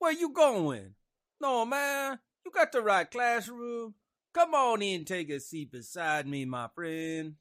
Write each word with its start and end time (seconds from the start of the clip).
going? 0.00 0.94
No, 1.40 1.64
man. 1.64 2.18
You 2.44 2.50
got 2.52 2.72
the 2.72 2.80
right 2.80 3.10
classroom. 3.10 3.94
Come 4.34 4.54
on 4.54 4.82
in, 4.82 5.04
take 5.04 5.30
a 5.30 5.40
seat 5.40 5.72
beside 5.72 6.26
me, 6.26 6.44
my 6.44 6.68
friend. 6.74 7.34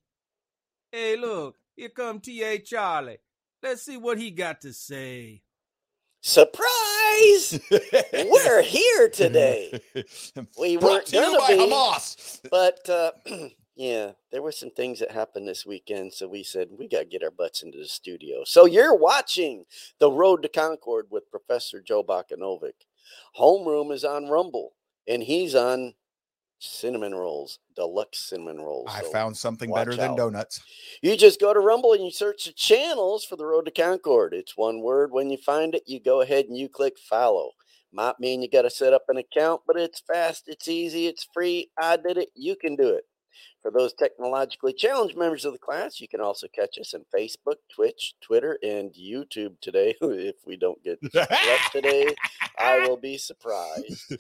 Hey, 0.92 1.18
look, 1.18 1.58
here 1.76 1.90
come 1.90 2.20
T.A. 2.22 2.60
Charlie. 2.60 3.18
Let's 3.62 3.82
see 3.82 3.98
what 3.98 4.18
he 4.18 4.32
got 4.32 4.62
to 4.62 4.74
say. 4.74 5.42
Surprise! 6.22 7.60
We're 8.14 8.62
here 8.62 9.10
today. 9.10 9.82
We 10.60 10.78
weren't 10.78 11.06
to 11.08 11.18
you 11.18 11.22
gonna 11.22 11.38
by 11.38 11.48
be, 11.50 11.60
Hamas. 11.60 12.40
but 12.50 12.90
uh, 12.90 13.12
yeah, 13.76 14.12
there 14.32 14.42
were 14.42 14.52
some 14.52 14.72
things 14.72 15.00
that 15.00 15.12
happened 15.12 15.48
this 15.48 15.66
weekend, 15.66 16.14
so 16.14 16.28
we 16.28 16.44
said 16.44 16.70
we 16.72 16.88
got 16.88 17.00
to 17.00 17.06
get 17.06 17.24
our 17.24 17.32
butts 17.32 17.62
into 17.62 17.78
the 17.78 17.88
studio. 17.88 18.44
So 18.46 18.66
you're 18.66 18.96
watching 18.96 19.66
the 20.00 20.10
Road 20.10 20.44
to 20.44 20.50
Concord 20.50 21.08
with 21.10 21.30
Professor 21.30 21.82
Joe 21.82 22.04
Bakanovic. 22.04 22.74
Homeroom 23.38 23.92
is 23.92 24.06
on 24.06 24.30
Rumble, 24.30 24.74
and 25.08 25.22
he's 25.22 25.56
on 25.56 25.94
cinnamon 26.60 27.14
rolls, 27.14 27.60
deluxe 27.76 28.20
cinnamon 28.20 28.60
rolls. 28.60 28.88
I 28.90 29.02
So 29.02 29.12
found 29.12 29.36
something 29.36 29.72
better 29.72 29.96
than 29.96 30.16
donuts. 30.16 30.64
You 31.02 31.18
just 31.18 31.42
go 31.42 31.54
to 31.54 31.60
Rumble 31.60 31.94
and 31.94 32.04
you 32.04 32.12
search 32.12 32.46
the 32.46 32.54
channels 32.54 33.26
for 33.26 33.36
the 33.36 33.46
Road 33.46 33.66
to 33.66 33.72
Concord. 33.72 34.34
It's 34.34 34.56
one 34.56 34.82
word. 34.82 35.12
When 35.12 35.30
you 35.30 35.38
find 35.38 35.76
it, 35.76 35.84
you 35.86 36.00
go 36.00 36.22
ahead 36.22 36.46
and 36.46 36.58
you 36.58 36.70
click 36.70 36.98
follow. 36.98 37.52
Might 37.92 38.20
mean 38.20 38.42
you 38.42 38.50
got 38.50 38.64
to 38.64 38.70
set 38.70 38.94
up 38.94 39.04
an 39.10 39.18
account, 39.18 39.62
but 39.68 39.78
it's 39.78 40.02
fast, 40.02 40.46
it's 40.48 40.68
easy, 40.68 41.08
it's 41.08 41.28
free. 41.34 41.72
I 41.78 41.98
did 41.98 42.18
it. 42.18 42.30
You 42.36 42.56
can 42.56 42.76
do 42.76 42.90
it. 42.90 43.04
For 43.66 43.72
those 43.72 43.94
technologically 43.94 44.74
challenged 44.74 45.18
members 45.18 45.44
of 45.44 45.52
the 45.52 45.58
class, 45.58 46.00
you 46.00 46.08
can 46.08 46.22
also 46.22 46.46
catch 46.54 46.78
us 46.80 46.94
on 46.94 47.04
Facebook, 47.12 47.56
Twitch, 47.74 48.14
Twitter, 48.22 48.60
and 48.62 48.94
YouTube 48.94 49.60
today. 49.60 49.96
if 50.02 50.36
we 50.46 50.56
don't 50.56 50.84
get 50.84 51.00
left 51.16 51.72
today, 51.72 52.14
I 52.60 52.78
will 52.88 52.96
be 52.96 53.18
surprised. 53.18 54.14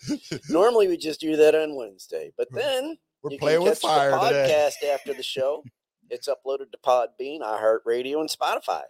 Normally, 0.49 0.87
we 0.87 0.97
just 0.97 1.19
do 1.19 1.35
that 1.35 1.53
on 1.53 1.75
Wednesday, 1.75 2.31
but 2.35 2.47
then 2.51 2.97
We're 3.21 3.33
you 3.33 3.37
playing 3.37 3.59
can 3.59 3.69
with 3.69 3.81
catch 3.83 3.91
fire 3.91 4.09
the 4.09 4.17
today. 4.17 4.71
podcast 4.81 4.91
after 4.91 5.13
the 5.13 5.21
show. 5.21 5.63
It's 6.09 6.27
uploaded 6.27 6.71
to 6.71 6.77
Podbean, 6.83 7.41
iHeartRadio, 7.41 8.21
and 8.21 8.29
Spotify. 8.29 8.81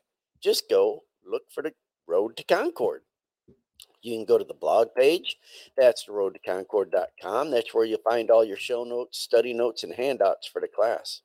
Just 0.41 0.69
go 0.69 1.03
look 1.25 1.43
for 1.49 1.63
the 1.63 1.73
Road 2.07 2.37
to 2.37 2.43
Concord. 2.45 3.01
You 4.05 4.15
can 4.15 4.25
go 4.25 4.37
to 4.37 4.43
the 4.43 4.53
blog 4.53 4.89
page. 4.95 5.37
That's 5.75 6.05
the 6.05 6.11
road 6.11 6.35
to 6.35 6.39
concord.com. 6.39 7.49
That's 7.49 7.73
where 7.73 7.85
you'll 7.85 7.99
find 8.07 8.29
all 8.29 8.45
your 8.45 8.57
show 8.57 8.83
notes, 8.83 9.17
study 9.17 9.53
notes, 9.53 9.83
and 9.83 9.93
handouts 9.93 10.47
for 10.47 10.61
the 10.61 10.67
class. 10.67 11.21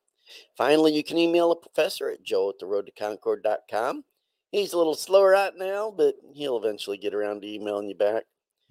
Finally, 0.57 0.95
you 0.95 1.05
can 1.05 1.19
email 1.19 1.53
a 1.53 1.57
professor 1.57 2.09
at 2.09 2.23
joe 2.23 2.49
at 2.49 2.59
the 2.59 2.67
road 2.67 2.87
to 2.87 2.93
concord.com. 2.93 4.05
He's 4.51 4.73
a 4.73 4.79
little 4.79 4.95
slow 4.95 5.25
right 5.25 5.53
now, 5.57 5.93
but 5.97 6.15
he'll 6.33 6.57
eventually 6.57 6.97
get 6.97 7.15
around 7.15 7.43
to 7.43 7.49
emailing 7.49 7.89
you 7.89 7.95
back. 7.95 8.25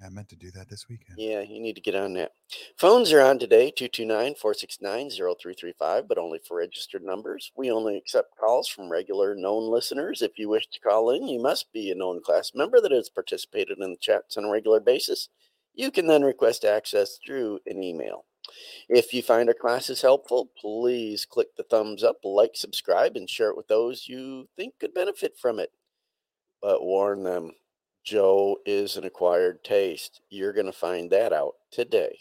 I 0.03 0.09
meant 0.09 0.29
to 0.29 0.35
do 0.35 0.49
that 0.51 0.69
this 0.69 0.87
weekend. 0.87 1.17
Yeah, 1.17 1.41
you 1.41 1.59
need 1.59 1.75
to 1.75 1.81
get 1.81 1.95
on 1.95 2.13
that. 2.13 2.31
Phones 2.77 3.11
are 3.11 3.21
on 3.21 3.37
today 3.37 3.69
229 3.69 4.35
469 4.35 5.09
0335, 5.09 6.07
but 6.07 6.17
only 6.17 6.39
for 6.47 6.57
registered 6.57 7.03
numbers. 7.03 7.51
We 7.57 7.69
only 7.69 7.97
accept 7.97 8.37
calls 8.37 8.69
from 8.69 8.89
regular 8.89 9.35
known 9.35 9.69
listeners. 9.69 10.21
If 10.21 10.37
you 10.37 10.47
wish 10.47 10.67
to 10.67 10.79
call 10.79 11.09
in, 11.11 11.27
you 11.27 11.41
must 11.41 11.71
be 11.73 11.91
a 11.91 11.95
known 11.95 12.21
class 12.23 12.51
member 12.55 12.79
that 12.79 12.91
has 12.91 13.09
participated 13.09 13.77
in 13.79 13.91
the 13.91 13.97
chats 13.99 14.37
on 14.37 14.45
a 14.45 14.49
regular 14.49 14.79
basis. 14.79 15.27
You 15.73 15.91
can 15.91 16.07
then 16.07 16.23
request 16.23 16.63
access 16.63 17.19
through 17.25 17.59
an 17.65 17.83
email. 17.83 18.25
If 18.87 19.13
you 19.13 19.21
find 19.21 19.49
our 19.49 19.55
classes 19.55 20.01
helpful, 20.01 20.49
please 20.59 21.25
click 21.25 21.49
the 21.55 21.63
thumbs 21.63 22.03
up, 22.03 22.17
like, 22.23 22.51
subscribe, 22.55 23.15
and 23.15 23.29
share 23.29 23.49
it 23.49 23.57
with 23.57 23.67
those 23.67 24.07
you 24.07 24.47
think 24.55 24.75
could 24.79 24.93
benefit 24.93 25.37
from 25.37 25.59
it. 25.59 25.71
But 26.61 26.83
warn 26.83 27.23
them 27.23 27.51
Joe 28.03 28.57
is 28.65 28.97
an 28.97 29.03
acquired 29.03 29.63
taste. 29.63 30.21
You're 30.29 30.53
going 30.53 30.65
to 30.65 30.71
find 30.71 31.09
that 31.11 31.33
out 31.33 31.55
today. 31.71 32.19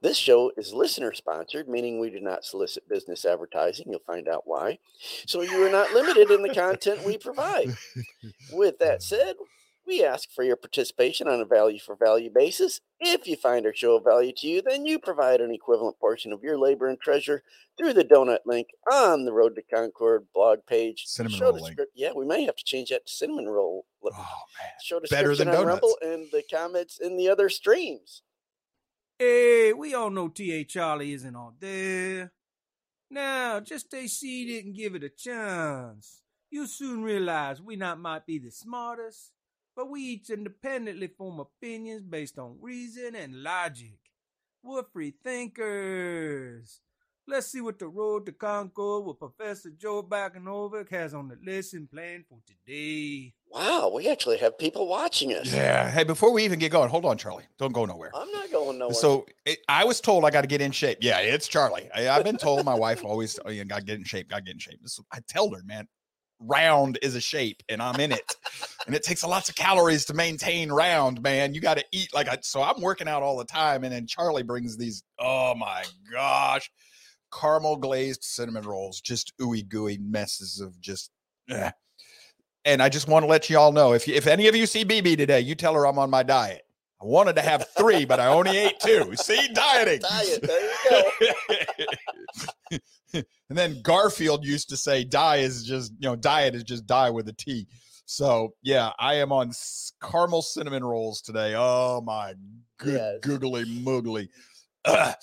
This 0.00 0.16
show 0.16 0.50
is 0.56 0.72
listener 0.72 1.12
sponsored, 1.12 1.68
meaning 1.68 1.98
we 2.00 2.10
do 2.10 2.20
not 2.20 2.44
solicit 2.44 2.88
business 2.88 3.24
advertising. 3.24 3.86
You'll 3.88 4.00
find 4.00 4.28
out 4.28 4.46
why. 4.46 4.78
So 5.26 5.42
you 5.42 5.64
are 5.66 5.70
not 5.70 5.92
limited 5.92 6.30
in 6.30 6.42
the 6.42 6.54
content 6.54 7.04
we 7.04 7.18
provide. 7.18 7.76
With 8.52 8.78
that 8.78 9.02
said, 9.02 9.36
we 9.86 10.04
ask 10.04 10.30
for 10.30 10.44
your 10.44 10.56
participation 10.56 11.28
on 11.28 11.40
a 11.40 11.44
value 11.44 11.78
for 11.78 11.96
value 11.96 12.30
basis. 12.34 12.80
If 13.00 13.26
you 13.26 13.36
find 13.36 13.66
our 13.66 13.74
show 13.74 13.96
of 13.96 14.04
value 14.04 14.32
to 14.38 14.46
you, 14.46 14.62
then 14.62 14.86
you 14.86 14.98
provide 14.98 15.40
an 15.40 15.52
equivalent 15.52 15.98
portion 15.98 16.32
of 16.32 16.42
your 16.42 16.58
labor 16.58 16.88
and 16.88 16.98
treasure 17.00 17.42
through 17.76 17.92
the 17.92 18.04
donut 18.04 18.38
link 18.46 18.68
on 18.90 19.24
the 19.24 19.32
Road 19.32 19.56
to 19.56 19.62
Concord 19.62 20.26
blog 20.34 20.60
page. 20.66 21.04
Cinnamon 21.06 21.38
Show 21.38 21.52
roll 21.52 21.62
link. 21.62 21.78
Yeah, 21.94 22.12
we 22.14 22.24
may 22.24 22.44
have 22.44 22.56
to 22.56 22.64
change 22.64 22.90
that 22.90 23.06
to 23.06 23.12
cinnamon 23.12 23.48
roll. 23.48 23.86
Oh 24.04 24.10
man. 24.10 24.70
Show 24.82 25.00
Better 25.00 25.30
description 25.30 25.46
than 25.48 25.56
on 25.56 25.66
donuts. 25.66 25.82
Rumble 25.82 25.98
and 26.02 26.30
the 26.32 26.42
comments 26.50 26.98
in 27.00 27.16
the 27.16 27.28
other 27.28 27.48
streams. 27.48 28.22
Hey, 29.18 29.72
we 29.72 29.94
all 29.94 30.10
know 30.10 30.28
T.A. 30.28 30.64
Charlie 30.64 31.12
isn't 31.12 31.36
all 31.36 31.54
there. 31.60 32.32
Now, 33.10 33.60
just 33.60 33.86
stay 33.86 34.08
seated 34.08 34.64
and 34.64 34.74
give 34.74 34.96
it 34.96 35.04
a 35.04 35.08
chance. 35.08 36.22
You'll 36.50 36.66
soon 36.66 37.02
realize 37.02 37.62
we 37.62 37.76
not 37.76 38.00
might 38.00 38.26
be 38.26 38.38
the 38.38 38.50
smartest, 38.50 39.30
but 39.76 39.90
we 39.90 40.00
each 40.00 40.30
independently 40.30 41.08
form 41.08 41.40
opinions 41.40 42.02
based 42.02 42.38
on 42.38 42.58
reason 42.60 43.14
and 43.16 43.42
logic. 43.42 43.98
We're 44.62 44.84
free 44.92 45.14
thinkers. 45.22 46.80
Let's 47.26 47.46
see 47.46 47.62
what 47.62 47.78
the 47.78 47.88
road 47.88 48.26
to 48.26 48.32
Concord 48.32 49.06
with 49.06 49.18
Professor 49.18 49.70
Joe 49.70 50.02
Bakanovic 50.02 50.90
has 50.90 51.14
on 51.14 51.28
the 51.28 51.38
lesson 51.42 51.88
plan 51.90 52.22
for 52.28 52.38
today. 52.46 53.32
Wow, 53.50 53.92
we 53.94 54.10
actually 54.10 54.36
have 54.38 54.58
people 54.58 54.86
watching 54.86 55.32
us. 55.32 55.50
Yeah. 55.50 55.90
Hey, 55.90 56.04
before 56.04 56.32
we 56.32 56.44
even 56.44 56.58
get 56.58 56.70
going, 56.70 56.90
hold 56.90 57.06
on, 57.06 57.16
Charlie. 57.16 57.44
Don't 57.58 57.72
go 57.72 57.86
nowhere. 57.86 58.10
I'm 58.14 58.30
not 58.30 58.50
going 58.52 58.78
nowhere. 58.78 58.94
So 58.94 59.24
it, 59.46 59.60
I 59.68 59.84
was 59.84 60.02
told 60.02 60.26
I 60.26 60.30
got 60.30 60.42
to 60.42 60.46
get 60.46 60.60
in 60.60 60.70
shape. 60.70 60.98
Yeah, 61.00 61.18
it's 61.20 61.48
Charlie. 61.48 61.88
I, 61.94 62.10
I've 62.10 62.24
been 62.24 62.36
told 62.36 62.62
my 62.66 62.74
wife 62.74 63.02
always, 63.02 63.38
oh, 63.46 63.50
you 63.50 63.64
got 63.64 63.78
to 63.78 63.84
get 63.84 63.96
in 63.96 64.04
shape, 64.04 64.28
got 64.28 64.36
to 64.36 64.42
get 64.42 64.54
in 64.54 64.58
shape. 64.58 64.82
This, 64.82 65.00
I 65.10 65.20
tell 65.26 65.50
her, 65.50 65.62
man, 65.64 65.88
round 66.40 66.98
is 67.00 67.14
a 67.14 67.22
shape 67.22 67.62
and 67.70 67.80
I'm 67.82 67.98
in 68.00 68.12
it. 68.12 68.36
And 68.86 68.94
it 68.94 69.02
takes 69.02 69.22
a 69.22 69.26
lots 69.26 69.48
of 69.48 69.54
calories 69.54 70.04
to 70.06 70.14
maintain 70.14 70.70
round, 70.70 71.22
man. 71.22 71.54
You 71.54 71.60
got 71.60 71.78
to 71.78 71.84
eat 71.92 72.12
like 72.14 72.28
I, 72.28 72.38
so 72.42 72.62
I'm 72.62 72.80
working 72.80 73.08
out 73.08 73.22
all 73.22 73.36
the 73.36 73.44
time. 73.44 73.84
And 73.84 73.92
then 73.92 74.06
Charlie 74.06 74.42
brings 74.42 74.76
these, 74.76 75.02
oh 75.18 75.54
my 75.54 75.84
gosh, 76.12 76.70
caramel 77.32 77.76
glazed 77.76 78.22
cinnamon 78.22 78.64
rolls, 78.64 79.00
just 79.00 79.32
ooey 79.40 79.66
gooey 79.66 79.98
messes 79.98 80.60
of 80.60 80.78
just, 80.80 81.10
eh. 81.48 81.70
and 82.64 82.82
I 82.82 82.88
just 82.88 83.08
want 83.08 83.22
to 83.22 83.28
let 83.28 83.48
you 83.48 83.58
all 83.58 83.72
know 83.72 83.94
if 83.94 84.06
you, 84.06 84.14
if 84.14 84.26
any 84.26 84.48
of 84.48 84.56
you 84.56 84.66
see 84.66 84.84
BB 84.84 85.16
today, 85.16 85.40
you 85.40 85.54
tell 85.54 85.74
her 85.74 85.86
I'm 85.86 85.98
on 85.98 86.10
my 86.10 86.22
diet. 86.22 86.62
I 87.02 87.06
wanted 87.06 87.36
to 87.36 87.42
have 87.42 87.66
three, 87.76 88.04
but 88.04 88.20
I 88.20 88.28
only 88.28 88.56
ate 88.56 88.80
two. 88.80 89.14
See, 89.16 89.48
dieting. 89.52 90.00
Diet, 90.00 90.42
there 90.42 90.70
you 91.20 91.38
go. 92.70 92.78
and 93.14 93.58
then 93.58 93.82
Garfield 93.82 94.44
used 94.44 94.70
to 94.70 94.76
say, 94.76 95.04
"Die 95.04 95.36
is 95.36 95.64
just 95.64 95.92
you 95.98 96.08
know, 96.08 96.16
diet 96.16 96.54
is 96.54 96.62
just 96.62 96.86
die 96.86 97.10
with 97.10 97.28
a 97.28 97.34
T." 97.34 97.66
So 98.06 98.54
yeah, 98.62 98.92
I 98.98 99.14
am 99.14 99.32
on 99.32 99.52
caramel 100.02 100.42
cinnamon 100.42 100.84
rolls 100.84 101.20
today. 101.20 101.54
Oh 101.56 102.00
my 102.04 102.34
good 102.78 102.94
Yes. 102.94 103.18
googly 103.22 103.64
moogly. 103.64 104.28
Ugh. 104.84 105.14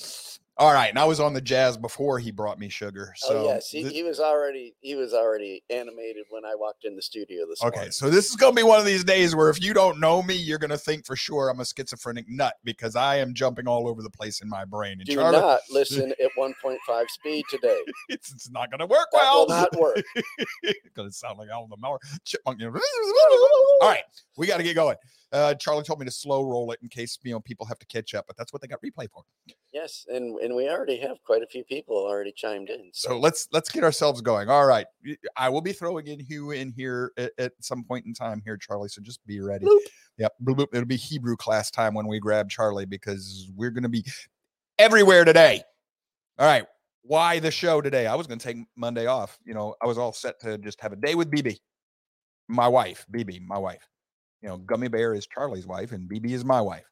All 0.61 0.71
right, 0.71 0.91
and 0.91 0.99
I 0.99 1.05
was 1.05 1.19
on 1.19 1.33
the 1.33 1.41
jazz 1.41 1.75
before 1.75 2.19
he 2.19 2.29
brought 2.29 2.59
me 2.59 2.69
sugar. 2.69 3.15
Oh, 3.25 3.27
so 3.29 3.37
oh 3.39 3.45
yes, 3.45 3.69
he, 3.71 3.83
thi- 3.83 3.93
he 3.93 4.03
was 4.03 4.19
already 4.19 4.75
he 4.79 4.93
was 4.93 5.11
already 5.11 5.63
animated 5.71 6.25
when 6.29 6.45
I 6.45 6.53
walked 6.55 6.85
in 6.85 6.95
the 6.95 7.01
studio 7.01 7.47
this 7.49 7.63
morning. 7.63 7.73
Okay, 7.73 7.79
morning. 7.79 7.91
so 7.93 8.11
this 8.11 8.29
is 8.29 8.35
going 8.35 8.53
to 8.53 8.55
be 8.55 8.61
one 8.61 8.79
of 8.79 8.85
these 8.85 9.03
days 9.03 9.35
where 9.35 9.49
if 9.49 9.59
you 9.59 9.73
don't 9.73 9.99
know 9.99 10.21
me, 10.21 10.35
you're 10.35 10.59
going 10.59 10.69
to 10.69 10.77
think 10.77 11.03
for 11.03 11.15
sure 11.15 11.49
I'm 11.49 11.59
a 11.61 11.65
schizophrenic 11.65 12.25
nut 12.29 12.53
because 12.63 12.95
I 12.95 13.15
am 13.15 13.33
jumping 13.33 13.67
all 13.67 13.87
over 13.87 14.03
the 14.03 14.11
place 14.11 14.41
in 14.41 14.49
my 14.49 14.63
brain. 14.63 14.99
And 14.99 15.05
Do 15.05 15.15
Charlie, 15.15 15.39
not 15.39 15.61
listen 15.71 16.11
at 16.23 16.29
1.5 16.37 17.09
speed 17.09 17.43
today. 17.49 17.79
it's, 18.09 18.31
it's 18.31 18.51
not 18.51 18.69
going 18.69 18.81
to 18.81 18.85
work 18.85 19.07
That 19.13 19.21
well. 19.23 19.39
will 19.39 19.47
not 19.47 19.75
work. 19.79 20.03
it's 20.61 20.89
going 20.95 21.09
to 21.09 21.13
sound 21.13 21.39
like 21.39 21.49
all 21.51 21.67
the 21.67 22.19
chipmunk. 22.23 22.61
All 23.81 23.89
right, 23.89 24.03
we 24.37 24.45
got 24.45 24.57
to 24.57 24.63
get 24.63 24.75
going. 24.75 24.95
Uh, 25.31 25.53
Charlie 25.55 25.83
told 25.83 25.99
me 25.99 26.05
to 26.05 26.11
slow 26.11 26.43
roll 26.43 26.71
it 26.71 26.79
in 26.81 26.89
case 26.89 27.17
you 27.23 27.31
know 27.31 27.39
people 27.39 27.65
have 27.65 27.79
to 27.79 27.85
catch 27.85 28.13
up, 28.13 28.25
but 28.27 28.35
that's 28.35 28.51
what 28.51 28.61
they 28.61 28.67
got 28.67 28.81
replay 28.81 29.09
for. 29.09 29.23
Yes, 29.71 30.05
and 30.09 30.37
and 30.39 30.53
we 30.53 30.69
already 30.69 30.99
have 30.99 31.23
quite 31.23 31.41
a 31.41 31.47
few 31.47 31.63
people 31.63 31.95
already 31.95 32.33
chimed 32.33 32.69
in. 32.69 32.89
So 32.93 33.17
let's 33.17 33.47
let's 33.53 33.69
get 33.69 33.83
ourselves 33.85 34.19
going. 34.19 34.49
All 34.49 34.65
right, 34.65 34.85
I 35.37 35.47
will 35.47 35.61
be 35.61 35.71
throwing 35.71 36.07
in 36.07 36.19
Hugh 36.19 36.51
in 36.51 36.73
here 36.73 37.13
at, 37.17 37.31
at 37.37 37.53
some 37.61 37.85
point 37.85 38.05
in 38.05 38.13
time 38.13 38.41
here, 38.43 38.57
Charlie. 38.57 38.89
So 38.89 39.01
just 39.01 39.25
be 39.25 39.39
ready. 39.39 39.65
Bloop. 39.65 39.79
Yep, 40.17 40.33
bloop, 40.43 40.55
bloop. 40.55 40.67
it'll 40.73 40.85
be 40.85 40.97
Hebrew 40.97 41.37
class 41.37 41.71
time 41.71 41.93
when 41.93 42.07
we 42.07 42.19
grab 42.19 42.49
Charlie 42.49 42.85
because 42.85 43.49
we're 43.55 43.71
going 43.71 43.83
to 43.83 43.89
be 43.89 44.03
everywhere 44.77 45.23
today. 45.23 45.63
All 46.39 46.45
right, 46.45 46.65
why 47.03 47.39
the 47.39 47.51
show 47.51 47.79
today? 47.79 48.05
I 48.05 48.15
was 48.15 48.27
going 48.27 48.39
to 48.39 48.45
take 48.45 48.57
Monday 48.75 49.05
off. 49.05 49.39
You 49.45 49.53
know, 49.53 49.75
I 49.81 49.87
was 49.87 49.97
all 49.97 50.11
set 50.11 50.41
to 50.41 50.57
just 50.57 50.81
have 50.81 50.91
a 50.91 50.97
day 50.97 51.15
with 51.15 51.31
BB, 51.31 51.57
my 52.49 52.67
wife, 52.67 53.05
BB, 53.13 53.45
my 53.47 53.57
wife. 53.57 53.87
You 54.41 54.49
know, 54.49 54.57
Gummy 54.57 54.87
Bear 54.87 55.13
is 55.13 55.27
Charlie's 55.27 55.67
wife, 55.67 55.91
and 55.91 56.09
BB 56.09 56.31
is 56.31 56.43
my 56.43 56.61
wife. 56.61 56.85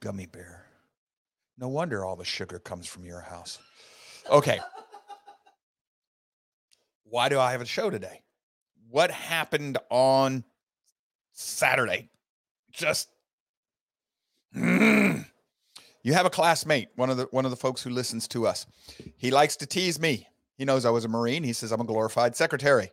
Gummy 0.00 0.26
Bear. 0.26 0.66
No 1.58 1.68
wonder 1.68 2.04
all 2.04 2.16
the 2.16 2.24
sugar 2.24 2.58
comes 2.58 2.86
from 2.86 3.04
your 3.04 3.20
house. 3.20 3.58
Okay. 4.30 4.60
Why 7.04 7.28
do 7.28 7.38
I 7.38 7.52
have 7.52 7.60
a 7.60 7.66
show 7.66 7.90
today? 7.90 8.22
What 8.88 9.10
happened 9.10 9.78
on 9.90 10.44
Saturday. 11.40 12.08
Just 12.70 13.08
you 14.54 15.24
have 16.04 16.26
a 16.26 16.30
classmate, 16.30 16.88
one 16.96 17.10
of 17.10 17.16
the 17.16 17.24
one 17.30 17.44
of 17.44 17.50
the 17.50 17.56
folks 17.56 17.82
who 17.82 17.90
listens 17.90 18.28
to 18.28 18.46
us. 18.46 18.66
He 19.16 19.30
likes 19.30 19.56
to 19.56 19.66
tease 19.66 19.98
me. 19.98 20.28
He 20.56 20.64
knows 20.64 20.84
I 20.84 20.90
was 20.90 21.04
a 21.04 21.08
Marine. 21.08 21.42
He 21.42 21.52
says 21.52 21.72
I'm 21.72 21.80
a 21.80 21.84
glorified 21.84 22.36
secretary. 22.36 22.90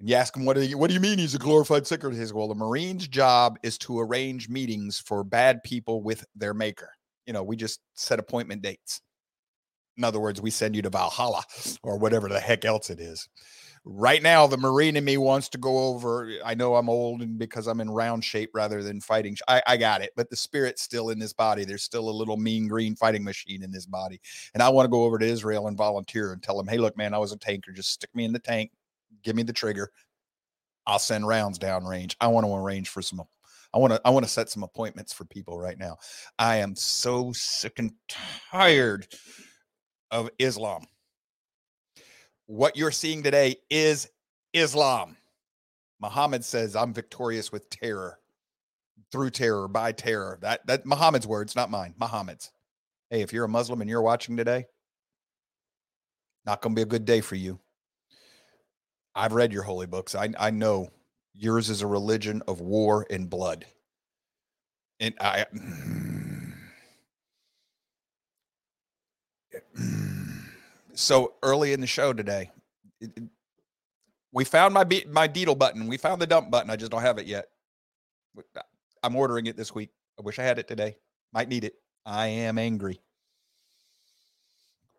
And 0.00 0.08
you 0.08 0.16
ask 0.16 0.36
him, 0.36 0.44
what 0.44 0.56
do 0.56 0.62
you 0.62 0.78
what 0.78 0.88
do 0.88 0.94
you 0.94 1.00
mean 1.00 1.18
he's 1.18 1.34
a 1.34 1.38
glorified 1.38 1.86
secretary? 1.86 2.14
He 2.14 2.20
says, 2.20 2.32
Well, 2.32 2.48
the 2.48 2.54
Marine's 2.54 3.06
job 3.06 3.58
is 3.62 3.78
to 3.78 4.00
arrange 4.00 4.48
meetings 4.48 4.98
for 4.98 5.22
bad 5.22 5.62
people 5.62 6.02
with 6.02 6.24
their 6.34 6.54
maker. 6.54 6.90
You 7.26 7.32
know, 7.34 7.42
we 7.42 7.56
just 7.56 7.80
set 7.94 8.18
appointment 8.18 8.62
dates. 8.62 9.00
In 9.96 10.04
other 10.04 10.18
words, 10.20 10.40
we 10.40 10.50
send 10.50 10.74
you 10.74 10.82
to 10.82 10.90
Valhalla 10.90 11.44
or 11.82 11.98
whatever 11.98 12.28
the 12.28 12.40
heck 12.40 12.64
else 12.64 12.90
it 12.90 12.98
is 12.98 13.28
right 13.84 14.22
now 14.22 14.46
the 14.46 14.58
marine 14.58 14.96
in 14.96 15.04
me 15.04 15.16
wants 15.16 15.48
to 15.48 15.56
go 15.56 15.78
over 15.78 16.30
i 16.44 16.54
know 16.54 16.74
i'm 16.74 16.90
old 16.90 17.22
and 17.22 17.38
because 17.38 17.66
i'm 17.66 17.80
in 17.80 17.88
round 17.88 18.22
shape 18.22 18.50
rather 18.52 18.82
than 18.82 19.00
fighting 19.00 19.34
I, 19.48 19.62
I 19.66 19.76
got 19.78 20.02
it 20.02 20.10
but 20.16 20.28
the 20.28 20.36
spirit's 20.36 20.82
still 20.82 21.08
in 21.08 21.18
this 21.18 21.32
body 21.32 21.64
there's 21.64 21.82
still 21.82 22.10
a 22.10 22.10
little 22.10 22.36
mean 22.36 22.68
green 22.68 22.94
fighting 22.94 23.24
machine 23.24 23.62
in 23.62 23.70
this 23.70 23.86
body 23.86 24.20
and 24.52 24.62
i 24.62 24.68
want 24.68 24.84
to 24.84 24.90
go 24.90 25.04
over 25.04 25.18
to 25.18 25.26
israel 25.26 25.68
and 25.68 25.78
volunteer 25.78 26.32
and 26.32 26.42
tell 26.42 26.58
them 26.58 26.66
hey 26.66 26.76
look 26.76 26.94
man 26.98 27.14
i 27.14 27.18
was 27.18 27.32
a 27.32 27.38
tanker 27.38 27.72
just 27.72 27.90
stick 27.90 28.10
me 28.14 28.24
in 28.26 28.32
the 28.32 28.38
tank 28.38 28.70
give 29.22 29.36
me 29.36 29.42
the 29.42 29.52
trigger 29.52 29.90
i'll 30.86 30.98
send 30.98 31.26
rounds 31.26 31.58
downrange 31.58 32.14
i 32.20 32.26
want 32.26 32.46
to 32.46 32.54
arrange 32.54 32.88
for 32.88 33.02
some 33.02 33.22
I 33.72 33.78
want 33.78 33.92
to 33.92 34.00
I 34.04 34.10
want 34.10 34.26
to 34.26 34.30
set 34.30 34.48
some 34.50 34.64
appointments 34.64 35.12
for 35.12 35.24
people 35.26 35.56
right 35.56 35.78
now. 35.78 35.98
I 36.40 36.56
am 36.56 36.74
so 36.74 37.30
sick 37.32 37.78
and 37.78 37.92
tired 38.08 39.06
of 40.10 40.28
Islam 40.40 40.88
what 42.50 42.76
you're 42.76 42.90
seeing 42.90 43.22
today 43.22 43.54
is 43.70 44.10
Islam. 44.52 45.16
Muhammad 46.00 46.44
says, 46.44 46.74
I'm 46.74 46.92
victorious 46.92 47.52
with 47.52 47.70
terror, 47.70 48.18
through 49.12 49.30
terror, 49.30 49.68
by 49.68 49.92
terror. 49.92 50.36
That 50.42 50.66
that 50.66 50.84
Muhammad's 50.84 51.28
words, 51.28 51.54
not 51.54 51.70
mine. 51.70 51.94
Muhammad's. 52.00 52.50
Hey, 53.08 53.20
if 53.20 53.32
you're 53.32 53.44
a 53.44 53.48
Muslim 53.48 53.80
and 53.82 53.88
you're 53.88 54.02
watching 54.02 54.36
today, 54.36 54.66
not 56.44 56.60
gonna 56.60 56.74
be 56.74 56.82
a 56.82 56.86
good 56.86 57.04
day 57.04 57.20
for 57.20 57.36
you. 57.36 57.60
I've 59.14 59.32
read 59.32 59.52
your 59.52 59.62
holy 59.62 59.86
books. 59.86 60.14
I 60.14 60.30
I 60.38 60.50
know 60.50 60.90
yours 61.34 61.70
is 61.70 61.82
a 61.82 61.86
religion 61.86 62.42
of 62.46 62.60
war 62.60 63.06
and 63.10 63.28
blood. 63.28 63.66
And 65.00 65.14
I 65.20 65.46
so 70.94 71.34
early 71.42 71.72
in 71.72 71.80
the 71.80 71.86
show 71.86 72.12
today, 72.12 72.50
it, 73.00 73.10
it, 73.16 73.22
we 74.32 74.44
found 74.44 74.74
my 74.74 74.84
be- 74.84 75.06
my 75.08 75.26
Deedle 75.26 75.58
button. 75.58 75.86
We 75.86 75.96
found 75.96 76.20
the 76.20 76.26
dump 76.26 76.50
button. 76.50 76.70
I 76.70 76.76
just 76.76 76.92
don't 76.92 77.02
have 77.02 77.18
it 77.18 77.26
yet. 77.26 77.46
Uh, 78.56 78.60
I'm 79.02 79.16
ordering 79.16 79.46
it 79.46 79.56
this 79.56 79.74
week. 79.74 79.90
I 80.18 80.22
wish 80.22 80.38
I 80.38 80.42
had 80.42 80.58
it 80.58 80.68
today. 80.68 80.96
Might 81.32 81.48
need 81.48 81.64
it. 81.64 81.74
I 82.06 82.26
am 82.26 82.58
angry. 82.58 83.00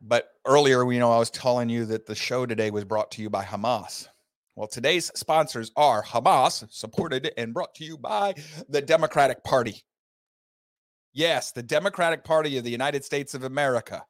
But 0.01 0.29
earlier, 0.48 0.89
you 0.91 1.00
know, 1.00 1.12
I 1.12 1.20
was 1.20 1.29
telling 1.29 1.70
you 1.70 1.86
that 1.86 2.08
the 2.08 2.15
show 2.15 2.46
today 2.46 2.72
was 2.72 2.86
brought 2.86 3.12
to 3.12 3.22
you 3.22 3.29
by 3.29 3.43
Hamas. 3.43 4.08
Well, 4.55 4.67
today's 4.67 5.12
sponsors 5.15 5.72
are 5.75 6.03
Hamas, 6.03 6.65
supported 6.72 7.31
and 7.38 7.53
brought 7.53 7.75
to 7.75 7.86
you 7.86 7.98
by 7.98 8.34
the 8.67 8.81
Democratic 8.81 9.43
Party. 9.43 9.84
Yes, 11.13 11.51
the 11.51 11.63
Democratic 11.63 12.24
Party 12.24 12.58
of 12.58 12.63
the 12.63 12.72
United 12.72 13.05
States 13.05 13.34
of 13.34 13.43
America 13.43 14.03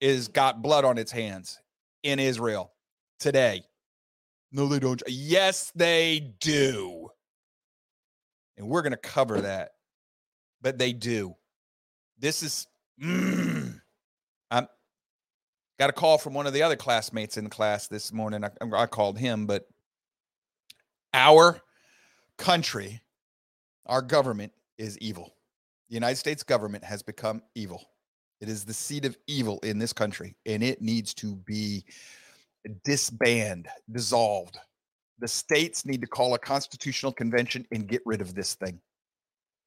is 0.00 0.28
got 0.28 0.62
blood 0.62 0.84
on 0.84 0.98
its 0.98 1.12
hands 1.12 1.60
in 2.02 2.18
Israel 2.18 2.72
today. 3.20 3.62
No, 4.50 4.66
they 4.66 4.80
don't. 4.80 5.02
Yes, 5.06 5.72
they 5.74 6.32
do. 6.40 7.08
And 8.56 8.68
we're 8.68 8.82
going 8.82 8.92
to 8.92 8.98
cover 8.98 9.42
that. 9.42 9.70
But 10.60 10.78
they 10.78 10.92
do. 10.92 11.34
This 12.18 12.42
is, 12.42 12.66
mm, 13.02 13.80
I'm 14.50 14.68
got 15.82 15.90
a 15.90 15.92
call 15.92 16.16
from 16.16 16.32
one 16.32 16.46
of 16.46 16.52
the 16.52 16.62
other 16.62 16.76
classmates 16.76 17.36
in 17.36 17.50
class 17.50 17.88
this 17.88 18.12
morning. 18.12 18.44
I, 18.44 18.50
I 18.72 18.86
called 18.86 19.18
him, 19.18 19.46
but 19.46 19.66
our 21.12 21.60
country, 22.38 23.00
our 23.86 24.00
government 24.00 24.52
is 24.78 24.96
evil. 24.98 25.34
The 25.88 25.94
United 25.94 26.18
States 26.18 26.44
government 26.44 26.84
has 26.84 27.02
become 27.02 27.42
evil. 27.56 27.84
It 28.40 28.48
is 28.48 28.64
the 28.64 28.72
seed 28.72 29.04
of 29.04 29.16
evil 29.26 29.58
in 29.64 29.80
this 29.80 29.92
country, 29.92 30.36
and 30.46 30.62
it 30.62 30.80
needs 30.80 31.14
to 31.14 31.34
be 31.34 31.84
disbanded, 32.84 33.66
dissolved. 33.90 34.58
The 35.18 35.26
states 35.26 35.84
need 35.84 36.00
to 36.02 36.06
call 36.06 36.34
a 36.34 36.38
constitutional 36.38 37.12
convention 37.12 37.66
and 37.72 37.88
get 37.88 38.02
rid 38.06 38.20
of 38.20 38.36
this 38.36 38.54
thing. 38.54 38.80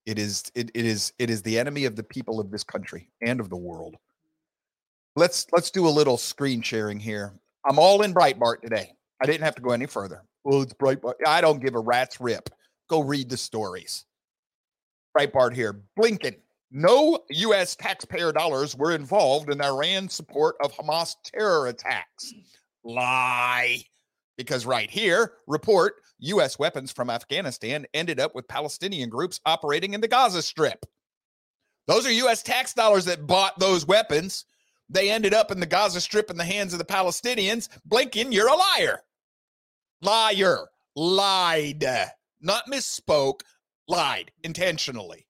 It 0.05 0.17
is 0.17 0.49
it, 0.55 0.71
it 0.73 0.85
is 0.85 1.11
it 1.19 1.29
is 1.29 1.41
the 1.41 1.59
enemy 1.59 1.83
of 1.83 1.97
the 1.97 2.03
people 2.03 2.39
of 2.39 2.51
this 2.51 2.63
country 2.63 3.09
and 3.21 3.41
of 3.41 3.49
the 3.49 3.57
world. 3.57 3.97
Let's 5.15 5.47
let's 5.53 5.71
do 5.71 5.87
a 5.87 5.89
little 5.89 6.17
screen 6.17 6.61
sharing 6.61 6.99
here. 6.99 7.33
I'm 7.65 7.79
all 7.79 8.01
in 8.01 8.13
Breitbart 8.13 8.61
today. 8.61 8.91
I 9.21 9.25
didn't 9.25 9.43
have 9.43 9.55
to 9.55 9.61
go 9.61 9.71
any 9.71 9.85
further. 9.85 10.23
Well, 10.43 10.61
it's 10.61 10.73
Breitbart. 10.73 11.15
I 11.25 11.41
don't 11.41 11.63
give 11.63 11.75
a 11.75 11.79
rat's 11.79 12.19
rip. 12.19 12.49
Go 12.89 13.01
read 13.01 13.29
the 13.29 13.37
stories. 13.37 14.05
Breitbart 15.17 15.55
here. 15.55 15.81
Blinken 15.97 16.35
no 16.71 17.19
U.S. 17.29 17.75
taxpayer 17.75 18.33
dollars 18.33 18.75
were 18.75 18.93
involved 18.93 19.49
in 19.49 19.61
Iran's 19.61 20.13
support 20.13 20.55
of 20.61 20.73
Hamas 20.73 21.15
terror 21.23 21.67
attacks. 21.67 22.33
Lie. 22.83 23.83
Because 24.37 24.65
right 24.65 24.89
here, 24.89 25.33
report 25.47 25.95
U.S. 26.19 26.59
weapons 26.59 26.91
from 26.91 27.09
Afghanistan 27.09 27.85
ended 27.93 28.19
up 28.19 28.35
with 28.35 28.47
Palestinian 28.49 29.09
groups 29.09 29.39
operating 29.45 29.93
in 29.93 30.01
the 30.01 30.07
Gaza 30.07 30.41
Strip. 30.41 30.85
Those 31.87 32.05
are 32.05 32.11
U.S. 32.11 32.43
tax 32.43 32.73
dollars 32.73 33.05
that 33.05 33.25
bought 33.25 33.57
those 33.57 33.87
weapons. 33.87 34.45
They 34.89 35.09
ended 35.09 35.33
up 35.33 35.51
in 35.51 35.59
the 35.59 35.65
Gaza 35.65 36.01
Strip 36.01 36.29
in 36.29 36.37
the 36.37 36.43
hands 36.43 36.73
of 36.73 36.79
the 36.79 36.85
Palestinians. 36.85 37.69
Blinken, 37.89 38.31
you're 38.31 38.47
a 38.49 38.55
liar. 38.55 39.01
Liar. 40.01 40.67
Lied. 40.95 41.85
Not 42.41 42.67
misspoke, 42.67 43.41
lied 43.87 44.31
intentionally. 44.43 45.27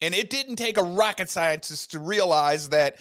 And 0.00 0.14
it 0.14 0.30
didn't 0.30 0.56
take 0.56 0.78
a 0.78 0.82
rocket 0.82 1.30
scientist 1.30 1.92
to 1.92 1.98
realize 1.98 2.68
that 2.70 2.96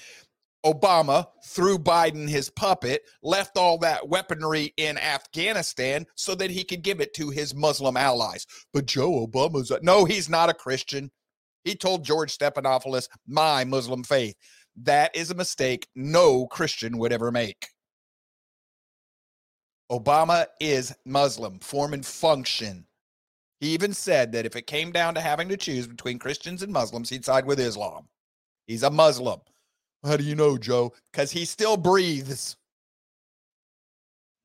Obama, 0.65 1.27
through 1.45 1.79
Biden, 1.79 2.29
his 2.29 2.49
puppet, 2.49 3.01
left 3.23 3.57
all 3.57 3.79
that 3.79 4.07
weaponry 4.07 4.73
in 4.77 4.97
Afghanistan 4.97 6.05
so 6.15 6.35
that 6.35 6.51
he 6.51 6.63
could 6.63 6.83
give 6.83 7.01
it 7.01 7.13
to 7.15 7.31
his 7.31 7.55
Muslim 7.55 7.97
allies. 7.97 8.45
But 8.71 8.85
Joe 8.85 9.25
Obama's 9.25 9.71
a, 9.71 9.79
no, 9.81 10.05
he's 10.05 10.29
not 10.29 10.49
a 10.49 10.53
Christian. 10.53 11.11
He 11.63 11.75
told 11.75 12.05
George 12.05 12.37
Stephanopoulos, 12.37 13.07
my 13.27 13.63
Muslim 13.63 14.03
faith. 14.03 14.35
That 14.75 15.15
is 15.15 15.31
a 15.31 15.35
mistake 15.35 15.87
no 15.95 16.47
Christian 16.47 16.97
would 16.97 17.11
ever 17.11 17.31
make. 17.31 17.67
Obama 19.91 20.45
is 20.59 20.95
Muslim, 21.05 21.59
form 21.59 21.93
and 21.93 22.05
function. 22.05 22.85
He 23.59 23.73
even 23.73 23.93
said 23.93 24.31
that 24.31 24.45
if 24.45 24.55
it 24.55 24.65
came 24.65 24.91
down 24.91 25.13
to 25.15 25.21
having 25.21 25.49
to 25.49 25.57
choose 25.57 25.85
between 25.85 26.17
Christians 26.17 26.63
and 26.63 26.71
Muslims, 26.71 27.09
he'd 27.09 27.25
side 27.25 27.45
with 27.45 27.59
Islam. 27.59 28.07
He's 28.67 28.83
a 28.83 28.89
Muslim. 28.89 29.41
How 30.03 30.17
do 30.17 30.23
you 30.23 30.35
know, 30.35 30.57
Joe? 30.57 30.93
Because 31.11 31.29
he 31.29 31.45
still 31.45 31.77
breathes. 31.77 32.55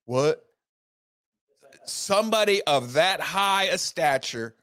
What? 0.05 0.45
Somebody 1.85 2.63
of 2.65 2.93
that 2.95 3.21
high 3.21 3.65
a 3.65 3.79
stature 3.79 4.57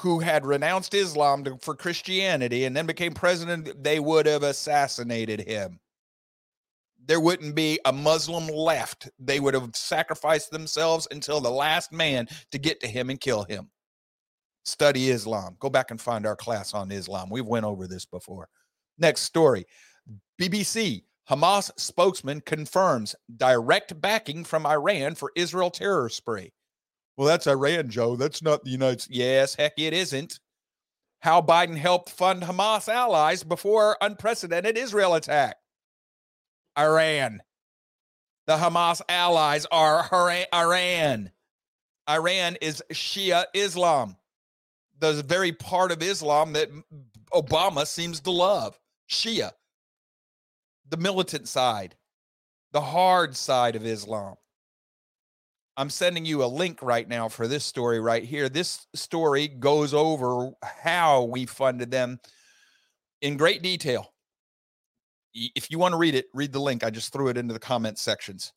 who 0.00 0.18
had 0.18 0.46
renounced 0.46 0.94
Islam 0.94 1.44
to, 1.44 1.58
for 1.58 1.74
Christianity 1.74 2.64
and 2.64 2.74
then 2.74 2.86
became 2.86 3.12
president, 3.12 3.82
they 3.82 4.00
would 4.00 4.24
have 4.24 4.42
assassinated 4.42 5.42
him. 5.42 5.78
There 7.04 7.20
wouldn't 7.20 7.54
be 7.54 7.78
a 7.84 7.92
Muslim 7.92 8.46
left. 8.46 9.10
They 9.18 9.40
would 9.40 9.52
have 9.52 9.70
sacrificed 9.74 10.50
themselves 10.50 11.06
until 11.10 11.40
the 11.40 11.50
last 11.50 11.92
man 11.92 12.28
to 12.50 12.58
get 12.58 12.80
to 12.80 12.86
him 12.86 13.10
and 13.10 13.20
kill 13.20 13.44
him. 13.44 13.68
Study 14.64 15.10
Islam. 15.10 15.56
Go 15.58 15.68
back 15.68 15.90
and 15.90 16.00
find 16.00 16.26
our 16.26 16.36
class 16.36 16.72
on 16.72 16.90
Islam. 16.90 17.28
We've 17.28 17.46
went 17.46 17.66
over 17.66 17.86
this 17.86 18.06
before. 18.06 18.48
Next 18.98 19.22
story. 19.22 19.66
BBC 20.40 21.02
Hamas 21.28 21.70
spokesman 21.76 22.40
confirms 22.40 23.14
direct 23.36 24.00
backing 24.00 24.44
from 24.44 24.66
Iran 24.66 25.14
for 25.14 25.30
Israel 25.36 25.70
terror 25.70 26.08
spree. 26.08 26.52
Well, 27.20 27.28
that's 27.28 27.46
Iran, 27.46 27.90
Joe. 27.90 28.16
That's 28.16 28.40
not 28.40 28.64
the 28.64 28.70
United 28.70 29.02
States. 29.02 29.18
Yes, 29.18 29.54
heck, 29.54 29.74
it 29.76 29.92
isn't. 29.92 30.40
How 31.18 31.42
Biden 31.42 31.76
helped 31.76 32.08
fund 32.08 32.42
Hamas 32.42 32.88
allies 32.88 33.44
before 33.44 33.98
unprecedented 34.00 34.78
Israel 34.78 35.14
attack. 35.14 35.56
Iran. 36.78 37.42
The 38.46 38.56
Hamas 38.56 39.02
allies 39.06 39.66
are 39.70 40.08
Iran. 40.54 41.30
Iran 42.08 42.56
is 42.62 42.82
Shia 42.90 43.44
Islam, 43.52 44.16
the 44.98 45.22
very 45.22 45.52
part 45.52 45.92
of 45.92 46.02
Islam 46.02 46.54
that 46.54 46.70
Obama 47.34 47.86
seems 47.86 48.20
to 48.20 48.30
love. 48.30 48.80
Shia, 49.10 49.50
the 50.88 50.96
militant 50.96 51.48
side, 51.48 51.96
the 52.72 52.80
hard 52.80 53.36
side 53.36 53.76
of 53.76 53.84
Islam. 53.84 54.36
I'm 55.80 55.88
sending 55.88 56.26
you 56.26 56.44
a 56.44 56.46
link 56.46 56.82
right 56.82 57.08
now 57.08 57.30
for 57.30 57.48
this 57.48 57.64
story 57.64 58.00
right 58.00 58.22
here. 58.22 58.50
This 58.50 58.86
story 58.94 59.48
goes 59.48 59.94
over 59.94 60.50
how 60.62 61.22
we 61.24 61.46
funded 61.46 61.90
them 61.90 62.20
in 63.22 63.38
great 63.38 63.62
detail. 63.62 64.12
If 65.32 65.70
you 65.70 65.78
want 65.78 65.92
to 65.92 65.98
read 65.98 66.14
it, 66.14 66.26
read 66.34 66.52
the 66.52 66.60
link. 66.60 66.84
I 66.84 66.90
just 66.90 67.14
threw 67.14 67.28
it 67.28 67.38
into 67.38 67.54
the 67.54 67.58
comment 67.58 67.98
sections. 67.98 68.52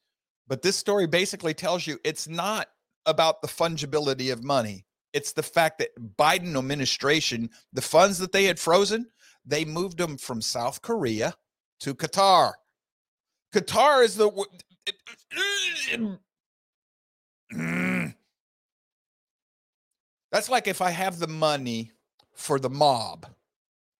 But 0.49 0.63
this 0.63 0.75
story 0.75 1.07
basically 1.07 1.53
tells 1.53 1.87
you 1.87 1.97
it's 2.03 2.27
not 2.27 2.67
about 3.05 3.41
the 3.41 3.47
fungibility 3.47 4.33
of 4.33 4.43
money. 4.43 4.85
It's 5.13 5.31
the 5.31 5.43
fact 5.43 5.77
that 5.77 5.91
Biden 6.17 6.57
administration, 6.57 7.49
the 7.71 7.81
funds 7.81 8.17
that 8.17 8.33
they 8.33 8.43
had 8.43 8.59
frozen, 8.59 9.05
they 9.45 9.63
moved 9.63 9.97
them 9.97 10.17
from 10.17 10.41
South 10.41 10.81
Korea 10.81 11.33
to 11.79 11.95
Qatar. 11.95 12.51
Qatar 13.55 14.03
is 14.03 14.15
the 14.15 14.27
Mm. 17.53 18.15
That's 20.31 20.49
like 20.49 20.67
if 20.67 20.81
I 20.81 20.89
have 20.89 21.19
the 21.19 21.27
money 21.27 21.91
for 22.33 22.59
the 22.59 22.69
mob 22.69 23.27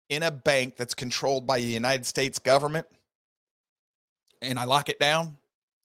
in 0.10 0.24
a 0.24 0.32
bank 0.32 0.76
that's 0.76 0.94
controlled 0.94 1.46
by 1.46 1.60
the 1.60 1.66
United 1.66 2.06
States 2.06 2.40
government 2.40 2.88
and 4.42 4.60
I 4.60 4.66
lock 4.66 4.90
it 4.90 5.00
down, 5.00 5.38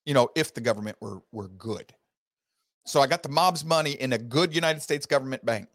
you 0.06 0.14
know, 0.14 0.30
if 0.34 0.54
the 0.54 0.60
government 0.60 0.96
were 1.00 1.22
were 1.32 1.48
good. 1.48 1.92
So 2.86 3.00
I 3.00 3.06
got 3.06 3.22
the 3.22 3.28
mob's 3.28 3.64
money 3.64 3.92
in 3.92 4.14
a 4.14 4.18
good 4.18 4.54
United 4.54 4.80
States 4.80 5.04
government 5.04 5.44
bank 5.44 5.68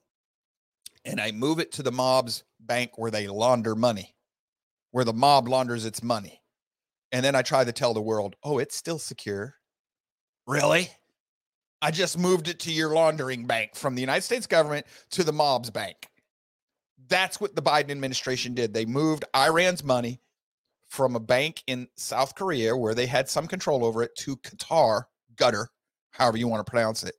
and 1.05 1.21
I 1.21 1.31
move 1.31 1.59
it 1.59 1.71
to 1.73 1.83
the 1.83 1.91
mob's 1.91 2.43
bank 2.59 2.97
where 2.97 3.11
they 3.11 3.27
launder 3.27 3.75
money, 3.75 4.15
where 4.91 5.05
the 5.05 5.13
mob 5.13 5.47
launders 5.47 5.85
its 5.85 6.01
money. 6.01 6.41
And 7.11 7.23
then 7.23 7.35
I 7.35 7.43
try 7.43 7.63
to 7.63 7.71
tell 7.71 7.93
the 7.93 8.01
world, 8.01 8.35
oh, 8.43 8.57
it's 8.57 8.75
still 8.75 8.97
secure. 8.97 9.55
Really? 10.47 10.89
I 11.83 11.91
just 11.91 12.17
moved 12.17 12.47
it 12.47 12.61
to 12.61 12.71
your 12.71 12.93
laundering 12.93 13.45
bank 13.45 13.75
from 13.75 13.93
the 13.93 13.99
United 13.99 14.21
States 14.21 14.47
government 14.47 14.85
to 15.11 15.23
the 15.25 15.33
mob's 15.33 15.69
bank. 15.69 16.07
That's 17.09 17.41
what 17.41 17.57
the 17.57 17.61
Biden 17.61 17.91
administration 17.91 18.53
did. 18.53 18.73
They 18.73 18.85
moved 18.85 19.25
Iran's 19.35 19.83
money 19.83 20.21
from 20.87 21.17
a 21.17 21.19
bank 21.19 21.61
in 21.67 21.89
South 21.97 22.35
Korea 22.35 22.77
where 22.77 22.95
they 22.95 23.05
had 23.05 23.27
some 23.27 23.47
control 23.47 23.83
over 23.83 24.01
it 24.01 24.15
to 24.19 24.37
Qatar, 24.37 25.03
Gutter, 25.35 25.67
however 26.11 26.37
you 26.37 26.47
want 26.47 26.65
to 26.65 26.71
pronounce 26.71 27.03
it, 27.03 27.15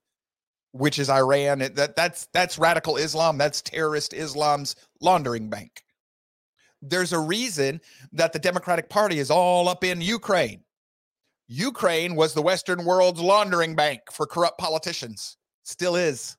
which 0.73 0.99
is 0.99 1.11
Iran. 1.11 1.59
That 1.59 1.95
that's 1.95 2.29
that's 2.33 2.59
radical 2.59 2.97
Islam. 2.97 3.37
That's 3.37 3.61
terrorist 3.61 4.15
Islam's 4.15 4.77
laundering 5.03 5.51
bank. 5.51 5.85
There's 6.81 7.13
a 7.13 7.19
reason 7.19 7.83
that 8.13 8.33
the 8.33 8.39
Democratic 8.39 8.89
Party 8.89 9.19
is 9.19 9.31
all 9.31 9.69
up 9.69 9.85
in 9.85 10.01
Ukraine. 10.01 10.64
Ukraine 11.47 12.17
was 12.17 12.35
the 12.35 12.43
Western 12.43 12.85
world's 12.85 13.21
laundering 13.21 13.75
bank 13.75 14.01
for 14.11 14.27
corrupt 14.27 14.59
politicians. 14.59 15.37
Still 15.63 15.97
is. 15.97 16.37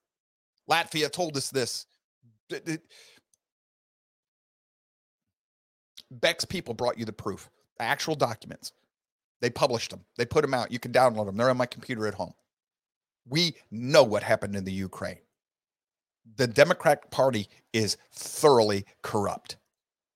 Latvia 0.70 1.12
told 1.12 1.38
us 1.38 1.50
this. 1.50 1.86
Beck's 6.12 6.46
people 6.46 6.74
brought 6.74 6.98
you 6.98 7.06
the 7.06 7.14
proof, 7.14 7.50
the 7.78 7.84
actual 7.84 8.16
documents. 8.16 8.72
They 9.42 9.50
published 9.50 9.92
them. 9.92 10.04
They 10.18 10.26
put 10.26 10.42
them 10.42 10.54
out. 10.54 10.72
You 10.72 10.80
can 10.80 10.92
download 10.92 11.26
them. 11.26 11.38
They're 11.38 11.50
on 11.50 11.58
my 11.58 11.66
computer 11.66 12.08
at 12.08 12.14
home. 12.14 12.34
We 13.28 13.56
know 13.72 14.04
what 14.04 14.24
happened 14.24 14.56
in 14.56 14.64
the 14.64 14.72
Ukraine. 14.72 15.20
The 16.38 16.48
Democratic 16.48 17.12
Party 17.12 17.48
is 17.74 17.98
thoroughly 18.12 18.86
corrupt 19.04 19.58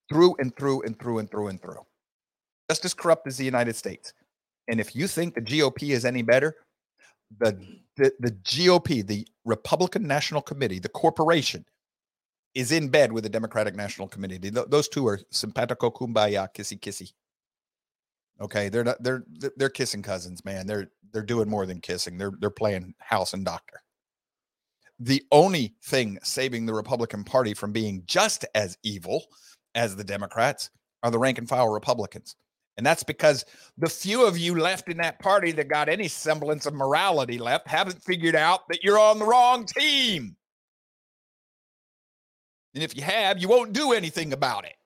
through 0.10 0.36
and 0.40 0.56
through 0.56 0.82
and 0.84 0.98
through 0.98 1.20
and 1.20 1.30
through 1.30 1.48
and 1.48 1.62
through. 1.62 1.86
Just 2.70 2.86
as 2.86 2.94
corrupt 2.94 3.28
as 3.28 3.38
the 3.38 3.46
United 3.46 3.76
States. 3.76 4.14
And 4.70 4.80
if 4.80 4.96
you 4.96 5.08
think 5.08 5.34
the 5.34 5.42
GOP 5.42 5.90
is 5.90 6.06
any 6.06 6.22
better, 6.22 6.56
the, 7.40 7.60
the, 7.98 8.14
the 8.20 8.32
GOP, 8.32 9.06
the 9.06 9.28
Republican 9.46 10.08
National 10.08 10.42
Committee, 10.42 10.80
the 10.80 10.90
corporation, 10.90 11.66
is 12.56 12.72
in 12.72 12.90
bed 12.90 13.12
with 13.12 13.24
the 13.24 13.30
Democratic 13.30 13.76
National 13.76 14.08
Committee. 14.08 14.38
Those 14.50 14.88
two 14.88 15.08
are 15.08 15.20
simpatico 15.32 15.92
kumbaya, 15.92 16.48
kissy 16.54 16.80
kissy. 16.80 17.12
Okay, 18.42 18.70
they're 18.70 18.84
not 18.84 19.02
they're 19.04 19.24
they're 19.58 19.70
kissing 19.70 20.02
cousins, 20.02 20.46
man. 20.46 20.66
They're 20.66 20.90
they're 21.12 21.22
doing 21.22 21.50
more 21.50 21.66
than 21.66 21.82
kissing. 21.82 22.18
They're 22.18 22.32
they're 22.40 22.50
playing 22.50 22.96
house 23.00 23.34
and 23.34 23.44
doctor. 23.44 23.82
The 25.00 25.24
only 25.32 25.76
thing 25.84 26.20
saving 26.24 26.66
the 26.66 26.74
Republican 26.74 27.24
Party 27.24 27.54
from 27.54 27.72
being 27.72 28.04
just 28.06 28.46
as 28.56 28.78
evil 28.84 29.26
as 29.76 29.96
the 29.96 30.04
Democrats 30.04 30.70
are 31.04 31.12
the 31.12 31.20
rank 31.20 31.38
and 31.38 31.48
file 31.48 31.70
Republicans. 31.70 32.36
And 32.80 32.86
that's 32.86 33.04
because 33.04 33.44
the 33.78 33.90
few 33.90 34.26
of 34.26 34.38
you 34.38 34.56
left 34.56 34.88
in 34.88 34.96
that 35.00 35.20
party 35.20 35.52
that 35.52 35.68
got 35.68 35.90
any 35.90 36.08
semblance 36.08 36.66
of 36.66 36.74
morality 36.74 37.38
left 37.38 37.68
haven't 37.68 38.02
figured 38.02 38.38
out 38.38 38.70
that 38.70 38.86
you're 38.86 38.98
on 38.98 39.20
the 39.20 39.26
wrong 39.26 39.66
team. 39.66 40.38
And 42.74 42.82
if 42.82 42.96
you 42.96 43.04
have, 43.04 43.38
you 43.38 43.50
won't 43.50 43.74
do 43.74 43.92
anything 43.92 44.32
about 44.32 44.64
it. 44.64 44.78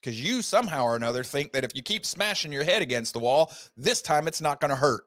Because 0.00 0.18
you 0.18 0.40
somehow 0.40 0.84
or 0.84 0.96
another 0.96 1.22
think 1.22 1.52
that 1.52 1.64
if 1.64 1.72
you 1.74 1.82
keep 1.82 2.06
smashing 2.06 2.50
your 2.50 2.64
head 2.64 2.80
against 2.80 3.12
the 3.12 3.18
wall, 3.18 3.52
this 3.76 4.00
time 4.00 4.26
it's 4.26 4.40
not 4.40 4.58
going 4.58 4.70
to 4.70 4.74
hurt. 4.74 5.04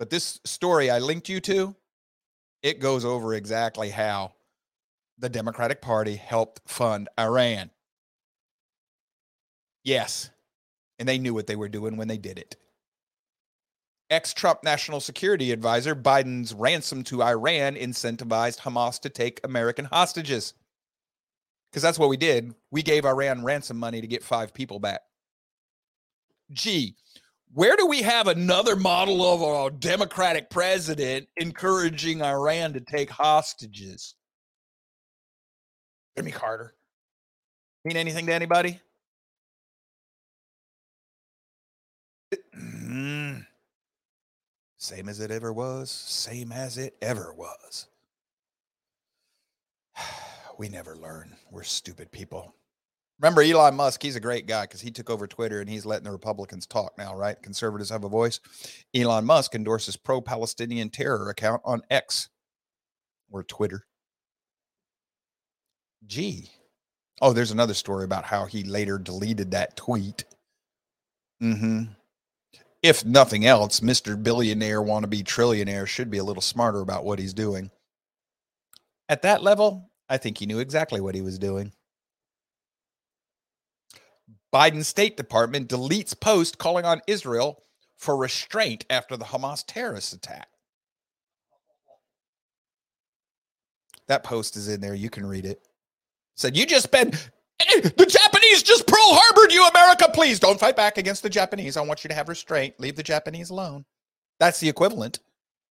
But 0.00 0.10
this 0.10 0.40
story 0.44 0.90
I 0.90 0.98
linked 0.98 1.28
you 1.28 1.38
to, 1.42 1.76
it 2.64 2.80
goes 2.80 3.04
over 3.04 3.32
exactly 3.32 3.90
how 3.90 4.32
the 5.18 5.28
Democratic 5.28 5.80
Party 5.80 6.16
helped 6.16 6.62
fund 6.66 7.08
Iran. 7.16 7.70
Yes. 9.84 10.30
And 10.98 11.08
they 11.08 11.18
knew 11.18 11.34
what 11.34 11.46
they 11.46 11.56
were 11.56 11.68
doing 11.68 11.96
when 11.96 12.08
they 12.08 12.18
did 12.18 12.38
it. 12.38 12.56
Ex 14.10 14.34
Trump 14.34 14.64
National 14.64 15.00
Security 15.00 15.52
Advisor 15.52 15.94
Biden's 15.94 16.52
ransom 16.52 17.04
to 17.04 17.22
Iran 17.22 17.76
incentivized 17.76 18.58
Hamas 18.58 19.00
to 19.00 19.08
take 19.08 19.40
American 19.44 19.84
hostages. 19.84 20.54
Because 21.70 21.82
that's 21.82 21.98
what 21.98 22.08
we 22.08 22.16
did. 22.16 22.52
We 22.72 22.82
gave 22.82 23.04
Iran 23.04 23.44
ransom 23.44 23.78
money 23.78 24.00
to 24.00 24.06
get 24.08 24.24
five 24.24 24.52
people 24.52 24.80
back. 24.80 25.02
Gee, 26.52 26.96
where 27.54 27.76
do 27.76 27.86
we 27.86 28.02
have 28.02 28.26
another 28.26 28.74
model 28.74 29.22
of 29.22 29.72
a 29.72 29.76
Democratic 29.76 30.50
president 30.50 31.28
encouraging 31.36 32.22
Iran 32.22 32.72
to 32.72 32.80
take 32.80 33.10
hostages? 33.10 34.16
Jimmy 36.16 36.32
Carter. 36.32 36.74
Mean 37.84 37.96
anything 37.96 38.26
to 38.26 38.34
anybody? 38.34 38.80
Same 44.80 45.10
as 45.10 45.20
it 45.20 45.30
ever 45.30 45.52
was, 45.52 45.90
same 45.90 46.52
as 46.52 46.78
it 46.78 46.96
ever 47.02 47.34
was. 47.34 47.86
we 50.58 50.70
never 50.70 50.96
learn. 50.96 51.36
We're 51.50 51.64
stupid 51.64 52.10
people. 52.10 52.54
Remember 53.20 53.42
Elon 53.42 53.76
Musk, 53.76 54.02
he's 54.02 54.16
a 54.16 54.20
great 54.20 54.46
guy 54.46 54.62
because 54.62 54.80
he 54.80 54.90
took 54.90 55.10
over 55.10 55.26
Twitter 55.26 55.60
and 55.60 55.68
he's 55.68 55.84
letting 55.84 56.04
the 56.04 56.10
Republicans 56.10 56.66
talk 56.66 56.96
now, 56.96 57.14
right? 57.14 57.40
Conservatives 57.42 57.90
have 57.90 58.04
a 58.04 58.08
voice. 58.08 58.40
Elon 58.94 59.26
Musk 59.26 59.54
endorses 59.54 59.96
pro 59.98 60.22
Palestinian 60.22 60.88
terror 60.88 61.28
account 61.28 61.60
on 61.62 61.82
X 61.90 62.30
or 63.30 63.42
Twitter. 63.42 63.84
Gee. 66.06 66.48
Oh, 67.20 67.34
there's 67.34 67.50
another 67.50 67.74
story 67.74 68.04
about 68.04 68.24
how 68.24 68.46
he 68.46 68.64
later 68.64 68.98
deleted 68.98 69.50
that 69.50 69.76
tweet. 69.76 70.24
Mm-hmm. 71.42 71.92
If 72.82 73.04
nothing 73.04 73.44
else, 73.44 73.80
Mr. 73.80 74.20
Billionaire 74.20 74.80
wannabe 74.80 75.22
trillionaire 75.22 75.86
should 75.86 76.10
be 76.10 76.18
a 76.18 76.24
little 76.24 76.40
smarter 76.40 76.80
about 76.80 77.04
what 77.04 77.18
he's 77.18 77.34
doing. 77.34 77.70
At 79.08 79.22
that 79.22 79.42
level, 79.42 79.90
I 80.08 80.16
think 80.16 80.38
he 80.38 80.46
knew 80.46 80.60
exactly 80.60 81.00
what 81.00 81.14
he 81.14 81.20
was 81.20 81.38
doing. 81.38 81.72
Biden 84.52 84.84
State 84.84 85.16
Department 85.16 85.68
deletes 85.68 86.18
post 86.18 86.58
calling 86.58 86.84
on 86.84 87.02
Israel 87.06 87.62
for 87.98 88.16
restraint 88.16 88.86
after 88.88 89.16
the 89.16 89.26
Hamas 89.26 89.62
terrorist 89.66 90.12
attack. 90.12 90.48
That 94.08 94.24
post 94.24 94.56
is 94.56 94.68
in 94.68 94.80
there. 94.80 94.94
You 94.94 95.10
can 95.10 95.24
read 95.24 95.44
it. 95.44 95.60
Said, 96.36 96.56
You 96.56 96.66
just 96.66 96.90
been, 96.90 97.12
eh, 97.60 97.80
the 97.96 98.06
Japanese 98.50 98.62
just 98.64 98.86
Pearl 98.86 98.98
Harbored 99.00 99.52
you, 99.52 99.64
America. 99.66 100.10
Please 100.12 100.40
don't 100.40 100.58
fight 100.58 100.74
back 100.74 100.98
against 100.98 101.22
the 101.22 101.30
Japanese. 101.30 101.76
I 101.76 101.82
want 101.82 102.02
you 102.02 102.08
to 102.08 102.14
have 102.14 102.28
restraint. 102.28 102.74
Leave 102.80 102.96
the 102.96 103.02
Japanese 103.02 103.50
alone. 103.50 103.84
That's 104.40 104.58
the 104.58 104.68
equivalent. 104.68 105.20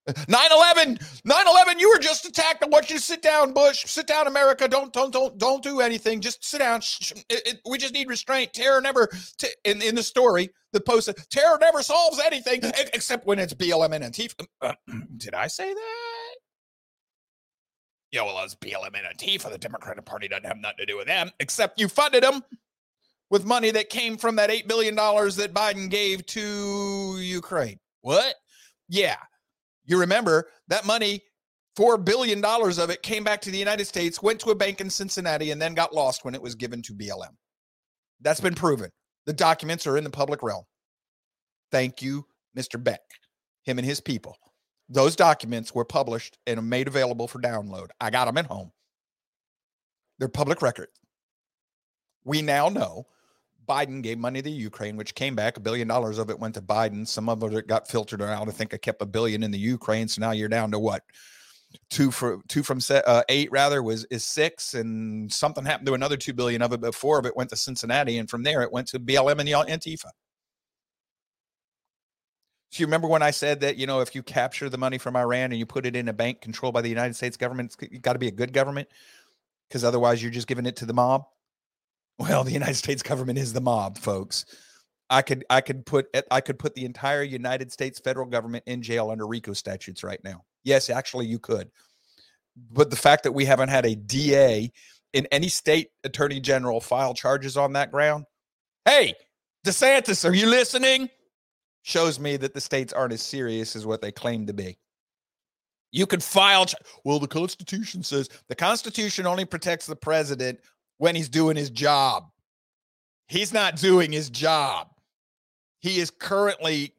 9 0.28 0.40
11, 0.52 0.98
9 1.26 1.48
11, 1.48 1.80
you 1.80 1.90
were 1.90 2.00
just 2.00 2.26
attacked. 2.26 2.64
I 2.64 2.68
want 2.68 2.90
you 2.90 2.96
to 2.96 3.02
sit 3.02 3.22
down, 3.22 3.52
Bush. 3.52 3.84
Sit 3.86 4.08
down, 4.08 4.28
America. 4.28 4.68
Don't, 4.68 4.94
don't, 4.94 5.12
don't, 5.12 5.38
don't 5.38 5.62
do 5.62 5.82
anything. 5.82 6.22
Just 6.22 6.44
sit 6.44 6.60
down. 6.60 6.80
It, 7.30 7.48
it, 7.48 7.62
we 7.70 7.78
just 7.78 7.94
need 7.94 8.08
restraint. 8.08 8.54
Terror 8.54 8.80
never, 8.80 9.10
t- 9.38 9.50
in, 9.66 9.82
in 9.82 9.96
the 9.96 10.04
story, 10.04 10.50
the 10.72 10.80
post, 10.80 11.10
terror 11.30 11.58
never 11.60 11.84
solves 11.84 12.20
anything 12.20 12.62
except 12.94 13.28
when 13.28 13.40
it's 13.40 13.54
BLM 13.54 13.94
and 13.94 14.06
Antifa. 14.06 14.46
Uh, 14.62 14.74
did 15.18 15.34
I 15.34 15.48
say 15.48 15.74
that? 15.74 16.36
Yeah, 18.12 18.24
well, 18.24 18.44
it's 18.44 18.56
BLM 18.56 18.96
and 18.96 19.18
Antifa. 19.18 19.52
The 19.52 19.58
Democratic 19.58 20.06
Party 20.06 20.30
doesn't 20.30 20.46
have 20.46 20.58
nothing 20.58 20.78
to 20.78 20.86
do 20.86 20.98
with 20.98 21.08
them, 21.08 21.30
except 21.40 21.80
you 21.80 21.88
funded 21.88 22.24
them 22.24 22.42
with 23.30 23.46
money 23.46 23.72
that 23.72 23.90
came 23.90 24.18
from 24.18 24.36
that 24.38 24.50
$8 24.50 24.68
billion 24.68 24.96
that 24.96 25.54
Biden 25.54 25.90
gave 25.90 26.26
to 26.28 27.20
Ukraine. 27.20 27.78
What? 28.02 28.36
Yeah 28.88 29.18
You 29.86 30.00
remember 30.00 30.50
that 30.68 30.86
money, 30.86 31.22
$4 31.78 32.04
billion 32.04 32.44
of 32.44 32.90
it 32.90 33.04
came 33.04 33.24
back 33.24 33.42
to 33.42 33.52
the 33.52 33.58
United 33.58 33.86
States, 33.86 34.22
went 34.22 34.40
to 34.42 34.52
a 34.52 34.56
bank 34.56 34.82
in 34.82 34.90
Cincinnati, 34.90 35.52
and 35.52 35.62
then 35.62 35.74
got 35.74 35.94
lost 35.94 36.26
when 36.26 36.36
it 36.36 36.42
was 36.42 36.56
given 36.56 36.82
to 36.84 36.94
BLM. 36.94 37.36
That's 38.22 38.42
been 38.42 38.56
proven. 38.56 38.90
The 39.26 39.34
documents 39.34 39.86
are 39.88 39.98
in 39.98 40.04
the 40.04 40.10
public 40.10 40.44
realm. 40.44 40.64
Thank 41.72 42.02
you, 42.02 42.26
Mr. 42.58 42.84
Beck, 42.84 43.02
him 43.64 43.78
and 43.78 43.86
his 43.86 44.02
people. 44.02 44.36
Those 44.90 45.16
documents 45.16 45.74
were 45.76 45.86
published 45.86 46.38
and 46.48 46.68
made 46.68 46.88
available 46.88 47.28
for 47.28 47.40
download. 47.40 47.90
I 48.02 48.10
got 48.10 48.26
them 48.26 48.38
at 48.38 48.48
home. 48.48 48.72
They're 50.18 50.28
public 50.28 50.62
record. 50.64 50.88
We 52.26 52.42
now 52.42 52.70
know 52.70 53.06
Biden 53.70 54.02
gave 54.02 54.18
money 54.18 54.42
to 54.42 54.50
Ukraine, 54.50 54.98
which 54.98 55.14
came 55.14 55.36
back. 55.36 55.56
A 55.56 55.60
billion 55.60 55.88
dollars 55.88 56.18
of 56.18 56.30
it 56.30 56.40
went 56.40 56.56
to 56.56 56.62
Biden. 56.62 57.08
Some 57.08 57.30
of 57.30 57.44
it 57.44 57.68
got 57.68 57.88
filtered 57.88 58.22
out. 58.22 58.48
I 58.48 58.52
think 58.52 58.74
I 58.74 58.78
kept 58.78 59.02
a 59.02 59.06
billion 59.06 59.44
in 59.44 59.52
the 59.52 59.60
Ukraine. 59.60 60.08
So 60.08 60.22
now 60.22 60.32
you're 60.32 60.50
down 60.50 60.72
to 60.72 60.80
what? 60.80 61.04
Two 61.92 62.10
for 62.10 62.42
two 62.48 62.64
from 62.64 62.80
uh, 62.90 63.22
eight 63.30 63.52
rather 63.52 63.84
was 63.84 64.04
is 64.06 64.26
six, 64.26 64.74
and 64.74 65.32
something 65.32 65.64
happened 65.64 65.86
to 65.86 65.94
another 65.94 66.18
two 66.18 66.34
billion 66.34 66.64
of 66.64 66.74
it. 66.74 66.82
But 66.82 66.96
four 66.96 67.20
of 67.20 67.28
it 67.28 67.38
went 67.38 67.52
to 67.52 67.56
Cincinnati, 67.56 68.18
and 68.18 68.28
from 68.28 68.42
there 68.42 68.64
it 68.64 68.72
went 68.72 68.88
to 68.88 69.00
BLM 69.00 69.38
and 69.38 69.48
the 69.48 69.52
Antifa. 69.52 70.10
So 72.72 72.82
you 72.82 72.88
remember 72.88 73.08
when 73.08 73.22
I 73.22 73.30
said 73.30 73.60
that 73.62 73.78
you 73.78 73.86
know 73.86 74.00
if 74.00 74.16
you 74.16 74.24
capture 74.24 74.68
the 74.68 74.80
money 74.80 74.98
from 74.98 75.16
Iran 75.16 75.52
and 75.52 75.60
you 75.60 75.68
put 75.68 75.86
it 75.86 75.96
in 75.96 76.08
a 76.08 76.14
bank 76.14 76.42
controlled 76.42 76.74
by 76.74 76.82
the 76.82 76.90
United 76.90 77.16
States 77.16 77.38
government, 77.38 77.76
it's 77.80 78.00
got 78.00 78.14
to 78.14 78.20
be 78.20 78.28
a 78.28 78.32
good 78.32 78.52
government 78.52 78.88
because 79.68 79.84
otherwise 79.84 80.24
you're 80.24 80.32
just 80.32 80.48
giving 80.48 80.66
it 80.66 80.76
to 80.78 80.88
the 80.88 80.94
mob. 80.94 81.26
Well, 82.20 82.44
the 82.44 82.52
United 82.52 82.76
States 82.76 83.02
government 83.02 83.40
is 83.40 83.54
the 83.54 83.62
mob, 83.62 83.98
folks. 83.98 84.46
I 85.10 85.22
could 85.22 85.46
I 85.50 85.62
could 85.62 85.86
put 85.86 86.08
eh, 86.14 86.22
I 86.30 86.42
could 86.42 86.60
put 86.60 86.76
the 86.76 86.86
entire 86.86 87.24
United 87.24 87.72
States 87.72 88.00
federal 88.00 88.28
government 88.28 88.66
in 88.68 88.82
jail 88.82 89.10
under 89.10 89.26
RICO 89.26 89.54
statutes 89.54 90.04
right 90.04 90.22
now. 90.24 90.44
Yes, 90.64 90.90
actually 90.90 91.26
you 91.26 91.40
could. 91.40 91.72
But 92.72 92.90
the 92.90 92.98
fact 92.98 93.24
that 93.24 93.32
we 93.32 93.46
haven't 93.46 93.70
had 93.70 93.86
a 93.86 93.96
DA 93.96 94.72
in 95.14 95.28
any 95.32 95.48
state 95.48 95.92
attorney 96.04 96.40
general 96.40 96.82
file 96.82 97.14
charges 97.14 97.58
on 97.58 97.74
that 97.74 97.90
ground, 97.90 98.26
hey, 98.86 99.14
DeSantis, 99.66 100.28
are 100.28 100.34
you 100.34 100.48
listening? 100.48 101.10
Shows 101.84 102.20
me 102.20 102.36
that 102.38 102.54
the 102.54 102.62
states 102.62 102.92
aren't 102.92 103.14
as 103.14 103.22
serious 103.22 103.76
as 103.76 103.86
what 103.86 104.02
they 104.02 104.12
claim 104.12 104.46
to 104.48 104.54
be. 104.54 104.78
You 105.92 106.06
could 106.06 106.22
file. 106.22 106.66
Ch- 106.66 106.76
well, 107.06 107.18
the 107.18 107.28
Constitution 107.28 108.04
says 108.04 108.30
the 108.50 108.56
Constitution 108.56 109.26
only 109.26 109.46
protects 109.46 109.86
the 109.86 109.96
president 109.96 110.60
when 111.00 111.16
he's 111.16 111.30
doing 111.30 111.56
his 111.56 111.72
job. 111.72 112.30
He's 113.28 113.52
not 113.52 113.78
doing 113.78 114.12
his 114.12 114.30
job. 114.30 114.90
He 115.80 116.00
is 116.00 116.12
currently, 116.12 116.94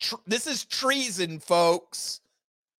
tr- 0.00 0.16
this 0.26 0.46
is 0.46 0.64
treason, 0.64 1.38
folks. 1.38 2.20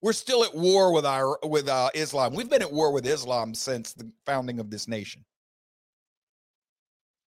We're 0.01 0.13
still 0.13 0.45
at 0.45 0.55
war 0.55 0.93
with 0.93 1.05
our 1.05 1.39
with 1.45 1.69
uh, 1.69 1.91
Islam. 1.95 2.35
We've 2.35 2.51
been 2.51 2.63
at 2.63 2.73
war 2.73 2.93
with 2.93 3.07
Islam 3.07 3.55
since 3.55 3.93
the 3.93 4.11
founding 4.27 4.59
of 4.59 4.71
this 4.71 4.89
nation. 4.89 5.25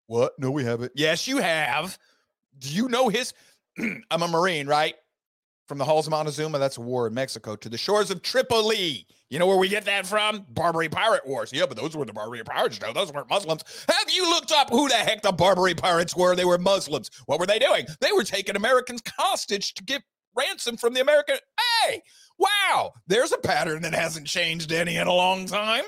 What? 0.06 0.32
No, 0.38 0.50
we 0.50 0.64
haven't. 0.64 0.92
Yes, 0.94 1.28
you 1.28 1.38
have. 1.38 1.98
Do 2.58 2.68
you 2.70 2.88
know 2.88 3.08
his? 3.08 3.34
I'm 4.10 4.22
a 4.22 4.28
Marine, 4.28 4.66
right? 4.66 4.94
From 5.68 5.78
the 5.78 5.84
halls 5.84 6.06
of 6.06 6.10
Montezuma, 6.10 6.58
that's 6.58 6.78
a 6.78 6.82
war 6.82 7.06
in 7.06 7.14
Mexico, 7.14 7.56
to 7.56 7.68
the 7.68 7.78
shores 7.78 8.10
of 8.10 8.22
Tripoli. 8.22 9.06
You 9.32 9.38
know 9.38 9.46
where 9.46 9.56
we 9.56 9.70
get 9.70 9.86
that 9.86 10.06
from? 10.06 10.44
Barbary 10.50 10.90
Pirate 10.90 11.26
Wars. 11.26 11.54
Yeah, 11.54 11.64
but 11.64 11.78
those 11.78 11.96
were 11.96 12.04
the 12.04 12.12
Barbary 12.12 12.44
Pirates. 12.44 12.78
No, 12.82 12.92
those 12.92 13.10
weren't 13.10 13.30
Muslims. 13.30 13.62
Have 13.88 14.10
you 14.10 14.28
looked 14.28 14.52
up 14.52 14.68
who 14.68 14.90
the 14.90 14.94
heck 14.94 15.22
the 15.22 15.32
Barbary 15.32 15.74
Pirates 15.74 16.14
were? 16.14 16.36
They 16.36 16.44
were 16.44 16.58
Muslims. 16.58 17.10
What 17.24 17.40
were 17.40 17.46
they 17.46 17.58
doing? 17.58 17.86
They 18.02 18.12
were 18.12 18.24
taking 18.24 18.56
Americans 18.56 19.00
hostage 19.16 19.72
to 19.72 19.84
get 19.84 20.02
ransom 20.36 20.76
from 20.76 20.92
the 20.92 21.00
American. 21.00 21.36
Hey, 21.80 22.02
wow, 22.36 22.92
there's 23.06 23.32
a 23.32 23.38
pattern 23.38 23.80
that 23.82 23.94
hasn't 23.94 24.26
changed 24.26 24.70
any 24.70 24.96
in 24.96 25.06
a 25.06 25.14
long 25.14 25.46
time. 25.46 25.84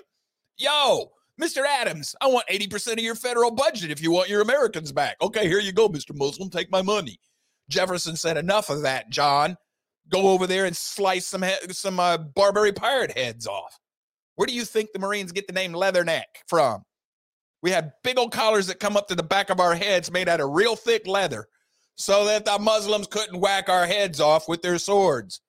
Yo, 0.57 1.11
Mr. 1.39 1.67
Adams, 1.67 2.15
I 2.23 2.29
want 2.29 2.49
80% 2.49 2.95
of 2.95 3.01
your 3.01 3.15
federal 3.15 3.51
budget 3.51 3.91
if 3.91 4.03
you 4.03 4.11
want 4.11 4.31
your 4.31 4.41
Americans 4.41 4.91
back. 4.91 5.19
Okay, 5.21 5.49
here 5.49 5.61
you 5.61 5.73
go, 5.73 5.91
Mr. 5.91 6.17
Muslim. 6.17 6.49
Take 6.49 6.71
my 6.71 6.81
money. 6.81 7.21
Jefferson 7.69 8.17
said, 8.17 8.39
enough 8.39 8.71
of 8.71 8.81
that, 8.83 9.11
John 9.11 9.59
go 10.11 10.29
over 10.29 10.47
there 10.47 10.65
and 10.65 10.77
slice 10.77 11.27
some 11.27 11.45
some 11.71 12.01
uh, 12.01 12.19
Barbary 12.19 12.73
pirate 12.73 13.17
heads 13.17 13.47
off. 13.47 13.79
Where 14.37 14.47
do 14.47 14.55
you 14.55 14.65
think 14.65 14.93
the 14.93 14.99
Marines 14.99 15.33
get 15.33 15.47
the 15.47 15.53
name 15.53 15.73
Leatherneck 15.73 16.25
from? 16.49 16.83
We 17.63 17.71
had 17.71 17.93
big 18.03 18.19
old 18.19 18.33
collars 18.33 18.67
that 18.67 18.81
come 18.81 18.97
up 18.97 19.09
to 19.09 19.15
the 19.15 19.23
back 19.23 19.49
of 19.49 19.61
our 19.61 19.75
heads 19.75 20.11
made 20.11 20.29
out 20.29 20.41
of 20.41 20.51
real 20.51 20.77
thick 20.77 21.07
leather 21.07 21.47
so 21.97 22.27
that 22.27 22.45
the 22.45 22.59
Muslims 22.59 23.07
couldn't 23.07 23.41
whack 23.41 23.69
our 23.69 23.87
heads 23.87 24.21
off 24.21 24.49
with 24.49 24.61
their 24.61 24.79
swords. 24.79 25.41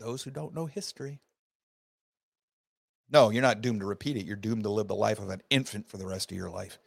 Those 0.00 0.22
who 0.22 0.30
don't 0.30 0.54
know 0.54 0.66
history. 0.66 1.20
No, 3.10 3.30
you're 3.30 3.42
not 3.42 3.62
doomed 3.62 3.80
to 3.80 3.86
repeat 3.86 4.16
it. 4.16 4.26
You're 4.26 4.36
doomed 4.36 4.64
to 4.64 4.70
live 4.70 4.88
the 4.88 4.94
life 4.94 5.18
of 5.18 5.30
an 5.30 5.42
infant 5.50 5.88
for 5.88 5.96
the 5.96 6.06
rest 6.06 6.30
of 6.30 6.36
your 6.36 6.50
life. 6.50 6.78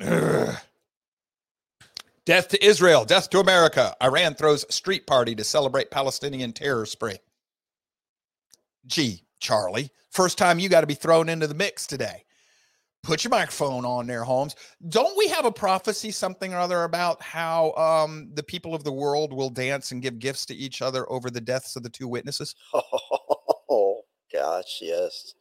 Ugh. 0.00 0.56
Death 2.28 2.48
to 2.48 2.62
Israel, 2.62 3.06
death 3.06 3.30
to 3.30 3.40
America. 3.40 3.96
Iran 4.02 4.34
throws 4.34 4.66
street 4.68 5.06
party 5.06 5.34
to 5.34 5.42
celebrate 5.42 5.90
Palestinian 5.90 6.52
terror 6.52 6.84
spree. 6.84 7.16
Gee, 8.86 9.22
Charlie, 9.40 9.88
first 10.10 10.36
time 10.36 10.58
you 10.58 10.68
got 10.68 10.82
to 10.82 10.86
be 10.86 10.92
thrown 10.92 11.30
into 11.30 11.46
the 11.46 11.54
mix 11.54 11.86
today. 11.86 12.24
Put 13.02 13.24
your 13.24 13.30
microphone 13.30 13.86
on 13.86 14.06
there, 14.06 14.24
Holmes. 14.24 14.56
Don't 14.90 15.16
we 15.16 15.28
have 15.28 15.46
a 15.46 15.50
prophecy, 15.50 16.10
something 16.10 16.52
or 16.52 16.58
other, 16.58 16.84
about 16.84 17.22
how 17.22 17.72
um, 17.76 18.28
the 18.34 18.42
people 18.42 18.74
of 18.74 18.84
the 18.84 18.92
world 18.92 19.32
will 19.32 19.48
dance 19.48 19.92
and 19.92 20.02
give 20.02 20.18
gifts 20.18 20.44
to 20.46 20.54
each 20.54 20.82
other 20.82 21.10
over 21.10 21.30
the 21.30 21.40
deaths 21.40 21.76
of 21.76 21.82
the 21.82 21.88
two 21.88 22.08
witnesses? 22.08 22.54
Oh 23.70 24.02
gosh, 24.30 24.80
yes. 24.82 25.32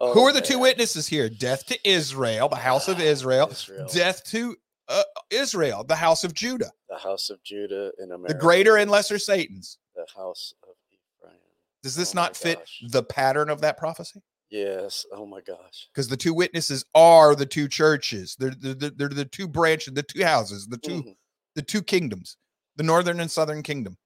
Who 0.00 0.06
Oh, 0.20 0.24
are 0.26 0.32
the 0.32 0.40
two 0.40 0.58
witnesses 0.58 1.06
here? 1.06 1.28
Death 1.28 1.66
to 1.66 1.88
Israel, 1.88 2.48
the 2.48 2.56
house 2.56 2.88
of 2.88 3.00
Israel. 3.14 3.48
Israel. 3.48 3.88
Death 3.92 4.24
to 4.24 4.56
uh, 4.88 5.02
Israel, 5.30 5.84
the 5.84 5.96
house 5.96 6.24
of 6.24 6.32
Judah, 6.34 6.70
The 6.88 6.98
house 6.98 7.30
of 7.30 7.42
Judah 7.42 7.92
in 7.98 8.12
America. 8.12 8.34
the 8.34 8.38
greater 8.40 8.76
and 8.76 8.90
lesser 8.90 9.18
Satans. 9.18 9.78
The 9.94 10.06
house 10.14 10.54
of 10.62 10.74
Ephraim. 10.90 11.38
Does 11.82 11.96
this 11.96 12.12
Oh 12.14 12.20
not 12.20 12.36
fit 12.36 12.58
gosh. 12.58 12.82
the 12.90 13.02
pattern 13.02 13.50
of 13.50 13.60
that 13.62 13.78
prophecy? 13.78 14.22
Yes. 14.50 15.04
Oh 15.12 15.26
my 15.26 15.40
gosh. 15.40 15.88
Because 15.92 16.06
the 16.08 16.16
two 16.16 16.32
witnesses 16.32 16.84
are 16.94 17.34
the 17.34 17.46
two 17.46 17.66
churches. 17.68 18.36
They're, 18.38 18.54
they're, 18.56 18.74
they're- 18.90 19.08
the 19.08 19.24
two 19.24 19.48
branches, 19.48 19.92
the 19.94 20.02
two 20.04 20.22
houses, 20.24 20.66
the 20.68 20.78
two 20.78 21.02
Mhm. 21.02 21.16
the 21.56 21.62
two 21.62 21.82
kingdoms, 21.82 22.36
the 22.76 22.82
northern 22.84 23.18
and 23.20 23.30
southern 23.30 23.62
kingdom. 23.62 23.96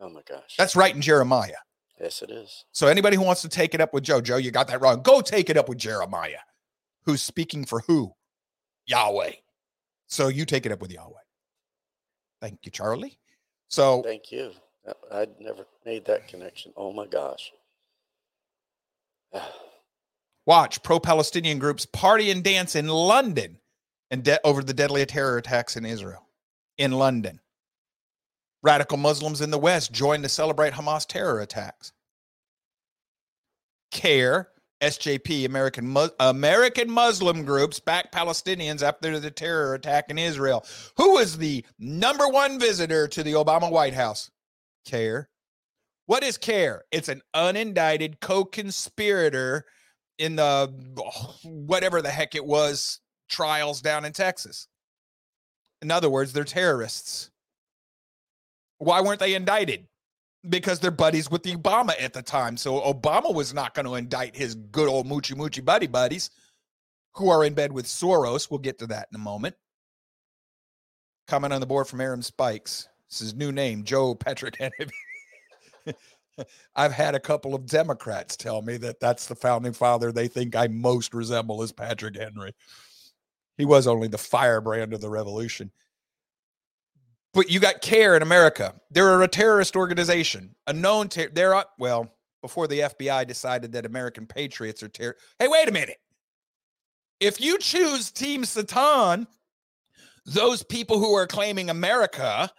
Oh 0.00 0.08
my 0.10 0.22
gosh. 0.28 0.56
That's 0.58 0.74
right 0.76 0.94
in 0.94 1.00
Jeremiah. 1.00 1.56
yes, 2.00 2.20
it 2.22 2.30
is. 2.30 2.64
So 2.72 2.88
anybody 2.88 3.16
who 3.16 3.22
wants 3.22 3.42
to 3.42 3.48
take 3.48 3.74
it 3.74 3.80
up 3.80 3.94
with 3.94 4.02
Joe, 4.02 4.20
Joe, 4.20 4.36
you 4.38 4.50
got 4.50 4.66
that 4.68 4.80
wrong. 4.80 5.02
Go 5.02 5.20
take 5.20 5.48
it 5.48 5.56
up 5.56 5.68
with 5.68 5.78
Jeremiah, 5.78 6.40
who's 7.04 7.22
speaking 7.22 7.64
for 7.64 7.80
who? 7.86 8.12
Yahweh. 8.86 9.32
So 10.12 10.28
you 10.28 10.44
take 10.44 10.66
it 10.66 10.72
up 10.72 10.82
with 10.82 10.92
Yahweh. 10.92 11.22
Thank 12.42 12.58
you, 12.64 12.70
Charlie. 12.70 13.18
So 13.68 14.02
Thank 14.02 14.30
you. 14.30 14.50
I'd 15.10 15.40
never 15.40 15.64
made 15.86 16.04
that 16.04 16.28
connection. 16.28 16.74
Oh 16.76 16.92
my 16.92 17.06
gosh. 17.06 17.50
watch 20.46 20.82
pro-Palestinian 20.82 21.58
groups 21.58 21.86
party 21.86 22.30
and 22.30 22.44
dance 22.44 22.76
in 22.76 22.88
London 22.88 23.56
and 24.10 24.22
de- 24.22 24.46
over 24.46 24.62
the 24.62 24.74
deadly 24.74 25.06
terror 25.06 25.38
attacks 25.38 25.78
in 25.78 25.86
Israel. 25.86 26.28
In 26.76 26.92
London, 26.92 27.40
radical 28.62 28.98
Muslims 28.98 29.40
in 29.40 29.50
the 29.50 29.56
West 29.56 29.92
join 29.92 30.20
to 30.20 30.28
celebrate 30.28 30.74
Hamas 30.74 31.06
terror 31.06 31.40
attacks. 31.40 31.92
CAIR, 33.90 34.48
SJP, 34.82 35.46
American 35.46 35.96
American 36.18 36.90
Muslim 36.90 37.44
groups 37.44 37.78
back 37.78 38.10
Palestinians 38.10 38.82
after 38.82 39.18
the 39.20 39.30
terror 39.30 39.74
attack 39.74 40.10
in 40.10 40.18
Israel. 40.18 40.66
Who 40.96 41.12
was 41.14 41.38
the 41.38 41.64
number 41.78 42.28
one 42.28 42.58
visitor 42.58 43.06
to 43.08 43.22
the 43.22 43.32
Obama 43.32 43.70
White 43.70 43.94
House? 43.94 44.30
CAIR. 44.84 45.28
What 46.06 46.24
is 46.24 46.36
CAIR? 46.36 46.82
It's 46.90 47.08
an 47.08 47.22
unindicted 47.34 48.20
co-conspirator 48.20 49.64
in 50.18 50.36
the 50.36 50.72
whatever 51.44 52.02
the 52.02 52.10
heck 52.10 52.34
it 52.34 52.44
was 52.44 53.00
trials 53.28 53.80
down 53.80 54.04
in 54.04 54.12
Texas. 54.12 54.66
In 55.80 55.90
other 55.90 56.10
words, 56.10 56.32
they're 56.32 56.44
terrorists. 56.44 57.30
Why 58.78 59.00
weren't 59.00 59.20
they 59.20 59.34
indicted? 59.34 59.86
Because 60.48 60.80
they're 60.80 60.90
buddies 60.90 61.30
with 61.30 61.42
the 61.44 61.54
Obama 61.54 61.92
at 62.00 62.12
the 62.12 62.22
time. 62.22 62.56
So 62.56 62.80
Obama 62.80 63.32
was 63.32 63.54
not 63.54 63.74
going 63.74 63.86
to 63.86 63.94
indict 63.94 64.34
his 64.34 64.54
good 64.54 64.88
old 64.88 65.06
moochie 65.06 65.36
moochie 65.36 65.64
buddy 65.64 65.86
buddies 65.86 66.30
who 67.14 67.30
are 67.30 67.44
in 67.44 67.54
bed 67.54 67.72
with 67.72 67.86
Soros. 67.86 68.50
We'll 68.50 68.58
get 68.58 68.78
to 68.80 68.86
that 68.88 69.08
in 69.12 69.16
a 69.16 69.22
moment. 69.22 69.54
Comment 71.28 71.52
on 71.52 71.60
the 71.60 71.66
board 71.66 71.86
from 71.86 72.00
Aaron 72.00 72.22
Spikes. 72.22 72.88
This 73.08 73.20
is 73.20 73.34
new 73.34 73.52
name, 73.52 73.84
Joe 73.84 74.14
Patrick 74.14 74.56
Henry. 74.58 74.90
I've 76.74 76.92
had 76.92 77.14
a 77.14 77.20
couple 77.20 77.54
of 77.54 77.66
Democrats 77.66 78.36
tell 78.36 78.62
me 78.62 78.78
that 78.78 79.00
that's 79.00 79.26
the 79.26 79.34
founding 79.34 79.72
father 79.72 80.12
they 80.12 80.28
think 80.28 80.56
I 80.56 80.66
most 80.68 81.14
resemble 81.14 81.62
is 81.62 81.72
Patrick 81.72 82.16
Henry. 82.16 82.54
He 83.58 83.64
was 83.64 83.86
only 83.86 84.08
the 84.08 84.18
firebrand 84.18 84.94
of 84.94 85.00
the 85.00 85.10
revolution. 85.10 85.70
But 87.34 87.50
you 87.50 87.60
got 87.60 87.80
CAIR 87.80 88.16
in 88.16 88.22
America. 88.22 88.74
They're 88.90 89.22
a 89.22 89.28
terrorist 89.28 89.74
organization, 89.74 90.54
a 90.66 90.72
known 90.72 91.08
ter- 91.08 91.30
they're 91.30 91.54
uh, 91.54 91.64
well 91.78 92.12
before 92.42 92.66
the 92.66 92.80
FBI 92.80 93.26
decided 93.26 93.72
that 93.72 93.86
American 93.86 94.26
patriots 94.26 94.82
are 94.82 94.88
terror. 94.88 95.16
Hey, 95.38 95.48
wait 95.48 95.68
a 95.68 95.72
minute. 95.72 95.98
If 97.20 97.40
you 97.40 97.58
choose 97.58 98.10
Team 98.10 98.44
Satan, 98.44 99.26
those 100.26 100.62
people 100.62 100.98
who 100.98 101.14
are 101.14 101.26
claiming 101.26 101.70
America 101.70 102.50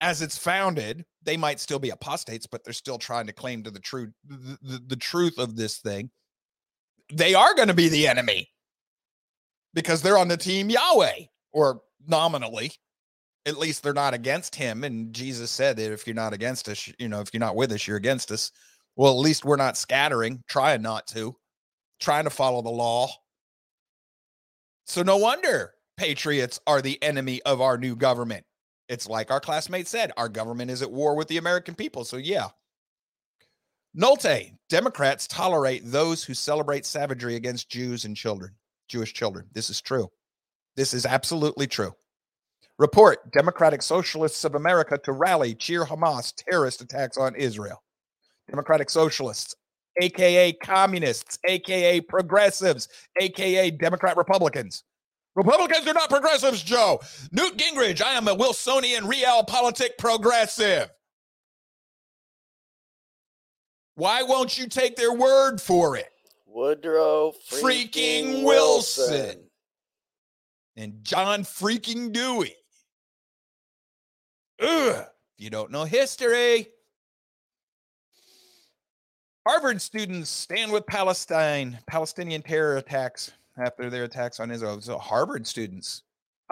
as 0.00 0.22
it's 0.22 0.36
founded, 0.36 1.04
they 1.22 1.36
might 1.36 1.60
still 1.60 1.78
be 1.78 1.90
apostates, 1.90 2.46
but 2.46 2.64
they're 2.64 2.72
still 2.72 2.98
trying 2.98 3.26
to 3.26 3.32
claim 3.32 3.62
to 3.62 3.70
the 3.70 3.80
truth 3.80 4.10
the, 4.26 4.58
the, 4.62 4.82
the 4.88 4.96
truth 4.96 5.38
of 5.38 5.56
this 5.56 5.78
thing. 5.78 6.10
They 7.12 7.34
are 7.34 7.54
going 7.54 7.68
to 7.68 7.74
be 7.74 7.88
the 7.88 8.08
enemy 8.08 8.48
because 9.74 10.02
they're 10.02 10.18
on 10.18 10.28
the 10.28 10.36
team 10.36 10.70
Yahweh 10.70 11.26
or 11.52 11.82
nominally 12.06 12.72
at 13.46 13.58
least 13.58 13.82
they're 13.82 13.94
not 13.94 14.12
against 14.12 14.54
him. 14.54 14.84
And 14.84 15.12
Jesus 15.14 15.50
said 15.50 15.76
that 15.76 15.92
if 15.92 16.06
you're 16.06 16.14
not 16.14 16.32
against 16.32 16.68
us, 16.68 16.92
you 16.98 17.08
know, 17.08 17.20
if 17.20 17.30
you're 17.32 17.40
not 17.40 17.56
with 17.56 17.72
us, 17.72 17.86
you're 17.86 17.96
against 17.96 18.32
us. 18.32 18.50
Well, 18.96 19.12
at 19.12 19.24
least 19.24 19.44
we're 19.44 19.56
not 19.56 19.76
scattering, 19.76 20.42
trying 20.48 20.82
not 20.82 21.06
to, 21.08 21.36
trying 22.00 22.24
to 22.24 22.30
follow 22.30 22.60
the 22.60 22.70
law. 22.70 23.08
So 24.86 25.02
no 25.02 25.16
wonder 25.16 25.74
patriots 25.96 26.60
are 26.66 26.82
the 26.82 27.02
enemy 27.02 27.40
of 27.42 27.60
our 27.60 27.78
new 27.78 27.94
government. 27.94 28.44
It's 28.88 29.08
like 29.08 29.30
our 29.30 29.40
classmate 29.40 29.88
said, 29.88 30.12
our 30.16 30.28
government 30.28 30.70
is 30.70 30.82
at 30.82 30.90
war 30.90 31.16
with 31.16 31.28
the 31.28 31.38
American 31.38 31.74
people. 31.74 32.04
So 32.04 32.16
yeah. 32.16 32.48
Nolte, 33.96 34.52
Democrats 34.68 35.26
tolerate 35.26 35.82
those 35.84 36.22
who 36.22 36.34
celebrate 36.34 36.84
savagery 36.84 37.36
against 37.36 37.70
Jews 37.70 38.04
and 38.04 38.16
children, 38.16 38.52
Jewish 38.88 39.14
children. 39.14 39.46
This 39.52 39.70
is 39.70 39.80
true. 39.80 40.08
This 40.76 40.92
is 40.92 41.06
absolutely 41.06 41.66
true. 41.66 41.92
Report 42.78 43.32
Democratic 43.32 43.80
Socialists 43.82 44.44
of 44.44 44.54
America 44.54 44.98
to 45.04 45.12
rally, 45.12 45.54
cheer 45.54 45.84
Hamas 45.84 46.34
terrorist 46.36 46.82
attacks 46.82 47.16
on 47.16 47.34
Israel. 47.34 47.82
Democratic 48.50 48.90
Socialists, 48.90 49.54
aka 50.00 50.52
communists, 50.52 51.38
aka 51.48 52.00
progressives, 52.02 52.88
aka 53.20 53.70
Democrat 53.70 54.16
Republicans. 54.16 54.84
Republicans 55.34 55.86
are 55.86 55.94
not 55.94 56.10
progressives, 56.10 56.62
Joe. 56.62 57.00
Newt 57.32 57.56
Gingrich, 57.56 58.02
I 58.02 58.12
am 58.12 58.28
a 58.28 58.34
Wilsonian 58.34 59.04
realpolitik 59.04 59.98
progressive. 59.98 60.90
Why 63.94 64.22
won't 64.22 64.58
you 64.58 64.68
take 64.68 64.96
their 64.96 65.12
word 65.12 65.60
for 65.60 65.96
it? 65.96 66.10
Woodrow 66.46 67.32
Freaking 67.50 67.62
freaking, 67.62 68.44
Wilson. 68.44 69.12
Wilson. 69.14 69.40
And 70.76 71.02
John 71.02 71.42
freaking 71.42 72.12
Dewey. 72.12 72.54
Ugh. 74.60 75.04
If 75.38 75.44
you 75.44 75.50
don't 75.50 75.70
know 75.70 75.84
history, 75.84 76.68
Harvard 79.46 79.80
students 79.80 80.30
stand 80.30 80.72
with 80.72 80.86
Palestine, 80.86 81.78
Palestinian 81.86 82.42
terror 82.42 82.78
attacks 82.78 83.32
after 83.58 83.90
their 83.90 84.04
attacks 84.04 84.40
on 84.40 84.50
Israel. 84.50 84.80
So 84.80 84.98
Harvard 84.98 85.46
students. 85.46 86.02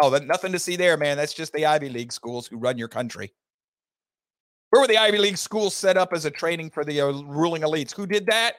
Oh, 0.00 0.10
that, 0.10 0.26
nothing 0.26 0.52
to 0.52 0.58
see 0.58 0.76
there, 0.76 0.96
man. 0.96 1.16
That's 1.16 1.34
just 1.34 1.52
the 1.52 1.66
Ivy 1.66 1.88
League 1.88 2.12
schools 2.12 2.46
who 2.46 2.56
run 2.56 2.78
your 2.78 2.88
country. 2.88 3.32
Where 4.70 4.80
were 4.80 4.88
the 4.88 4.98
Ivy 4.98 5.18
League 5.18 5.38
schools 5.38 5.74
set 5.74 5.96
up 5.96 6.12
as 6.12 6.24
a 6.24 6.30
training 6.30 6.70
for 6.70 6.84
the 6.84 7.00
uh, 7.00 7.12
ruling 7.12 7.62
elites? 7.62 7.94
Who 7.94 8.06
did 8.06 8.26
that? 8.26 8.54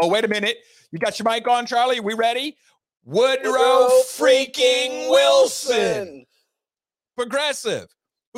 Oh, 0.00 0.08
wait 0.08 0.24
a 0.24 0.28
minute. 0.28 0.56
You 0.92 0.98
got 0.98 1.18
your 1.18 1.30
mic 1.30 1.46
on, 1.46 1.66
Charlie? 1.66 2.00
We 2.00 2.14
ready? 2.14 2.56
Woodrow, 3.04 3.88
freaking 4.06 5.10
Wilson. 5.10 6.24
Progressive. 7.16 7.86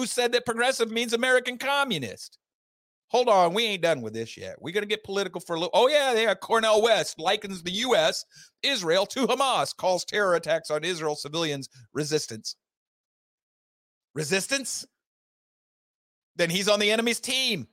Who 0.01 0.07
said 0.07 0.33
that 0.33 0.47
progressive 0.47 0.91
means 0.91 1.13
American 1.13 1.59
communist? 1.59 2.39
Hold 3.09 3.29
on, 3.29 3.53
we 3.53 3.67
ain't 3.67 3.83
done 3.83 4.01
with 4.01 4.15
this 4.15 4.35
yet. 4.35 4.57
We're 4.59 4.73
gonna 4.73 4.87
get 4.87 5.05
political 5.05 5.43
for 5.43 5.57
a 5.57 5.59
little. 5.59 5.71
Oh 5.75 5.89
yeah, 5.89 6.15
yeah. 6.15 6.35
Cornel 6.35 6.81
West 6.81 7.19
likens 7.19 7.63
the 7.63 7.71
U.S. 7.71 8.25
Israel 8.63 9.05
to 9.05 9.27
Hamas, 9.27 9.77
calls 9.77 10.07
terror 10.07 10.37
attacks 10.37 10.71
on 10.71 10.85
Israel 10.85 11.17
civilians 11.17 11.69
resistance. 11.93 12.57
Resistance? 14.15 14.87
Then 16.37 16.49
he's 16.49 16.67
on 16.67 16.81
the 16.81 16.91
enemy's 16.91 17.21
team. 17.21 17.67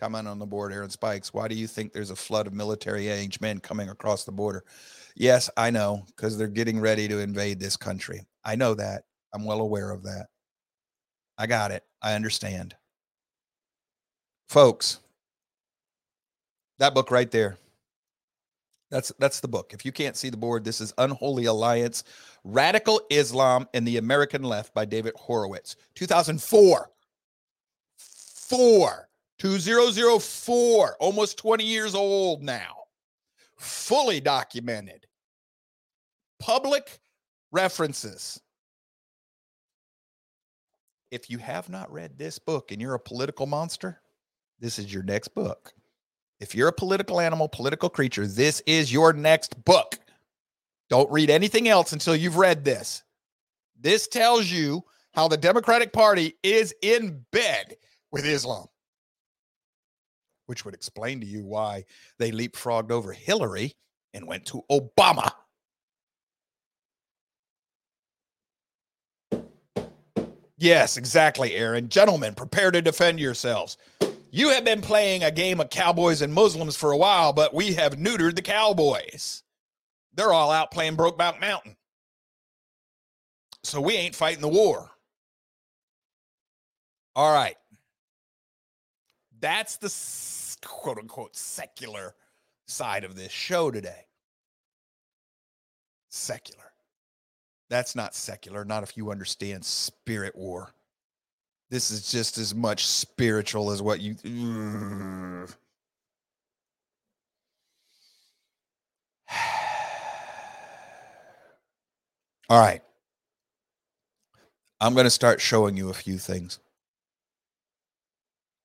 Comment 0.00 0.28
on 0.28 0.38
the 0.38 0.46
board, 0.46 0.72
Aaron 0.72 0.90
Spikes. 0.90 1.34
Why 1.34 1.48
do 1.48 1.56
you 1.56 1.66
think 1.66 1.92
there's 1.92 2.10
a 2.10 2.16
flood 2.16 2.46
of 2.46 2.52
military 2.52 3.08
age 3.08 3.40
men 3.40 3.58
coming 3.58 3.88
across 3.88 4.24
the 4.24 4.30
border? 4.30 4.64
Yes, 5.16 5.50
I 5.56 5.70
know, 5.70 6.04
because 6.06 6.38
they're 6.38 6.46
getting 6.46 6.78
ready 6.78 7.08
to 7.08 7.18
invade 7.18 7.58
this 7.58 7.76
country. 7.76 8.24
I 8.44 8.54
know 8.54 8.74
that. 8.74 9.02
I'm 9.34 9.44
well 9.44 9.60
aware 9.60 9.90
of 9.90 10.04
that. 10.04 10.26
I 11.36 11.46
got 11.48 11.72
it. 11.72 11.82
I 12.00 12.14
understand. 12.14 12.76
Folks, 14.48 15.00
that 16.78 16.94
book 16.94 17.10
right 17.10 17.30
there. 17.30 17.58
That's 18.90 19.12
that's 19.18 19.40
the 19.40 19.48
book. 19.48 19.72
If 19.74 19.84
you 19.84 19.92
can't 19.92 20.16
see 20.16 20.30
the 20.30 20.36
board, 20.36 20.64
this 20.64 20.80
is 20.80 20.94
Unholy 20.96 21.44
Alliance: 21.44 22.04
Radical 22.44 23.02
Islam 23.10 23.68
and 23.74 23.86
the 23.86 23.98
American 23.98 24.42
Left 24.42 24.72
by 24.72 24.84
David 24.84 25.12
Horowitz. 25.16 25.76
2004. 25.96 26.90
4 27.98 29.07
2004, 29.38 30.96
almost 31.00 31.38
20 31.38 31.64
years 31.64 31.94
old 31.94 32.42
now. 32.42 32.76
Fully 33.56 34.20
documented. 34.20 35.06
Public 36.38 37.00
references. 37.50 38.40
If 41.10 41.30
you 41.30 41.38
have 41.38 41.68
not 41.68 41.92
read 41.92 42.18
this 42.18 42.38
book 42.38 42.70
and 42.70 42.80
you're 42.80 42.94
a 42.94 43.00
political 43.00 43.46
monster, 43.46 44.00
this 44.60 44.78
is 44.78 44.92
your 44.92 45.02
next 45.02 45.28
book. 45.28 45.72
If 46.40 46.54
you're 46.54 46.68
a 46.68 46.72
political 46.72 47.20
animal, 47.20 47.48
political 47.48 47.88
creature, 47.88 48.26
this 48.26 48.60
is 48.66 48.92
your 48.92 49.12
next 49.12 49.64
book. 49.64 49.98
Don't 50.90 51.10
read 51.10 51.30
anything 51.30 51.68
else 51.68 51.92
until 51.92 52.14
you've 52.14 52.36
read 52.36 52.64
this. 52.64 53.02
This 53.80 54.08
tells 54.08 54.46
you 54.46 54.84
how 55.12 55.28
the 55.28 55.36
Democratic 55.36 55.92
Party 55.92 56.34
is 56.42 56.74
in 56.82 57.24
bed 57.32 57.76
with 58.10 58.24
Islam, 58.24 58.66
which 60.48 60.64
would 60.64 60.74
explain 60.74 61.20
to 61.20 61.26
you 61.26 61.44
why 61.44 61.84
they 62.18 62.30
leapfrogged 62.30 62.90
over 62.90 63.12
Hillary 63.12 63.74
and 64.14 64.26
went 64.26 64.46
to 64.46 64.62
Obama. 64.70 65.30
Yes, 70.56 70.96
exactly, 70.96 71.54
Aaron. 71.54 71.88
Gentlemen, 71.88 72.34
prepare 72.34 72.70
to 72.70 72.80
defend 72.80 73.20
yourselves. 73.20 73.76
You 74.30 74.48
have 74.50 74.64
been 74.64 74.80
playing 74.80 75.22
a 75.22 75.30
game 75.30 75.60
of 75.60 75.70
cowboys 75.70 76.22
and 76.22 76.32
Muslims 76.32 76.76
for 76.76 76.92
a 76.92 76.96
while, 76.96 77.32
but 77.32 77.54
we 77.54 77.74
have 77.74 77.96
neutered 77.96 78.34
the 78.34 78.42
cowboys. 78.42 79.42
They're 80.14 80.32
all 80.32 80.50
out 80.50 80.70
playing 80.70 80.96
Brokeback 80.96 81.40
Mountain. 81.40 81.76
So 83.62 83.80
we 83.82 83.94
ain't 83.94 84.16
fighting 84.16 84.40
the 84.40 84.48
war. 84.48 84.90
All 87.14 87.34
right. 87.34 87.56
That's 89.40 89.76
the 89.76 90.66
quote 90.66 90.98
unquote 90.98 91.36
secular 91.36 92.14
side 92.66 93.04
of 93.04 93.14
this 93.16 93.32
show 93.32 93.70
today. 93.70 94.06
Secular. 96.08 96.72
That's 97.68 97.94
not 97.94 98.14
secular, 98.14 98.64
not 98.64 98.82
if 98.82 98.96
you 98.96 99.10
understand 99.10 99.64
spirit 99.64 100.34
war. 100.34 100.72
This 101.70 101.90
is 101.90 102.10
just 102.10 102.38
as 102.38 102.54
much 102.54 102.86
spiritual 102.86 103.70
as 103.70 103.82
what 103.82 104.00
you. 104.00 104.16
All 112.48 112.58
right. 112.58 112.80
I'm 114.80 114.94
going 114.94 115.04
to 115.04 115.10
start 115.10 115.40
showing 115.40 115.76
you 115.76 115.90
a 115.90 115.94
few 115.94 116.16
things. 116.16 116.58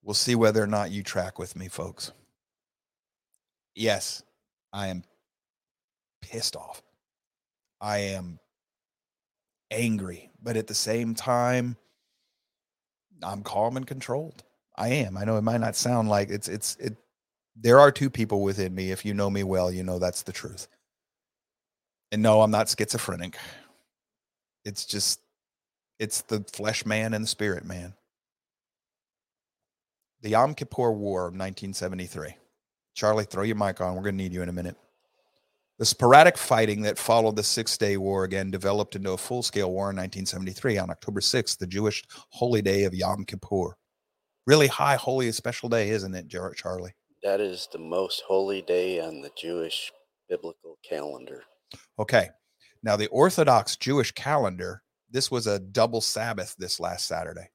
We'll 0.03 0.13
see 0.13 0.35
whether 0.35 0.61
or 0.61 0.67
not 0.67 0.91
you 0.91 1.01
track 1.01 1.39
with 1.39 1.55
me, 1.55 1.69
folks. 1.69 2.11
Yes, 3.73 4.21
I 4.73 4.87
am 4.87 5.03
pissed 6.21 6.55
off. 6.55 6.81
I 7.79 7.97
am 7.99 8.39
angry, 9.71 10.29
but 10.41 10.57
at 10.57 10.67
the 10.67 10.73
same 10.73 11.15
time, 11.15 11.77
I'm 13.23 13.43
calm 13.43 13.77
and 13.77 13.87
controlled. 13.87 14.43
I 14.75 14.89
am. 14.89 15.17
I 15.17 15.23
know 15.23 15.37
it 15.37 15.43
might 15.43 15.61
not 15.61 15.75
sound 15.75 16.09
like 16.09 16.29
it's 16.29 16.47
it's 16.47 16.75
it 16.77 16.97
there 17.55 17.79
are 17.79 17.91
two 17.91 18.09
people 18.09 18.41
within 18.41 18.73
me. 18.73 18.91
If 18.91 19.05
you 19.05 19.13
know 19.13 19.29
me 19.29 19.43
well, 19.43 19.71
you 19.71 19.83
know 19.83 19.99
that's 19.99 20.23
the 20.23 20.31
truth. 20.31 20.67
And 22.11 22.21
no, 22.21 22.41
I'm 22.41 22.51
not 22.51 22.69
schizophrenic. 22.69 23.37
It's 24.65 24.85
just 24.85 25.19
it's 25.99 26.21
the 26.21 26.43
flesh 26.51 26.85
man 26.85 27.13
and 27.13 27.23
the 27.23 27.29
spirit 27.29 27.65
man. 27.65 27.93
The 30.23 30.29
Yom 30.29 30.55
Kippur 30.55 30.93
War 30.93 31.23
of 31.23 31.33
1973. 31.33 32.37
Charlie, 32.93 33.25
throw 33.25 33.43
your 33.43 33.57
mic 33.57 33.81
on. 33.81 33.93
We're 33.93 34.03
going 34.03 34.17
to 34.17 34.23
need 34.23 34.31
you 34.31 34.41
in 34.41 34.47
a 34.47 34.53
minute. 34.53 34.77
The 35.79 35.85
sporadic 35.85 36.37
fighting 36.37 36.81
that 36.83 36.97
followed 36.97 37.35
the 37.35 37.43
Six 37.43 37.77
Day 37.77 37.97
War 37.97 38.23
again 38.23 38.49
developed 38.49 38.95
into 38.95 39.11
a 39.11 39.17
full 39.17 39.43
scale 39.43 39.69
war 39.69 39.89
in 39.89 39.97
1973 39.97 40.77
on 40.77 40.89
October 40.89 41.19
6th, 41.19 41.57
the 41.57 41.67
Jewish 41.67 42.05
holy 42.29 42.61
day 42.61 42.85
of 42.85 42.93
Yom 42.93 43.25
Kippur. 43.25 43.75
Really 44.47 44.67
high, 44.67 44.95
holy, 44.95 45.29
special 45.33 45.67
day, 45.67 45.89
isn't 45.89 46.15
it, 46.15 46.29
Charlie? 46.29 46.93
That 47.21 47.41
is 47.41 47.67
the 47.73 47.79
most 47.79 48.23
holy 48.25 48.61
day 48.61 49.01
on 49.01 49.19
the 49.19 49.31
Jewish 49.37 49.91
biblical 50.29 50.77
calendar. 50.87 51.43
Okay. 51.99 52.29
Now, 52.81 52.95
the 52.95 53.07
Orthodox 53.07 53.75
Jewish 53.75 54.13
calendar, 54.13 54.83
this 55.11 55.29
was 55.29 55.47
a 55.47 55.59
double 55.59 55.99
Sabbath 55.99 56.55
this 56.57 56.79
last 56.79 57.07
Saturday. 57.07 57.49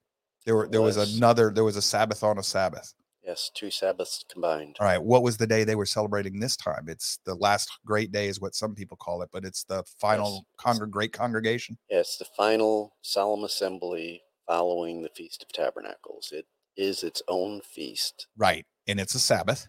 There 0.47 0.57
were 0.57 0.69
there 0.69 0.83
was 0.83 0.97
was. 0.97 1.17
another 1.17 1.51
there 1.55 1.65
was 1.65 1.77
a 1.77 1.83
Sabbath 1.83 2.23
on 2.23 2.39
a 2.39 2.43
Sabbath. 2.43 2.95
Yes, 3.23 3.51
two 3.55 3.71
Sabbaths 3.71 4.25
combined. 4.33 4.77
All 4.81 4.87
right, 4.87 5.03
what 5.03 5.23
was 5.23 5.37
the 5.37 5.47
day 5.47 5.63
they 5.63 5.77
were 5.77 5.85
celebrating 5.85 6.41
this 6.41 6.57
time? 6.57 6.87
It's 6.89 7.19
the 7.27 7.35
last 7.35 7.69
great 7.85 8.11
day, 8.11 8.27
is 8.29 8.41
what 8.41 8.55
some 8.55 8.75
people 8.75 8.97
call 8.97 9.21
it, 9.21 9.29
but 9.31 9.45
it's 9.45 9.65
the 9.65 9.85
final 10.01 10.47
Yes. 10.65 10.79
great 10.91 11.13
congregation. 11.13 11.77
Yes, 11.91 12.17
the 12.17 12.25
final 12.25 12.97
solemn 13.03 13.45
assembly 13.45 14.23
following 14.47 15.03
the 15.03 15.11
Feast 15.11 15.43
of 15.43 15.53
Tabernacles. 15.53 16.33
It 16.33 16.47
is 16.75 17.03
its 17.03 17.21
own 17.29 17.61
feast. 17.61 18.29
Right, 18.35 18.65
and 18.87 18.99
it's 18.99 19.15
a 19.15 19.19
Sabbath, 19.19 19.67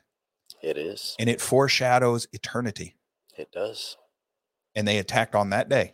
It 0.62 0.77
is. 0.77 1.17
and 1.19 1.29
it 1.29 1.41
foreshadows 1.41 2.27
eternity. 2.32 2.95
It 3.38 3.51
does. 3.51 3.97
And 4.73 4.88
they 4.88 4.99
attacked 4.99 5.36
on 5.36 5.49
that 5.49 5.67
day. 5.67 5.93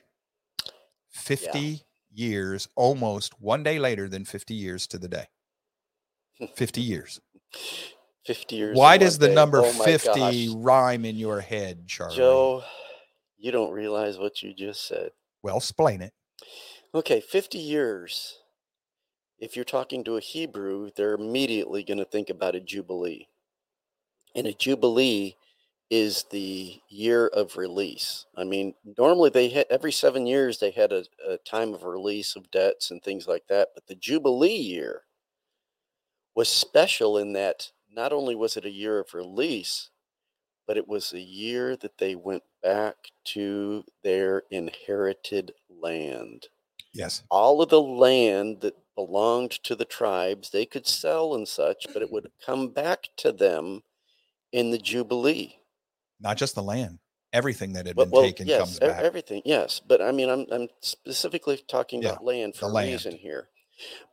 Fifty 1.09 1.81
years, 2.15 2.67
almost 2.75 3.39
one 3.39 3.63
day 3.63 3.79
later 3.79 4.07
than 4.07 4.25
fifty 4.25 4.53
years 4.53 4.87
to 4.87 4.97
the 4.97 5.07
day. 5.07 5.25
Fifty 6.55 6.81
years. 6.81 7.19
50 8.25 8.55
years. 8.55 8.77
Why 8.77 8.97
does 8.97 9.19
the 9.19 9.27
day. 9.27 9.35
number 9.35 9.61
Oh 9.63 9.71
50 9.71 10.07
gosh. 10.19 10.47
rhyme 10.57 11.05
in 11.05 11.15
your 11.15 11.41
head, 11.41 11.87
Charlie? 11.87 12.15
Joe, 12.15 12.63
you 13.37 13.51
don't 13.51 13.71
realize 13.71 14.17
what 14.17 14.41
you 14.41 14.53
just 14.53 14.87
said. 14.87 15.11
Well, 15.43 15.57
explain 15.57 16.01
it. 16.01 16.11
Okay, 16.93 17.21
50 17.21 17.59
years. 17.59 18.39
If 19.37 19.55
you're 19.55 19.65
talking 19.65 20.03
to 20.05 20.17
a 20.17 20.21
Hebrew, 20.21 20.89
they're 20.95 21.13
immediately 21.13 21.83
going 21.83 21.97
to 21.99 22.05
think 22.05 22.29
about 22.29 22.55
a 22.55 22.59
jubilee. 22.59 23.27
And 24.33 24.47
a 24.47 24.53
jubilee 24.53 25.35
is 25.95 26.25
the 26.31 26.81
year 26.89 27.27
of 27.27 27.57
release. 27.57 28.25
I 28.35 28.43
mean, 28.43 28.75
normally 28.97 29.29
they 29.29 29.49
had 29.49 29.67
every 29.69 29.91
7 29.91 30.27
years 30.27 30.59
they 30.59 30.71
had 30.71 30.91
a, 30.91 31.05
a 31.27 31.37
time 31.39 31.73
of 31.73 31.83
release 31.83 32.35
of 32.35 32.51
debts 32.51 32.91
and 32.91 33.01
things 33.03 33.27
like 33.27 33.47
that, 33.47 33.69
but 33.75 33.87
the 33.87 33.95
jubilee 33.95 34.55
year 34.57 35.03
was 36.35 36.49
special 36.49 37.17
in 37.17 37.33
that 37.33 37.71
not 37.91 38.13
only 38.13 38.35
was 38.35 38.57
it 38.57 38.65
a 38.65 38.69
year 38.69 38.99
of 38.99 39.13
release, 39.13 39.89
but 40.67 40.77
it 40.77 40.87
was 40.87 41.13
a 41.13 41.21
year 41.21 41.75
that 41.77 41.97
they 41.99 42.15
went 42.15 42.43
back 42.63 42.97
to 43.25 43.83
their 44.03 44.43
inherited 44.51 45.53
land 45.69 46.47
Yes. 46.93 47.23
all 47.29 47.61
of 47.61 47.69
the 47.69 47.81
land 47.81 48.61
that 48.61 48.75
belonged 48.95 49.51
to 49.63 49.75
the 49.75 49.85
tribes 49.85 50.49
they 50.49 50.65
could 50.65 50.87
sell 50.87 51.35
and 51.35 51.47
such, 51.47 51.87
but 51.93 52.01
it 52.01 52.11
would 52.11 52.31
come 52.45 52.69
back 52.69 53.09
to 53.17 53.31
them 53.31 53.83
in 54.51 54.71
the 54.71 54.79
Jubilee. 54.79 55.59
Not 56.25 56.37
just 56.37 56.55
the 56.55 56.63
land, 56.63 56.99
everything 57.33 57.73
that 57.75 57.87
had 57.87 57.97
been 57.97 58.11
well, 58.11 58.13
taken 58.13 58.47
yes, 58.47 58.51
comes 58.51 58.81
back. 58.81 58.97
everything, 58.99 59.41
yes. 59.45 59.79
But 59.79 60.01
I 60.01 60.11
mean, 60.11 60.29
I'm 60.29 60.45
I'm 60.51 60.69
specifically 60.81 61.57
talking 61.67 61.99
Yeah, 61.99 62.09
about 62.09 62.23
land 62.23 62.55
for 62.55 62.67
a 62.67 62.69
land. 62.69 63.07
reason 63.07 63.17
here. 63.17 63.49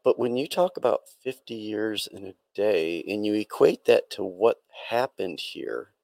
But 0.04 0.18
when 0.18 0.36
you 0.36 0.48
talk 0.48 0.76
about 0.76 1.02
50 1.22 1.54
years 1.54 2.08
in 2.08 2.26
a 2.26 2.34
day, 2.54 3.04
and 3.08 3.26
you 3.26 3.34
equate 3.34 3.84
that 3.86 4.10
to 4.12 4.24
what 4.24 4.58
happened 4.90 5.40
here, 5.40 5.94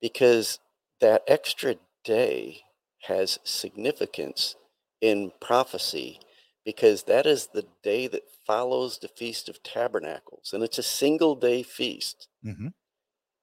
because 0.00 0.58
that 1.00 1.22
extra 1.26 1.76
day 2.04 2.62
has 3.02 3.38
significance 3.44 4.56
in 5.00 5.32
prophecy 5.40 6.20
because 6.64 7.04
that 7.04 7.26
is 7.26 7.48
the 7.48 7.66
day 7.82 8.06
that 8.06 8.22
follows 8.46 8.98
the 8.98 9.08
feast 9.08 9.48
of 9.48 9.62
tabernacles 9.62 10.52
and 10.52 10.62
it's 10.62 10.78
a 10.78 10.82
single 10.82 11.34
day 11.34 11.62
feast 11.62 12.28
hmm 12.42 12.68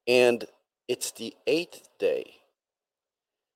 and 0.07 0.45
it's 0.87 1.11
the 1.11 1.33
eighth 1.47 1.89
day 1.99 2.35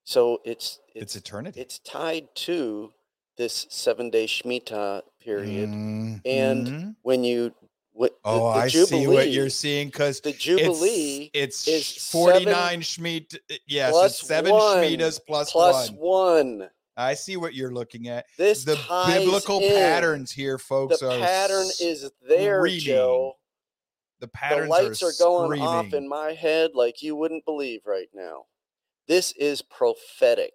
so 0.04 0.42
it's 0.44 0.80
It's 0.94 1.16
it's 1.16 1.16
eternity. 1.16 1.60
it's 1.62 1.80
tied 1.80 2.34
to 2.36 2.94
this 3.38 3.66
seven 3.70 4.10
day 4.10 4.26
shemitah 4.26 5.04
period 5.20 5.70
Mhm. 5.70 6.22
and 6.26 6.96
when 7.04 7.24
you 7.24 7.54
what 7.94 8.18
oh, 8.24 8.54
the 8.54 8.60
I 8.60 8.68
jubilee 8.70 9.02
see 9.02 9.08
what 9.08 9.30
you're 9.32 9.50
seeing 9.50 9.88
because 9.88 10.22
the 10.22 10.32
jubilee 10.32 11.30
it's, 11.34 11.68
is 11.68 11.92
it's 11.98 12.10
49 12.12 12.82
Shemitah. 12.82 13.38
Yes, 13.68 13.92
plus 13.92 14.20
it's 14.20 14.28
seven 14.28 14.52
one 14.54 14.78
Shemitahs 14.78 15.20
plus, 15.28 15.52
plus 15.52 15.92
one. 15.92 16.60
one 16.60 16.70
I 16.98 17.14
see 17.16 17.36
what 17.38 17.54
you're 17.54 17.72
looking 17.74 18.08
at. 18.08 18.26
this 18.38 18.64
The 18.64 18.78
biblical 19.08 19.60
patterns 19.60 20.32
here, 20.32 20.58
folks, 20.58 21.00
the 21.00 21.10
are 21.12 21.20
pattern 21.20 21.68
is 21.80 22.10
there 22.28 22.60
screaming. 22.60 22.80
joe 22.80 23.38
the 24.22 24.30
the 24.50 24.68
lights 24.68 25.04
are, 25.04 25.12
going 25.20 25.62
off 25.62 25.94
in 25.94 26.08
my 26.08 26.32
head 26.32 26.72
like 26.76 27.02
you 27.02 27.16
wouldn't 27.16 27.44
believe 27.44 27.82
right 27.86 28.10
now. 28.14 28.46
This 29.08 29.34
is 29.34 29.62
prophetic, 29.62 30.54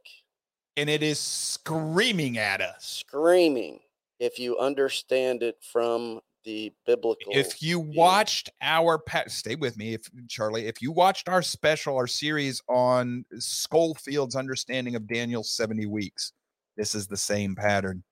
and 0.76 0.88
it 0.88 1.02
is 1.02 1.18
screaming 1.18 2.38
at 2.38 2.60
us. 2.62 3.02
screaming. 3.06 3.80
If 4.18 4.38
you 4.38 4.56
understand 4.58 5.42
it 5.42 5.58
from 5.60 6.20
the 6.44 6.72
biblical, 6.86 7.32
If 7.34 7.60
you 7.60 7.82
view. 7.82 7.92
watched 8.00 8.48
our 8.62 8.98
pat, 8.98 9.30
stay 9.30 9.56
with 9.56 9.76
me, 9.76 9.92
if 9.94 10.08
Charlie, 10.28 10.66
if 10.66 10.80
you 10.80 10.90
watched 10.92 11.28
our 11.28 11.42
special, 11.42 11.96
our 11.96 12.06
series 12.06 12.62
on 12.68 13.26
Scofield's 13.38 14.36
understanding 14.36 14.94
of 14.94 15.06
Daniel's 15.06 15.50
70 15.50 15.84
weeks, 15.86 16.32
this 16.76 16.94
is 16.94 17.06
the 17.08 17.16
same 17.16 17.54
pattern. 17.56 18.02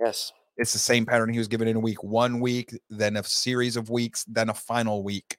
yes, 0.00 0.32
It's 0.60 0.74
the 0.74 0.78
same 0.78 1.06
pattern 1.06 1.32
he 1.32 1.38
was 1.38 1.48
given 1.48 1.68
in 1.68 1.76
a 1.76 1.80
week, 1.80 2.02
one 2.04 2.38
week, 2.38 2.78
then 2.90 3.16
a 3.16 3.24
series 3.24 3.76
of 3.76 3.88
weeks, 3.88 4.24
then 4.24 4.50
a 4.50 4.54
final 4.54 5.02
week. 5.02 5.38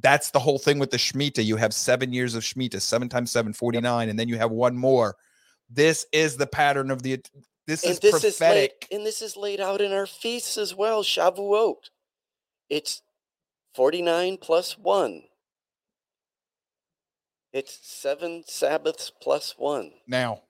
That's 0.00 0.30
the 0.30 0.38
whole 0.38 0.58
thing 0.58 0.78
with 0.78 0.90
the 0.90 0.96
Shemitah. 0.96 1.44
You 1.44 1.56
have 1.56 1.74
seven 1.74 2.14
years 2.14 2.34
of 2.34 2.42
Shemitah, 2.42 2.80
seven 2.80 3.10
times 3.10 3.30
seven, 3.30 3.52
49, 3.52 4.08
and 4.08 4.18
then 4.18 4.26
you 4.26 4.38
have 4.38 4.50
one 4.50 4.74
more. 4.74 5.16
This 5.68 6.06
is 6.12 6.38
the 6.38 6.46
pattern 6.46 6.90
of 6.90 7.02
the, 7.02 7.20
this 7.66 7.82
and 7.84 7.92
is 7.92 8.00
this 8.00 8.24
is 8.24 8.40
laid, 8.40 8.70
prophetic. 8.70 8.88
and 8.90 9.04
this 9.04 9.20
is 9.20 9.36
laid 9.36 9.60
out 9.60 9.82
in 9.82 9.92
our 9.92 10.06
feasts 10.06 10.56
as 10.56 10.74
well. 10.74 11.02
Shavuot, 11.02 11.90
it's 12.70 13.02
forty 13.74 14.00
nine 14.00 14.38
plus 14.40 14.78
one. 14.78 15.24
It's 17.52 17.78
seven 17.82 18.44
Sabbaths 18.46 19.12
plus 19.22 19.54
one. 19.58 19.90
now 20.06 20.40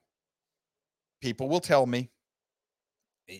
people 1.21 1.49
will 1.49 1.59
tell 1.59 1.85
me 1.85 2.09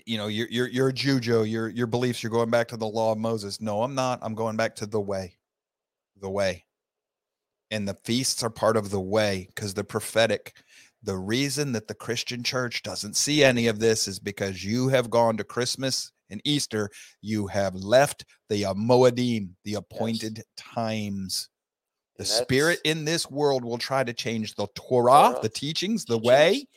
you 0.06 0.18
know 0.18 0.28
you're 0.28 0.48
you're 0.50 0.68
you're 0.68 0.88
a 0.90 0.94
Jew, 0.94 1.20
Your 1.44 1.70
your 1.70 1.88
beliefs. 1.88 2.22
You're 2.22 2.32
going 2.32 2.50
back 2.50 2.68
to 2.70 2.78
the 2.78 2.88
law 2.88 3.12
of 3.12 3.18
Moses. 3.18 3.62
No, 3.62 3.84
I'm 3.84 3.96
not. 3.96 4.20
I'm 4.22 4.36
going 4.36 4.56
back 4.56 4.76
to 4.78 4.86
the 4.86 5.02
way, 5.02 5.38
the 6.20 6.30
way, 6.30 6.66
and 7.72 7.88
the 7.88 7.98
feasts 8.04 8.44
are 8.44 8.50
part 8.50 8.78
of 8.78 8.90
the 8.90 9.00
way 9.00 9.48
because 9.54 9.74
the 9.74 9.84
prophetic. 9.84 10.54
The 11.04 11.18
reason 11.18 11.72
that 11.72 11.88
the 11.88 11.94
Christian 11.94 12.44
church 12.44 12.84
doesn't 12.84 13.16
see 13.16 13.42
any 13.42 13.68
of 13.68 13.80
this 13.80 14.06
is 14.06 14.20
because 14.20 14.66
you 14.66 14.90
have 14.90 15.10
gone 15.10 15.38
to 15.38 15.46
Christmas 15.46 16.12
and 16.30 16.42
Easter. 16.44 16.90
You 17.22 17.48
have 17.48 17.74
left 17.74 18.26
the 18.50 18.64
Moedim, 18.64 19.52
the 19.64 19.76
appointed 19.76 20.44
times. 20.58 21.48
The 22.18 22.26
spirit 22.26 22.80
in 22.84 23.06
this 23.06 23.32
world 23.32 23.64
will 23.64 23.78
try 23.78 24.04
to 24.04 24.12
change 24.12 24.56
the 24.56 24.68
Torah, 24.76 25.32
Torah, 25.32 25.40
the 25.42 25.48
teachings, 25.48 26.04
the 26.04 26.20
teachings, 26.20 26.22
the 26.22 26.28
way. 26.28 26.68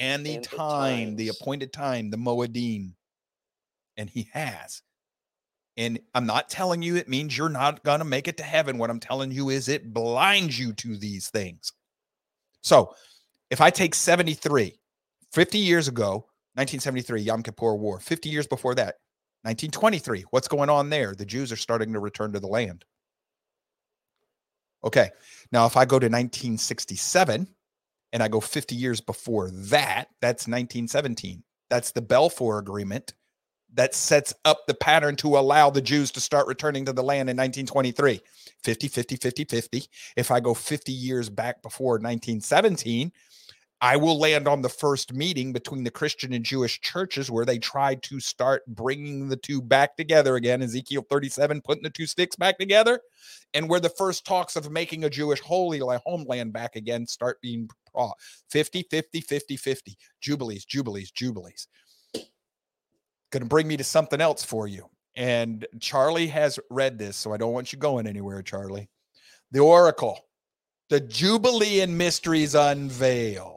And 0.00 0.26
the 0.26 0.34
and 0.36 0.44
the 0.44 0.48
time, 0.48 1.16
the 1.16 1.26
times. 1.26 1.40
appointed 1.40 1.72
time, 1.72 2.10
the 2.10 2.16
Moedim. 2.16 2.92
And 3.96 4.08
he 4.08 4.28
has. 4.32 4.82
And 5.76 6.00
I'm 6.14 6.26
not 6.26 6.48
telling 6.48 6.82
you 6.82 6.96
it 6.96 7.08
means 7.08 7.36
you're 7.36 7.48
not 7.48 7.84
going 7.84 8.00
to 8.00 8.04
make 8.04 8.26
it 8.26 8.38
to 8.38 8.42
heaven. 8.42 8.78
What 8.78 8.90
I'm 8.90 8.98
telling 8.98 9.30
you 9.30 9.50
is 9.50 9.68
it 9.68 9.92
blinds 9.92 10.58
you 10.58 10.72
to 10.72 10.96
these 10.96 11.28
things. 11.28 11.72
So 12.62 12.94
if 13.50 13.60
I 13.60 13.70
take 13.70 13.94
73, 13.94 14.74
50 15.32 15.58
years 15.58 15.86
ago, 15.86 16.26
1973, 16.54 17.22
Yom 17.22 17.42
Kippur 17.42 17.74
War, 17.74 18.00
50 18.00 18.28
years 18.28 18.46
before 18.46 18.74
that, 18.74 18.96
1923, 19.42 20.24
what's 20.30 20.48
going 20.48 20.68
on 20.68 20.90
there? 20.90 21.14
The 21.14 21.24
Jews 21.24 21.52
are 21.52 21.56
starting 21.56 21.92
to 21.92 22.00
return 22.00 22.32
to 22.32 22.40
the 22.40 22.46
land. 22.46 22.84
Okay. 24.84 25.10
Now, 25.52 25.66
if 25.66 25.76
I 25.76 25.84
go 25.84 25.98
to 25.98 26.06
1967 26.06 27.46
and 28.12 28.22
I 28.22 28.28
go 28.28 28.40
50 28.40 28.74
years 28.74 29.00
before 29.00 29.50
that, 29.50 30.08
that's 30.20 30.48
1917. 30.48 31.42
That's 31.68 31.92
the 31.92 32.02
Balfour 32.02 32.58
Agreement 32.58 33.14
that 33.74 33.94
sets 33.94 34.34
up 34.44 34.66
the 34.66 34.74
pattern 34.74 35.16
to 35.16 35.38
allow 35.38 35.70
the 35.70 35.80
Jews 35.80 36.10
to 36.12 36.20
start 36.20 36.46
returning 36.46 36.84
to 36.86 36.92
the 36.92 37.02
land 37.02 37.30
in 37.30 37.36
1923. 37.36 38.20
50, 38.64 38.88
50, 38.88 39.16
50, 39.16 39.44
50. 39.44 39.84
If 40.16 40.30
I 40.30 40.40
go 40.40 40.54
50 40.54 40.92
years 40.92 41.30
back 41.30 41.62
before 41.62 41.92
1917, 41.94 43.12
I 43.82 43.96
will 43.96 44.18
land 44.18 44.46
on 44.46 44.60
the 44.60 44.68
first 44.68 45.14
meeting 45.14 45.54
between 45.54 45.84
the 45.84 45.90
Christian 45.90 46.34
and 46.34 46.44
Jewish 46.44 46.80
churches 46.82 47.30
where 47.30 47.46
they 47.46 47.58
tried 47.58 48.02
to 48.04 48.20
start 48.20 48.62
bringing 48.66 49.28
the 49.28 49.36
two 49.36 49.62
back 49.62 49.96
together 49.96 50.36
again. 50.36 50.62
Ezekiel 50.62 51.06
37, 51.08 51.62
putting 51.62 51.82
the 51.82 51.88
two 51.88 52.06
sticks 52.06 52.36
back 52.36 52.58
together, 52.58 53.00
and 53.54 53.70
where 53.70 53.80
the 53.80 53.88
first 53.88 54.26
talks 54.26 54.54
of 54.54 54.70
making 54.70 55.04
a 55.04 55.10
Jewish 55.10 55.40
holy 55.40 55.80
land, 55.80 56.02
homeland 56.04 56.52
back 56.52 56.76
again 56.76 57.06
start 57.06 57.40
being 57.40 57.70
Pro 57.92 58.12
50, 58.50 58.86
50, 58.90 59.20
50, 59.20 59.56
50. 59.56 59.98
Jubilees, 60.20 60.64
jubilees, 60.64 61.10
jubilees. 61.10 61.68
Going 63.32 63.42
to 63.42 63.46
bring 63.46 63.68
me 63.68 63.76
to 63.76 63.84
something 63.84 64.20
else 64.20 64.44
for 64.44 64.66
you. 64.66 64.88
And 65.16 65.66
Charlie 65.80 66.28
has 66.28 66.58
read 66.70 66.98
this, 66.98 67.16
so 67.16 67.32
I 67.32 67.36
don't 67.36 67.52
want 67.52 67.72
you 67.72 67.78
going 67.78 68.06
anywhere, 68.06 68.42
Charlie. 68.42 68.88
The 69.50 69.60
Oracle, 69.60 70.18
the 70.88 71.00
Jubilean 71.00 71.96
mysteries 71.96 72.54
unveiled. 72.54 73.56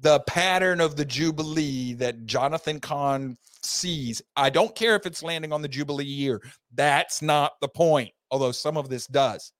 The 0.00 0.20
pattern 0.20 0.80
of 0.80 0.96
the 0.96 1.04
Jubilee 1.04 1.92
that 1.94 2.24
Jonathan 2.24 2.80
Cahn 2.80 3.36
sees. 3.62 4.22
I 4.36 4.48
don't 4.48 4.74
care 4.74 4.96
if 4.96 5.04
it's 5.04 5.22
landing 5.22 5.52
on 5.52 5.60
the 5.60 5.68
Jubilee 5.68 6.04
year. 6.04 6.40
That's 6.74 7.20
not 7.20 7.52
the 7.60 7.68
point, 7.68 8.10
although 8.30 8.52
some 8.52 8.76
of 8.78 8.88
this 8.88 9.06
does. 9.06 9.52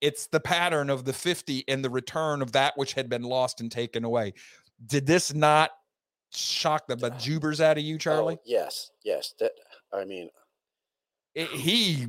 It's 0.00 0.26
the 0.28 0.40
pattern 0.40 0.88
of 0.90 1.04
the 1.04 1.12
50 1.12 1.64
and 1.68 1.84
the 1.84 1.90
return 1.90 2.40
of 2.42 2.52
that 2.52 2.72
which 2.76 2.94
had 2.94 3.08
been 3.08 3.22
lost 3.22 3.60
and 3.60 3.70
taken 3.70 4.04
away. 4.04 4.32
Did 4.86 5.06
this 5.06 5.34
not 5.34 5.70
shock 6.32 6.86
the 6.86 6.96
bejubers 6.96 7.60
out 7.60 7.76
of 7.76 7.84
you, 7.84 7.96
oh, 7.96 7.98
Charlie? 7.98 8.36
Oh, 8.38 8.42
yes, 8.44 8.90
yes. 9.04 9.34
That 9.40 9.52
I 9.92 10.04
mean, 10.04 10.30
It- 11.34 11.50
he 11.50 12.06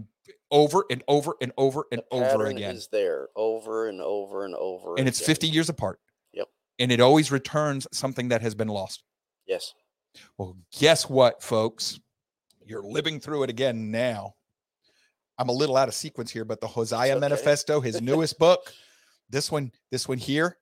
over 0.51 0.85
and 0.89 1.03
over 1.07 1.35
and 1.41 1.51
over 1.57 1.85
and 1.91 2.01
over 2.11 2.45
again. 2.45 2.75
is 2.75 2.87
there 2.91 3.29
over 3.35 3.87
and 3.89 3.99
over 4.01 4.45
and 4.45 4.55
over. 4.55 4.95
and 4.97 5.07
it's 5.07 5.19
again. 5.19 5.25
50 5.27 5.47
years 5.49 5.69
apart. 5.69 5.99
Yep. 6.33 6.47
And 6.79 6.91
it 6.91 6.99
always 7.01 7.31
returns 7.31 7.87
something 7.91 8.29
that 8.29 8.41
has 8.41 8.55
been 8.55 8.67
lost. 8.67 9.03
Yes. 9.47 9.73
Well, 10.37 10.57
guess 10.77 11.09
what, 11.09 11.41
folks? 11.41 11.99
You're 12.65 12.83
living 12.83 13.19
through 13.19 13.43
it 13.43 13.49
again 13.49 13.91
now. 13.91 14.35
I'm 15.41 15.49
a 15.49 15.53
little 15.53 15.75
out 15.75 15.87
of 15.87 15.95
sequence 15.95 16.29
here, 16.29 16.45
but 16.45 16.61
the 16.61 16.67
Josiah 16.67 17.13
okay. 17.13 17.19
Manifesto, 17.19 17.81
his 17.81 17.99
newest 17.99 18.37
book, 18.37 18.71
this 19.31 19.51
one, 19.51 19.71
this 19.89 20.07
one 20.07 20.19
here, 20.19 20.57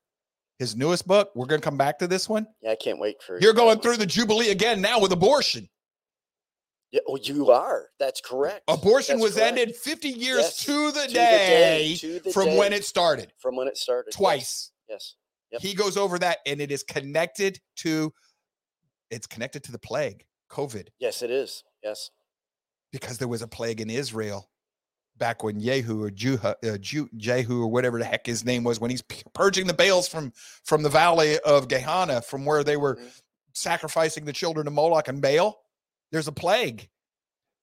his 0.57 0.73
newest 0.73 1.05
book. 1.05 1.31
We're 1.35 1.47
going 1.47 1.59
to 1.59 1.65
come 1.65 1.75
back 1.75 1.99
to 1.99 2.07
this 2.07 2.29
one. 2.29 2.47
Yeah, 2.61 2.71
I 2.71 2.75
can't 2.75 2.97
wait 2.97 3.21
for 3.21 3.37
You're 3.41 3.51
going 3.53 3.81
through 3.81 3.97
the 3.97 4.05
Jubilee 4.05 4.51
again 4.51 4.79
now 4.79 5.01
with 5.01 5.11
abortion. 5.11 5.67
Yeah, 6.93 7.01
well, 7.05 7.17
you 7.21 7.51
are. 7.51 7.87
That's 7.99 8.21
correct. 8.21 8.61
Abortion 8.69 9.17
That's 9.17 9.23
was 9.23 9.35
correct. 9.35 9.57
ended 9.59 9.75
50 9.75 10.07
years 10.07 10.37
Yes, 10.39 10.65
to 10.65 10.91
the 10.93 11.07
to 11.07 11.13
day, 11.13 11.95
to 11.99 12.19
the 12.21 12.31
from 12.31 12.55
when 12.55 12.71
it 12.71 12.85
started. 12.85 13.33
from 13.37 13.57
when 13.57 13.67
it 13.67 13.75
started. 13.77 14.11
yes, 14.11 14.15
Twice. 14.17 14.71
Yes. 14.87 15.15
Yep. 15.51 15.61
He 15.61 15.73
goes 15.73 15.97
over 15.97 16.17
that, 16.19 16.37
and 16.45 16.61
it 16.61 16.71
is 16.71 16.83
connected 16.83 17.59
to 17.77 18.13
it's 19.11 19.27
connected 19.27 19.61
to 19.65 19.73
the 19.73 19.79
plague, 19.79 20.23
COVID. 20.49 20.87
Yes, 20.99 21.21
it 21.21 21.31
is. 21.31 21.65
Yes. 21.83 22.11
because 22.93 23.17
there 23.17 23.27
was 23.27 23.41
a 23.41 23.47
plague 23.47 23.81
in 23.81 23.89
Israel 23.89 24.49
back 25.19 25.43
when 25.43 25.59
Jehu 25.59 26.03
or 26.03 26.09
Juha, 26.09 26.55
uh, 26.63 26.77
Jehu 27.17 27.61
or 27.61 27.67
whatever 27.67 27.99
the 27.99 28.05
heck 28.05 28.25
his 28.25 28.43
name 28.45 28.63
was 28.63 28.79
when 28.79 28.89
he's 28.89 29.03
purging 29.33 29.67
the 29.67 29.73
Baals 29.73 30.07
from 30.07 30.33
from 30.63 30.81
the 30.83 30.89
valley 30.89 31.37
of 31.39 31.67
Gehenna 31.67 32.21
from 32.21 32.45
where 32.45 32.63
they 32.63 32.77
were 32.77 32.95
Mhm. 32.95 33.21
sacrificing 33.53 34.25
the 34.25 34.33
children 34.33 34.65
of 34.67 34.73
Moloch 34.73 35.07
and 35.07 35.21
Baal. 35.21 35.61
There's 36.11 36.27
a 36.27 36.31
plague. 36.31 36.89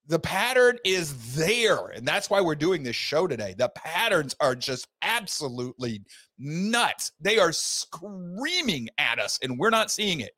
The 0.09 0.19
pattern 0.19 0.77
is 0.85 1.35
there, 1.35 1.87
and 1.87 2.07
that's 2.07 2.29
why 2.29 2.39
we're 2.39 2.55
doing 2.55 2.83
this 2.83 2.95
show 2.95 3.27
today. 3.27 3.53
The 3.57 3.67
patterns 3.67 4.35
are 4.39 4.55
just 4.55 4.87
absolutely 5.01 6.05
nuts. 6.37 7.11
They 7.19 7.39
are 7.39 7.51
screaming 7.51 8.87
at 8.97 9.19
us, 9.19 9.37
and 9.41 9.59
we're 9.59 9.69
not 9.69 9.91
seeing 9.91 10.21
it. 10.21 10.31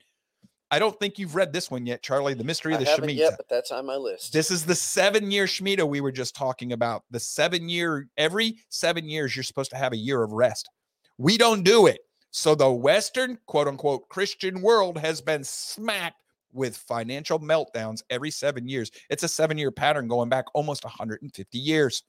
I 0.71 0.77
don't 0.77 0.97
think 0.99 1.17
you've 1.17 1.35
read 1.35 1.51
this 1.51 1.71
one 1.71 1.85
yet, 1.85 2.03
Charlie. 2.03 2.35
The 2.35 2.43
mystery 2.43 2.73
of 2.73 2.79
the 2.79 2.85
haven't 2.85 3.09
Shemitah. 3.09 3.15
yet, 3.15 3.33
but 3.37 3.49
that's 3.49 3.71
on 3.71 3.85
my 3.85 3.95
list. 3.95 4.33
This 4.33 4.51
is 4.51 4.65
the 4.65 4.75
seven 4.75 5.31
year 5.31 5.45
Shemitah 5.45 5.87
we 5.87 5.99
were 5.99 6.11
just 6.11 6.35
talking 6.35 6.73
about. 6.73 7.03
The 7.09 7.19
seven 7.19 7.69
year, 7.69 8.07
every 8.17 8.57
seven 8.69 9.09
years, 9.09 9.35
you're 9.35 9.43
supposed 9.43 9.71
to 9.71 9.77
have 9.77 9.93
a 9.93 9.97
year 9.97 10.21
of 10.21 10.31
rest. 10.31 10.69
We 11.17 11.37
don't 11.37 11.63
do 11.63 11.87
it. 11.87 12.01
So 12.31 12.53
the 12.53 12.71
Western, 12.71 13.39
quote 13.47 13.67
unquote, 13.67 14.07
Christian 14.09 14.61
world 14.61 14.97
has 14.99 15.21
been 15.21 15.43
smacked 15.43 16.21
with 16.53 16.77
financial 16.77 17.39
meltdowns 17.39 18.03
every 18.09 18.31
seven 18.31 18.67
years. 18.67 18.91
It's 19.09 19.23
a 19.23 19.27
seven 19.27 19.57
year 19.57 19.71
pattern 19.71 20.07
going 20.07 20.29
back 20.29 20.45
almost 20.53 20.83
150 20.83 21.57
years. 21.57 22.03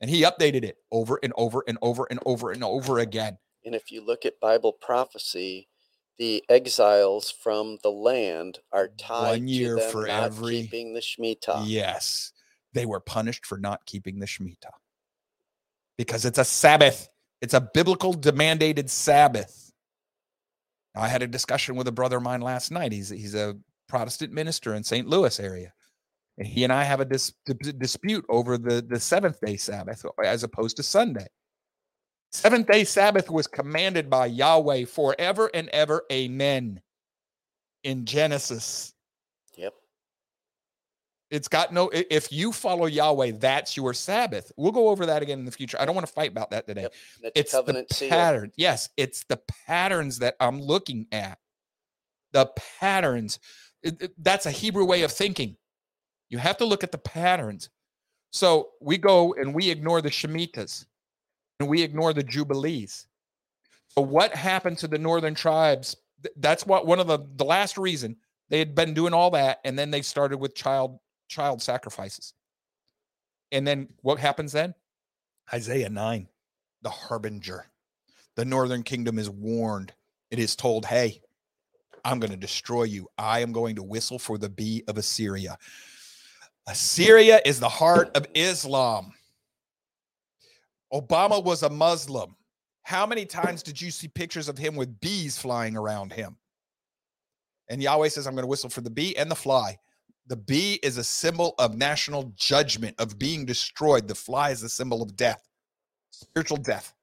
And 0.00 0.10
he 0.10 0.22
updated 0.22 0.64
it 0.64 0.76
over 0.90 1.20
and 1.22 1.32
over 1.36 1.62
and 1.68 1.78
over 1.80 2.06
and 2.10 2.18
over 2.26 2.50
and 2.50 2.64
over 2.64 2.98
again. 2.98 3.38
and 3.64 3.74
if 3.74 3.90
you 3.90 4.04
look 4.04 4.26
at 4.26 4.38
Bible 4.40 4.72
prophecy, 4.72 5.68
the 6.18 6.44
exiles 6.48 7.30
from 7.30 7.78
the 7.82 7.90
land 7.90 8.58
are 8.72 8.88
tied 8.88 9.40
One 9.40 9.48
year 9.48 9.76
to 9.76 9.80
them 9.82 9.92
for 9.92 10.06
every- 10.08 10.62
keeping 10.62 10.94
the 10.94 11.00
Shemitah. 11.00 11.64
Yes. 11.66 12.32
They 12.72 12.86
were 12.86 13.00
punished 13.00 13.46
for 13.46 13.58
not 13.58 13.84
keeping 13.86 14.18
the 14.18 14.26
Shemitah 14.26 14.72
because 15.96 16.24
it's 16.24 16.38
a 16.38 16.44
Sabbath. 16.44 17.08
It's 17.40 17.54
a 17.54 17.60
biblical 17.60 18.12
demandated 18.12 18.90
Sabbath. 18.90 19.72
I 20.96 21.08
had 21.08 21.22
a 21.22 21.26
discussion 21.26 21.76
with 21.76 21.88
a 21.88 21.92
brother 21.92 22.16
of 22.18 22.22
mine 22.22 22.40
last 22.40 22.70
night. 22.70 22.92
He's 22.92 23.08
he's 23.10 23.34
a 23.34 23.56
Protestant 23.88 24.32
minister 24.32 24.74
in 24.74 24.82
St. 24.84 25.06
Louis 25.08 25.38
area. 25.40 25.72
And 26.38 26.46
he 26.48 26.64
and 26.64 26.72
I 26.72 26.82
have 26.84 27.00
a 27.00 27.04
dis- 27.04 27.32
di- 27.46 27.72
dispute 27.72 28.24
over 28.28 28.58
the, 28.58 28.82
the 28.82 28.98
seventh 28.98 29.38
day 29.40 29.56
Sabbath 29.56 30.04
as 30.24 30.42
opposed 30.42 30.76
to 30.78 30.82
Sunday. 30.82 31.26
Seventh 32.34 32.66
day 32.66 32.82
Sabbath 32.82 33.30
was 33.30 33.46
commanded 33.46 34.10
by 34.10 34.26
Yahweh 34.26 34.86
forever 34.86 35.48
and 35.54 35.68
ever. 35.68 36.02
Amen. 36.10 36.80
In 37.84 38.04
Genesis. 38.04 38.92
Yep. 39.56 39.72
It's 41.30 41.46
got 41.46 41.72
no, 41.72 41.90
if 41.92 42.32
you 42.32 42.50
follow 42.50 42.86
Yahweh, 42.86 43.32
that's 43.38 43.76
your 43.76 43.94
Sabbath. 43.94 44.50
We'll 44.56 44.72
go 44.72 44.88
over 44.88 45.06
that 45.06 45.22
again 45.22 45.38
in 45.38 45.44
the 45.44 45.52
future. 45.52 45.80
I 45.80 45.84
don't 45.84 45.94
want 45.94 46.08
to 46.08 46.12
fight 46.12 46.32
about 46.32 46.50
that 46.50 46.66
today. 46.66 46.82
Yep. 46.82 46.94
That's 47.22 47.32
It's 47.36 47.52
the 47.52 47.58
covenant 47.58 47.92
seal. 47.92 48.08
pattern. 48.08 48.52
Yes, 48.56 48.88
it's 48.96 49.22
the 49.28 49.38
patterns 49.68 50.18
that 50.18 50.34
I'm 50.40 50.60
looking 50.60 51.06
at. 51.12 51.38
The 52.32 52.50
patterns. 52.80 53.38
That's 54.18 54.46
a 54.46 54.50
Hebrew 54.50 54.84
way 54.84 55.02
of 55.02 55.12
thinking. 55.12 55.56
You 56.30 56.38
have 56.38 56.56
to 56.56 56.64
look 56.64 56.82
at 56.82 56.90
the 56.90 56.98
patterns. 56.98 57.70
So 58.32 58.70
we 58.80 58.98
go 58.98 59.34
and 59.34 59.54
we 59.54 59.70
ignore 59.70 60.02
the 60.02 60.10
Shemitahs 60.10 60.86
and 61.60 61.68
we 61.68 61.82
ignore 61.82 62.12
the 62.12 62.22
Jubilees. 62.22 63.06
So 63.88 64.02
what 64.02 64.34
happened 64.34 64.78
to 64.78 64.88
the 64.88 64.98
northern 64.98 65.34
tribes? 65.34 65.96
That's 66.36 66.66
what 66.66 66.86
one 66.86 67.00
of 67.00 67.06
the 67.06 67.18
the 67.36 67.44
last 67.44 67.78
reason 67.78 68.16
they 68.48 68.58
had 68.58 68.74
been 68.74 68.94
doing 68.94 69.12
all 69.12 69.30
that, 69.30 69.60
and 69.64 69.78
then 69.78 69.90
they 69.90 70.02
started 70.02 70.38
with 70.38 70.54
child 70.54 70.98
child 71.28 71.62
sacrifices. 71.62 72.34
And 73.52 73.66
then 73.66 73.88
what 74.02 74.18
happens 74.18 74.52
then? 74.52 74.74
Isaiah 75.52 75.90
9, 75.90 76.28
the 76.82 76.90
harbinger. 76.90 77.66
The 78.36 78.44
northern 78.44 78.82
kingdom 78.82 79.18
is 79.18 79.30
warned. 79.30 79.92
It 80.30 80.38
is 80.38 80.56
told, 80.56 80.86
hey, 80.86 81.20
I'm 82.04 82.18
going 82.18 82.32
to 82.32 82.36
destroy 82.36 82.84
you. 82.84 83.08
I 83.16 83.40
am 83.40 83.52
going 83.52 83.76
to 83.76 83.82
whistle 83.82 84.18
for 84.18 84.38
the 84.38 84.48
bee 84.48 84.82
of 84.88 84.98
Assyria. 84.98 85.56
Assyria 86.66 87.40
is 87.44 87.60
the 87.60 87.68
heart 87.68 88.10
of 88.16 88.26
Islam. 88.34 89.12
Obama 90.92 91.42
was 91.42 91.62
a 91.62 91.70
Muslim. 91.70 92.36
How 92.82 93.06
many 93.06 93.24
times 93.24 93.62
did 93.62 93.80
you 93.80 93.90
see 93.90 94.08
pictures 94.08 94.48
of 94.48 94.58
him 94.58 94.76
with 94.76 95.00
bees 95.00 95.38
flying 95.38 95.76
around 95.76 96.12
him? 96.12 96.36
And 97.68 97.82
Yahweh 97.82 98.08
says, 98.08 98.26
I'm 98.26 98.34
going 98.34 98.42
to 98.42 98.48
whistle 98.48 98.68
for 98.68 98.82
the 98.82 98.90
bee 98.90 99.16
and 99.16 99.30
the 99.30 99.34
fly. 99.34 99.78
The 100.26 100.36
bee 100.36 100.78
is 100.82 100.98
a 100.98 101.04
symbol 101.04 101.54
of 101.58 101.76
national 101.76 102.32
judgment, 102.36 102.94
of 102.98 103.18
being 103.18 103.44
destroyed. 103.44 104.06
The 104.08 104.14
fly 104.14 104.50
is 104.50 104.62
a 104.62 104.68
symbol 104.68 105.02
of 105.02 105.16
death, 105.16 105.40
spiritual 106.10 106.58
death. 106.58 106.94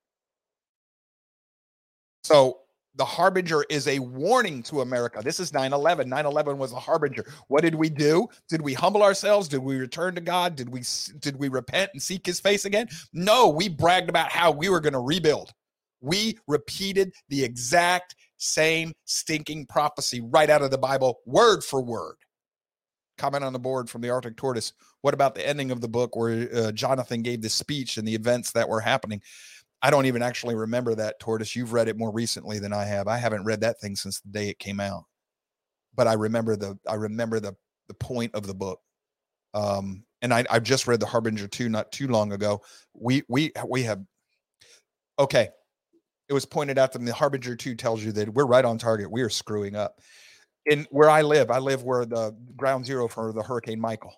So 2.23 2.59
the 2.95 3.05
harbinger 3.05 3.63
is 3.69 3.87
a 3.87 3.99
warning 3.99 4.61
to 4.63 4.81
America. 4.81 5.21
This 5.23 5.39
is 5.39 5.53
9 5.53 5.73
11. 5.73 6.09
9 6.09 6.25
11 6.25 6.57
was 6.57 6.73
a 6.73 6.79
harbinger. 6.79 7.25
What 7.47 7.61
did 7.61 7.75
we 7.75 7.89
do? 7.89 8.27
Did 8.49 8.61
we 8.61 8.73
humble 8.73 9.03
ourselves? 9.03 9.47
Did 9.47 9.59
we 9.59 9.77
return 9.77 10.15
to 10.15 10.21
God? 10.21 10.55
Did 10.55 10.69
we 10.69 10.83
did 11.19 11.37
we 11.37 11.47
repent 11.47 11.91
and 11.93 12.01
seek 12.01 12.25
his 12.25 12.39
face 12.39 12.65
again? 12.65 12.89
No, 13.13 13.49
we 13.49 13.69
bragged 13.69 14.09
about 14.09 14.29
how 14.29 14.51
we 14.51 14.69
were 14.69 14.81
going 14.81 14.93
to 14.93 14.99
rebuild. 14.99 15.53
We 16.01 16.37
repeated 16.47 17.13
the 17.29 17.43
exact 17.43 18.15
same 18.37 18.91
stinking 19.05 19.67
prophecy 19.67 20.19
right 20.19 20.49
out 20.49 20.63
of 20.63 20.71
the 20.71 20.77
Bible, 20.77 21.19
word 21.25 21.63
for 21.63 21.81
word. 21.81 22.15
Comment 23.17 23.43
on 23.43 23.53
the 23.53 23.59
board 23.59 23.87
from 23.87 24.01
the 24.01 24.09
Arctic 24.09 24.35
Tortoise. 24.35 24.73
What 25.01 25.13
about 25.13 25.35
the 25.35 25.47
ending 25.47 25.69
of 25.69 25.79
the 25.79 25.87
book 25.87 26.15
where 26.15 26.49
uh, 26.53 26.71
Jonathan 26.71 27.21
gave 27.21 27.41
the 27.41 27.49
speech 27.49 27.97
and 27.97 28.07
the 28.07 28.15
events 28.15 28.51
that 28.53 28.67
were 28.67 28.79
happening? 28.79 29.21
I 29.81 29.89
don't 29.89 30.05
even 30.05 30.21
actually 30.21 30.55
remember 30.55 30.93
that, 30.95 31.19
Tortoise. 31.19 31.55
You've 31.55 31.73
read 31.73 31.87
it 31.87 31.97
more 31.97 32.11
recently 32.11 32.59
than 32.59 32.73
I 32.73 32.85
have. 32.85 33.07
I 33.07 33.17
haven't 33.17 33.45
read 33.45 33.61
that 33.61 33.79
thing 33.79 33.95
since 33.95 34.19
the 34.21 34.29
day 34.29 34.49
it 34.49 34.59
came 34.59 34.79
out. 34.79 35.05
But 35.95 36.07
I 36.07 36.13
remember 36.13 36.55
the 36.55 36.77
I 36.87 36.95
remember 36.95 37.39
the 37.39 37.55
the 37.87 37.93
point 37.95 38.33
of 38.35 38.47
the 38.47 38.53
book. 38.53 38.79
Um, 39.53 40.03
and 40.21 40.33
I 40.33 40.45
I've 40.49 40.63
just 40.63 40.87
read 40.87 40.99
the 40.99 41.05
Harbinger 41.05 41.47
2 41.47 41.67
not 41.67 41.91
too 41.91 42.07
long 42.07 42.31
ago. 42.31 42.61
We 42.93 43.23
we 43.27 43.51
we 43.67 43.83
have 43.83 44.01
okay. 45.19 45.49
It 46.29 46.33
was 46.33 46.45
pointed 46.45 46.77
out 46.77 46.93
that 46.93 47.03
the 47.03 47.13
Harbinger 47.13 47.57
2 47.57 47.75
tells 47.75 48.03
you 48.03 48.13
that 48.13 48.29
we're 48.33 48.45
right 48.45 48.63
on 48.63 48.77
target. 48.77 49.11
We 49.11 49.21
are 49.21 49.29
screwing 49.29 49.75
up. 49.75 49.99
In 50.67 50.85
where 50.91 51.09
I 51.09 51.23
live, 51.23 51.49
I 51.49 51.57
live 51.57 51.83
where 51.83 52.05
the 52.05 52.37
ground 52.55 52.85
zero 52.85 53.07
for 53.07 53.33
the 53.33 53.41
Hurricane 53.41 53.81
Michael. 53.81 54.13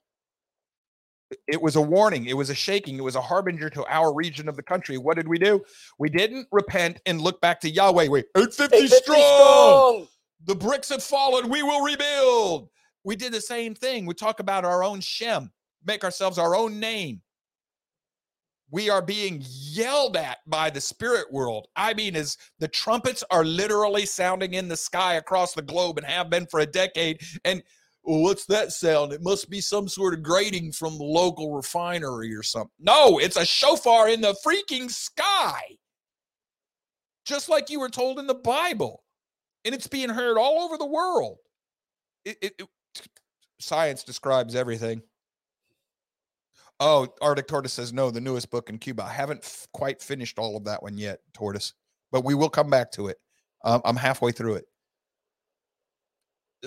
It 1.47 1.61
was 1.61 1.75
a 1.75 1.81
warning. 1.81 2.25
It 2.25 2.37
was 2.37 2.49
a 2.49 2.55
shaking. 2.55 2.97
It 2.97 3.03
was 3.03 3.15
a 3.15 3.21
harbinger 3.21 3.69
to 3.71 3.85
our 3.85 4.13
region 4.13 4.47
of 4.49 4.55
the 4.55 4.63
country. 4.63 4.97
What 4.97 5.17
did 5.17 5.27
we 5.27 5.37
do? 5.37 5.61
We 5.99 6.09
didn't 6.09 6.47
repent 6.51 7.01
and 7.05 7.21
look 7.21 7.41
back 7.41 7.59
to 7.61 7.69
Yahweh. 7.69 8.07
We 8.07 8.19
850, 8.35 8.63
850 8.63 8.87
strong. 8.87 9.17
strong. 9.19 10.07
The 10.45 10.55
bricks 10.55 10.89
have 10.89 11.03
fallen. 11.03 11.49
We 11.49 11.63
will 11.63 11.83
rebuild. 11.83 12.69
We 13.03 13.15
did 13.15 13.33
the 13.33 13.41
same 13.41 13.75
thing. 13.75 14.05
We 14.05 14.13
talk 14.13 14.39
about 14.39 14.65
our 14.65 14.83
own 14.83 15.01
Shem, 15.01 15.51
make 15.85 16.03
ourselves 16.03 16.37
our 16.37 16.55
own 16.55 16.79
name. 16.79 17.21
We 18.71 18.89
are 18.89 19.03
being 19.03 19.43
yelled 19.45 20.17
at 20.17 20.39
by 20.47 20.71
the 20.71 20.81
spirit 20.81 21.31
world. 21.31 21.67
I 21.75 21.93
mean, 21.93 22.15
as 22.15 22.37
the 22.57 22.67
trumpets 22.67 23.23
are 23.29 23.45
literally 23.45 24.05
sounding 24.05 24.55
in 24.55 24.67
the 24.67 24.75
sky 24.75 25.15
across 25.15 25.53
the 25.53 25.61
globe 25.61 25.97
and 25.97 26.07
have 26.07 26.29
been 26.29 26.47
for 26.47 26.61
a 26.61 26.65
decade. 26.65 27.21
And 27.45 27.61
well, 28.03 28.21
what's 28.21 28.45
that 28.47 28.71
sound? 28.71 29.13
It 29.13 29.21
must 29.21 29.49
be 29.49 29.61
some 29.61 29.87
sort 29.87 30.13
of 30.13 30.23
grating 30.23 30.71
from 30.71 30.97
the 30.97 31.03
local 31.05 31.53
refinery 31.53 32.35
or 32.35 32.43
something. 32.43 32.71
No, 32.79 33.17
it's 33.17 33.37
a 33.37 33.45
shofar 33.45 34.09
in 34.09 34.21
the 34.21 34.35
freaking 34.45 34.89
sky. 34.89 35.61
Just 37.25 37.47
like 37.47 37.69
you 37.69 37.79
were 37.79 37.89
told 37.89 38.19
in 38.19 38.27
the 38.27 38.33
Bible. 38.33 39.03
And 39.63 39.73
it's 39.73 39.87
being 39.87 40.09
heard 40.09 40.37
all 40.37 40.63
over 40.63 40.77
the 40.77 40.85
world. 40.85 41.37
It, 42.25 42.37
it, 42.41 42.53
it- 42.59 42.67
science 43.59 44.03
describes 44.03 44.55
everything. 44.55 45.01
Oh, 46.81 47.07
Arctic 47.21 47.47
Tortoise 47.47 47.71
says 47.71 47.93
no, 47.93 48.11
the 48.11 48.19
newest 48.19 48.51
book 48.51 48.69
in 48.69 48.77
Cuba. 48.77 49.03
I 49.03 49.13
haven't 49.13 49.43
f- 49.43 49.67
quite 49.71 50.01
finished 50.01 50.37
all 50.37 50.57
of 50.57 50.65
that 50.65 50.83
one 50.83 50.97
yet, 50.97 51.19
Tortoise, 51.33 51.73
but 52.11 52.25
we 52.25 52.33
will 52.33 52.49
come 52.49 52.69
back 52.69 52.91
to 52.93 53.07
it. 53.07 53.17
Um, 53.63 53.81
I'm 53.85 53.95
halfway 53.95 54.33
through 54.33 54.55
it 54.55 54.65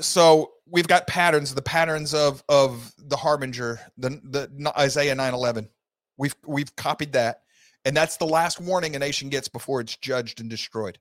so 0.01 0.53
we've 0.67 0.89
got 0.89 1.07
patterns 1.07 1.55
the 1.55 1.63
patterns 1.63 2.15
of 2.15 2.43
of 2.49 2.93
the 2.99 3.17
harbinger 3.17 3.81
the 3.97 4.21
the 4.25 4.73
isaiah 4.79 5.15
911 5.15 5.69
we've 6.19 6.35
we've 6.47 6.75
copied 6.77 7.13
that 7.13 7.43
and 7.87 7.97
that's 7.97 8.17
the 8.17 8.27
last 8.27 8.61
warning 8.61 8.97
a 8.97 8.99
nation 8.99 9.29
gets 9.29 9.47
before 9.47 9.81
it's 9.81 9.97
judged 9.97 10.41
and 10.41 10.51
destroyed. 10.51 10.99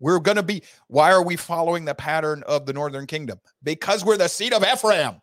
We're 0.00 0.18
going 0.18 0.36
to 0.36 0.42
be 0.42 0.64
why 0.88 1.12
are 1.12 1.22
we 1.22 1.36
following 1.36 1.84
the 1.84 1.94
pattern 1.94 2.42
of 2.48 2.66
the 2.66 2.72
northern 2.72 3.06
kingdom? 3.06 3.38
Because 3.62 4.04
we're 4.04 4.16
the 4.16 4.26
seed 4.26 4.52
of 4.52 4.64
ephraim. 4.64 5.20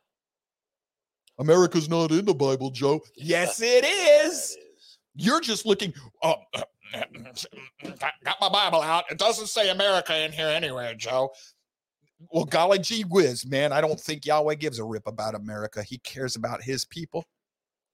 America's 1.37 1.89
not 1.89 2.11
in 2.11 2.23
the 2.23 2.33
bible 2.33 2.71
joe. 2.71 3.01
Yes 3.17 3.61
it 3.63 3.83
is. 3.83 4.57
You're 5.15 5.41
just 5.41 5.65
looking 5.65 5.93
got 6.23 6.39
oh, 6.55 6.63
got 7.99 8.37
my 8.39 8.47
bible 8.47 8.81
out. 8.81 9.03
It 9.11 9.17
doesn't 9.17 9.47
say 9.47 9.69
america 9.69 10.17
in 10.17 10.31
here 10.31 10.47
anywhere 10.47 10.95
joe 10.95 11.31
well, 12.31 12.45
golly 12.45 12.79
gee 12.79 13.03
whiz, 13.03 13.45
man. 13.45 13.71
I 13.71 13.81
don't 13.81 13.99
think 13.99 14.25
Yahweh 14.25 14.55
gives 14.55 14.79
a 14.79 14.83
rip 14.83 15.07
about 15.07 15.35
America. 15.35 15.83
He 15.83 15.99
cares 15.99 16.35
about 16.35 16.61
his 16.61 16.85
people. 16.85 17.25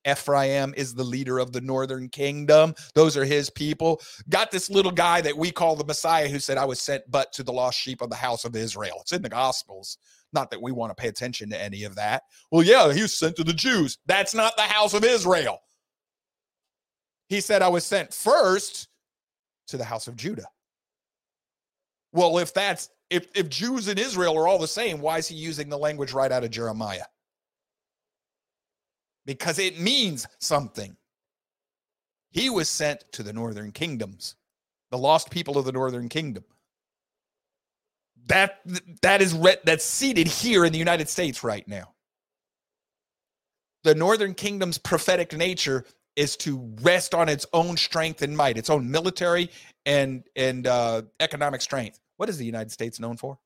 Ephraim 0.07 0.73
is 0.77 0.93
the 0.93 1.03
leader 1.03 1.39
of 1.39 1.51
the 1.51 1.61
northern 1.61 2.09
kingdom. 2.09 2.75
Those 2.93 3.17
are 3.17 3.25
his 3.25 3.49
people. 3.49 4.01
Got 4.29 4.51
this 4.51 4.69
little 4.69 4.91
guy 4.91 5.21
that 5.21 5.35
we 5.35 5.51
call 5.51 5.75
the 5.75 5.83
Messiah 5.83 6.27
who 6.27 6.39
said, 6.39 6.57
I 6.57 6.65
was 6.65 6.79
sent 6.79 7.03
but 7.09 7.33
to 7.33 7.43
the 7.43 7.53
lost 7.53 7.79
sheep 7.79 8.01
of 8.01 8.09
the 8.09 8.15
house 8.15 8.45
of 8.45 8.55
Israel. 8.55 8.97
It's 9.01 9.13
in 9.13 9.23
the 9.23 9.29
Gospels. 9.29 9.97
Not 10.31 10.51
that 10.51 10.61
we 10.61 10.71
want 10.71 10.95
to 10.95 11.01
pay 11.01 11.07
attention 11.07 11.49
to 11.49 11.61
any 11.61 11.83
of 11.85 11.95
that. 11.95 12.23
Well, 12.51 12.63
yeah, 12.63 12.93
he 12.93 13.01
was 13.01 13.17
sent 13.17 13.35
to 13.37 13.43
the 13.43 13.53
Jews. 13.53 13.97
That's 14.05 14.35
not 14.35 14.55
the 14.57 14.63
house 14.63 14.93
of 14.93 15.03
Israel. 15.03 15.59
He 17.27 17.41
said, 17.41 17.61
I 17.61 17.69
was 17.69 17.83
sent 17.83 18.13
first 18.13 18.87
to 19.67 19.77
the 19.77 19.85
house 19.85 20.07
of 20.07 20.15
Judah. 20.15 20.47
Well, 22.11 22.37
if 22.37 22.53
that's 22.53 22.89
if 23.09 23.27
if 23.35 23.49
Jews 23.49 23.87
and 23.87 23.99
Israel 23.99 24.37
are 24.37 24.47
all 24.47 24.59
the 24.59 24.67
same, 24.67 24.99
why 25.01 25.17
is 25.17 25.27
he 25.27 25.35
using 25.35 25.69
the 25.69 25.77
language 25.77 26.13
right 26.13 26.31
out 26.31 26.43
of 26.43 26.51
Jeremiah? 26.51 27.05
Because 29.25 29.59
it 29.59 29.79
means 29.79 30.27
something. 30.39 30.97
He 32.31 32.49
was 32.49 32.69
sent 32.69 33.03
to 33.13 33.23
the 33.23 33.33
northern 33.33 33.71
kingdoms, 33.71 34.35
the 34.91 34.97
lost 34.97 35.31
people 35.31 35.57
of 35.57 35.65
the 35.65 35.71
northern 35.71 36.09
kingdom. 36.09 36.43
That 38.27 38.59
that 39.01 39.21
is 39.21 39.33
re- 39.33 39.57
that's 39.63 39.85
seated 39.85 40.27
here 40.27 40.65
in 40.65 40.73
the 40.73 40.79
United 40.79 41.09
States 41.09 41.43
right 41.43 41.67
now. 41.67 41.93
The 43.83 43.95
northern 43.95 44.33
kingdom's 44.33 44.77
prophetic 44.79 45.33
nature 45.33 45.85
is 46.15 46.35
to 46.37 46.73
rest 46.81 47.13
on 47.13 47.29
its 47.29 47.45
own 47.53 47.77
strength 47.77 48.21
and 48.21 48.35
might, 48.35 48.57
its 48.57 48.69
own 48.69 48.89
military 48.89 49.49
and 49.85 50.23
and 50.35 50.65
uh, 50.65 51.03
economic 51.19 51.61
strength. 51.61 51.99
What 52.17 52.29
is 52.29 52.37
the 52.37 52.45
United 52.45 52.71
States 52.71 52.99
known 52.99 53.17
for? 53.17 53.37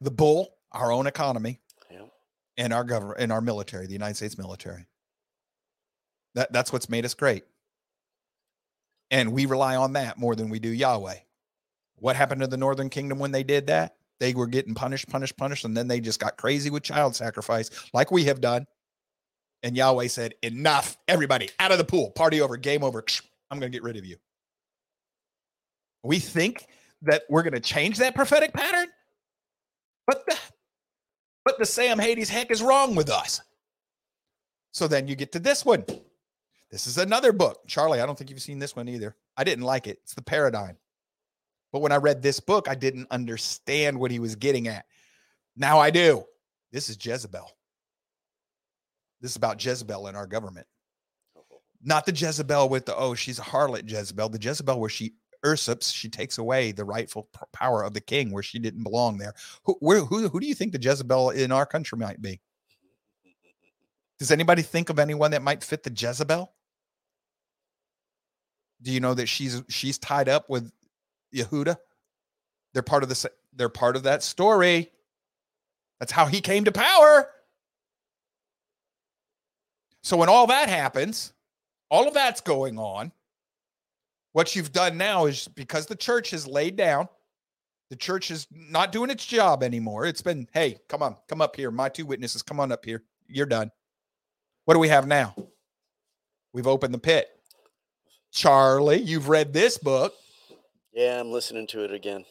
The 0.00 0.10
bull, 0.10 0.54
our 0.72 0.90
own 0.90 1.06
economy, 1.06 1.60
Yeah. 1.90 2.06
and 2.56 2.72
our 2.72 2.84
government 2.84 3.20
and 3.20 3.30
our 3.32 3.40
military, 3.40 3.86
the 3.86 3.92
United 3.92 4.16
States 4.16 4.38
military. 4.38 4.86
That 6.34 6.52
that's 6.52 6.72
what's 6.72 6.88
made 6.88 7.04
us 7.04 7.14
great. 7.14 7.44
And 9.10 9.32
we 9.32 9.46
rely 9.46 9.76
on 9.76 9.94
that 9.94 10.18
more 10.18 10.34
than 10.36 10.48
we 10.48 10.58
do 10.60 10.68
Yahweh. 10.70 11.16
What 11.96 12.16
happened 12.16 12.40
to 12.40 12.46
the 12.46 12.56
northern 12.56 12.88
kingdom 12.88 13.18
when 13.18 13.32
they 13.32 13.42
did 13.42 13.66
that? 13.66 13.96
They 14.20 14.34
were 14.34 14.46
getting 14.46 14.74
punished, 14.74 15.08
punished, 15.08 15.36
punished, 15.36 15.64
and 15.64 15.76
then 15.76 15.88
they 15.88 16.00
just 16.00 16.20
got 16.20 16.36
crazy 16.36 16.70
with 16.70 16.82
child 16.82 17.16
sacrifice, 17.16 17.70
like 17.92 18.10
we 18.10 18.24
have 18.24 18.40
done. 18.40 18.66
And 19.62 19.76
Yahweh 19.76 20.06
said, 20.06 20.34
Enough, 20.42 20.96
everybody 21.08 21.50
out 21.58 21.72
of 21.72 21.78
the 21.78 21.84
pool, 21.84 22.10
party 22.10 22.40
over, 22.40 22.56
game 22.56 22.84
over. 22.84 23.04
I'm 23.50 23.58
going 23.58 23.70
to 23.72 23.76
get 23.76 23.82
rid 23.82 23.96
of 23.96 24.06
you. 24.06 24.16
We 26.02 26.18
think 26.18 26.66
that 27.02 27.22
we're 27.28 27.42
going 27.42 27.54
to 27.54 27.60
change 27.60 27.98
that 27.98 28.14
prophetic 28.14 28.52
pattern, 28.52 28.88
but 30.06 30.24
the, 30.26 30.36
but 31.44 31.58
the 31.58 31.66
Sam 31.66 31.98
Hades 31.98 32.28
heck 32.28 32.50
is 32.50 32.62
wrong 32.62 32.94
with 32.94 33.10
us. 33.10 33.40
So 34.72 34.86
then 34.86 35.08
you 35.08 35.16
get 35.16 35.32
to 35.32 35.38
this 35.38 35.64
one. 35.64 35.84
This 36.70 36.86
is 36.86 36.98
another 36.98 37.32
book. 37.32 37.66
Charlie, 37.66 38.00
I 38.00 38.06
don't 38.06 38.16
think 38.16 38.30
you've 38.30 38.40
seen 38.40 38.58
this 38.58 38.76
one 38.76 38.88
either. 38.88 39.16
I 39.36 39.44
didn't 39.44 39.64
like 39.64 39.86
it. 39.86 39.98
It's 40.04 40.14
The 40.14 40.22
Paradigm. 40.22 40.76
But 41.72 41.80
when 41.80 41.92
I 41.92 41.96
read 41.96 42.22
this 42.22 42.40
book, 42.40 42.68
I 42.68 42.74
didn't 42.74 43.08
understand 43.10 43.98
what 43.98 44.10
he 44.10 44.18
was 44.18 44.36
getting 44.36 44.68
at. 44.68 44.86
Now 45.56 45.78
I 45.78 45.90
do. 45.90 46.24
This 46.72 46.88
is 46.88 47.04
Jezebel. 47.04 47.50
This 49.20 49.32
is 49.32 49.36
about 49.36 49.64
Jezebel 49.64 50.06
in 50.06 50.16
our 50.16 50.26
government. 50.26 50.66
Oh, 51.36 51.42
oh. 51.52 51.60
Not 51.82 52.06
the 52.06 52.14
Jezebel 52.14 52.68
with 52.68 52.86
the, 52.86 52.96
oh, 52.96 53.14
she's 53.14 53.38
a 53.38 53.42
harlot 53.42 53.90
Jezebel, 53.90 54.28
the 54.28 54.40
Jezebel 54.40 54.80
where 54.80 54.90
she 54.90 55.14
usurps, 55.44 55.90
she 55.90 56.08
takes 56.08 56.38
away 56.38 56.72
the 56.72 56.84
rightful 56.84 57.28
power 57.52 57.82
of 57.82 57.94
the 57.94 58.00
king 58.00 58.30
where 58.30 58.42
she 58.42 58.58
didn't 58.58 58.82
belong 58.82 59.18
there. 59.18 59.34
Who, 59.64 59.76
where, 59.80 60.00
who, 60.00 60.28
who 60.28 60.40
do 60.40 60.46
you 60.46 60.54
think 60.54 60.72
the 60.72 60.80
Jezebel 60.80 61.30
in 61.30 61.52
our 61.52 61.66
country 61.66 61.98
might 61.98 62.20
be? 62.20 62.40
Does 64.18 64.30
anybody 64.30 64.62
think 64.62 64.90
of 64.90 64.98
anyone 64.98 65.30
that 65.30 65.42
might 65.42 65.64
fit 65.64 65.82
the 65.82 65.92
Jezebel? 65.96 66.52
Do 68.82 68.92
you 68.92 69.00
know 69.00 69.14
that 69.14 69.26
she's 69.26 69.62
she's 69.68 69.98
tied 69.98 70.28
up 70.28 70.48
with 70.48 70.70
Yehuda? 71.34 71.76
They're 72.72 72.82
part 72.82 73.02
of 73.02 73.08
the 73.08 73.30
they're 73.54 73.68
part 73.68 73.96
of 73.96 74.04
that 74.04 74.22
story. 74.22 74.90
That's 75.98 76.12
how 76.12 76.26
he 76.26 76.40
came 76.40 76.64
to 76.64 76.72
power. 76.72 77.30
So 80.02 80.16
when 80.16 80.28
all 80.28 80.46
that 80.46 80.68
happens, 80.68 81.32
all 81.90 82.08
of 82.08 82.14
that's 82.14 82.40
going 82.40 82.78
on. 82.78 83.12
What 84.32 84.54
you've 84.54 84.72
done 84.72 84.96
now 84.96 85.26
is 85.26 85.48
because 85.48 85.86
the 85.86 85.96
church 85.96 86.30
has 86.30 86.46
laid 86.46 86.76
down, 86.76 87.08
the 87.90 87.96
church 87.96 88.30
is 88.30 88.46
not 88.52 88.92
doing 88.92 89.10
its 89.10 89.26
job 89.26 89.62
anymore. 89.62 90.06
It's 90.06 90.22
been, 90.22 90.46
hey, 90.52 90.78
come 90.88 91.02
on, 91.02 91.16
come 91.28 91.40
up 91.40 91.56
here. 91.56 91.70
My 91.72 91.88
two 91.88 92.06
witnesses, 92.06 92.42
come 92.42 92.60
on 92.60 92.70
up 92.70 92.84
here. 92.84 93.02
You're 93.26 93.46
done. 93.46 93.70
What 94.64 94.74
do 94.74 94.80
we 94.80 94.88
have 94.88 95.06
now? 95.08 95.34
We've 96.52 96.66
opened 96.68 96.94
the 96.94 96.98
pit. 96.98 97.28
Charlie, 98.32 99.00
you've 99.00 99.28
read 99.28 99.52
this 99.52 99.76
book. 99.78 100.14
Yeah, 100.92 101.18
I'm 101.18 101.32
listening 101.32 101.66
to 101.68 101.84
it 101.84 101.92
again. 101.92 102.24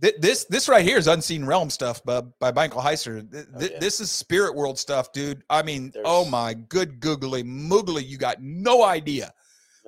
Th- 0.00 0.14
This 0.20 0.44
this 0.44 0.68
right 0.68 0.84
here 0.84 0.98
is 0.98 1.08
unseen 1.08 1.44
realm 1.44 1.70
stuff 1.70 2.04
by, 2.04 2.20
by 2.38 2.52
Michael 2.52 2.80
Heiser. 2.80 3.28
Th- 3.30 3.46
Oh, 3.54 3.60
yeah. 3.60 3.78
This 3.80 3.98
is 4.00 4.10
spirit 4.12 4.54
world 4.54 4.78
stuff, 4.78 5.12
dude. 5.12 5.42
I 5.50 5.62
mean, 5.62 5.92
oh 6.04 6.24
my 6.24 6.54
good 6.54 7.00
googly 7.00 7.42
moogly, 7.42 8.06
you 8.06 8.16
got 8.18 8.40
no 8.40 8.84
idea. 8.84 9.32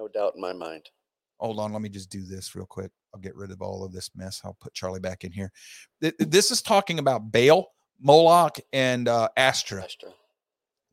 No 0.01 0.09
doubt 0.09 0.33
in 0.35 0.41
my 0.41 0.55
mind. 0.55 0.89
Hold 1.41 1.61
on, 1.61 1.75
let 1.75 1.83
me 1.83 1.91
just 1.91 2.09
do 2.09 2.25
this 2.25 2.55
real 2.55 2.65
quick. 2.65 2.91
I'll 3.13 3.21
get 3.21 3.37
rid 3.37 3.51
of 3.51 3.61
all 3.61 3.85
of 3.85 3.93
this 3.93 4.11
mess. 4.17 4.41
I'll 4.43 4.57
put 4.59 4.73
Charlie 4.73 4.99
back 4.99 5.25
in 5.25 5.33
here. 5.33 5.53
This 6.01 6.51
is 6.51 6.63
talking 6.63 6.99
about 6.99 7.31
Baal, 7.31 7.67
Moloch, 8.01 8.57
and 8.73 9.09
uh, 9.09 9.29
Astra. 9.37 9.85
Astra. 9.85 10.09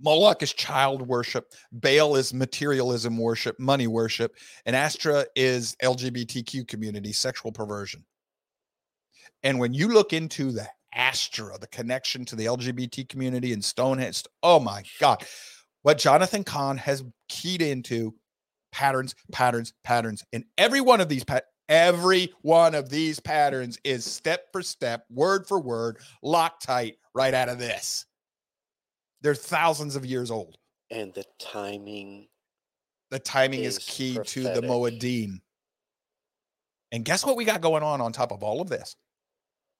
Moloch 0.01 0.43
is 0.43 0.51
child 0.51 1.07
worship. 1.07 1.53
Baal 1.71 2.17
is 2.17 2.33
materialism 2.33 3.17
worship, 3.17 3.57
money 3.59 3.87
worship, 3.87 4.35
and 4.65 4.75
Astra 4.75 5.25
is 5.37 5.77
LGBTQ 5.81 6.67
community, 6.67 7.13
sexual 7.13 7.53
perversion. 7.53 8.03
And 9.43 9.57
when 9.57 9.73
you 9.73 9.87
look 9.87 10.11
into 10.11 10.51
the 10.51 10.67
Astra, 10.93 11.57
the 11.57 11.67
connection 11.67 12.25
to 12.25 12.35
the 12.35 12.47
LGBT 12.47 13.07
community 13.07 13.53
and 13.53 13.63
Stonehenge, 13.63 14.25
oh 14.43 14.59
my 14.59 14.83
God, 14.99 15.23
what 15.83 15.97
Jonathan 15.97 16.43
Cahn 16.43 16.75
has 16.75 17.05
keyed 17.29 17.61
into 17.61 18.13
patterns, 18.77 19.15
patterns, 19.31 19.73
patterns, 19.83 20.23
and 20.33 20.45
every 20.57 20.81
one 20.81 21.01
of 21.01 21.09
these 21.09 21.23
pat. 21.23 21.45
Every 21.67 22.31
one 22.43 22.75
of 22.75 22.89
these 22.89 23.19
patterns 23.19 23.77
is 23.83 24.05
step 24.05 24.45
for 24.53 24.61
step, 24.61 25.03
word 25.09 25.45
for 25.45 25.59
word, 25.59 25.97
Loctite 26.23 26.95
right 27.13 27.33
out 27.33 27.49
of 27.49 27.59
this. 27.59 28.05
They're 29.21 29.35
thousands 29.35 29.97
of 29.97 30.05
years 30.05 30.31
old. 30.31 30.57
And 30.91 31.13
the 31.13 31.25
timing. 31.41 32.27
The 33.11 33.19
timing 33.19 33.65
is, 33.65 33.79
Is 33.79 33.85
key 33.85 34.17
to 34.23 34.43
the. 34.43 34.61
Moedim. 34.61 35.41
And 36.93 37.03
guess 37.03 37.25
what 37.25 37.35
we 37.35 37.43
got 37.43 37.59
going 37.59 37.83
on 37.83 37.99
on 37.99 38.13
top 38.13 38.31
of 38.31 38.43
all 38.43 38.61
of 38.61 38.69
this? 38.69 38.95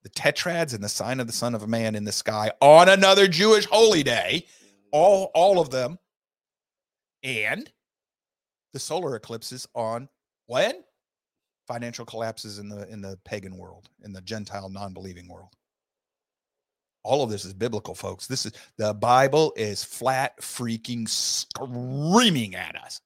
The 0.03 0.09
tetrads 0.09 0.73
and 0.73 0.83
the 0.83 0.89
sign 0.89 1.21
of 1.21 1.27
the 1.27 1.33
Son 1.33 1.55
of 1.55 1.65
Man 1.69 1.95
in 1.95 2.03
the 2.03 2.11
sky 2.11 2.51
on 2.59 2.89
another 2.89 3.29
Jewish 3.29 3.65
holy 3.65 4.03
day. 4.03 4.45
All 4.91 5.31
all 5.33 5.61
of 5.61 5.69
them. 5.69 5.99
And 7.23 7.71
the 8.73 8.79
solar 8.79 9.15
eclipses 9.15 9.67
on 9.73 10.09
when? 10.47 10.83
Financial 11.67 12.05
collapses 12.05 12.59
in 12.59 12.69
the 12.69 12.87
in 12.87 13.01
the 13.01 13.19
pagan 13.25 13.57
world, 13.57 13.89
in 14.03 14.13
the 14.13 14.21
Gentile 14.21 14.69
non-believing 14.69 15.27
world. 15.27 15.53
All 17.03 17.23
of 17.23 17.29
this 17.29 17.45
is 17.45 17.53
biblical, 17.53 17.95
folks. 17.95 18.27
This 18.27 18.45
is 18.45 18.53
the 18.77 18.93
Bible 18.93 19.53
is 19.55 19.83
flat 19.83 20.39
freaking 20.41 21.07
screaming 21.07 22.55
at 22.55 22.75
us. 22.75 22.99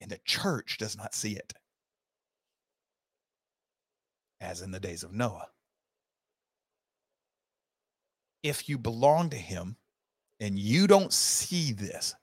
And 0.00 0.10
the 0.10 0.20
church 0.24 0.78
does 0.78 0.96
not 0.96 1.14
see 1.14 1.32
it. 1.32 1.52
As 4.40 4.60
in 4.62 4.70
the 4.70 4.80
days 4.80 5.02
of 5.02 5.12
Noah. 5.12 5.48
If 8.42 8.68
you 8.68 8.78
belong 8.78 9.30
to 9.30 9.36
him 9.36 9.76
and 10.40 10.58
you 10.58 10.86
don't 10.86 11.12
see 11.12 11.72
this, 11.72 12.14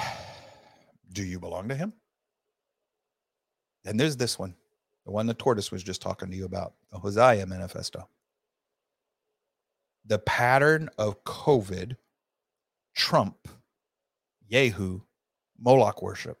do 1.12 1.22
you 1.22 1.38
belong 1.38 1.68
to 1.68 1.74
him? 1.74 1.92
And 3.84 3.98
there's 3.98 4.16
this 4.16 4.38
one, 4.38 4.54
the 5.06 5.12
one 5.12 5.26
the 5.26 5.34
tortoise 5.34 5.70
was 5.70 5.82
just 5.82 6.02
talking 6.02 6.30
to 6.30 6.36
you 6.36 6.44
about, 6.44 6.74
the 6.92 7.00
Josiah 7.00 7.46
manifesto. 7.46 8.08
The 10.06 10.18
pattern 10.18 10.88
of 10.98 11.24
COVID, 11.24 11.96
Trump, 12.94 13.48
Yehu, 14.50 15.02
Moloch 15.58 16.02
worship. 16.02 16.38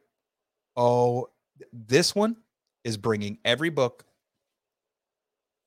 Oh, 0.76 1.28
this 1.72 2.14
one 2.14 2.36
is 2.84 2.96
bringing 2.96 3.38
every 3.44 3.68
book. 3.68 4.04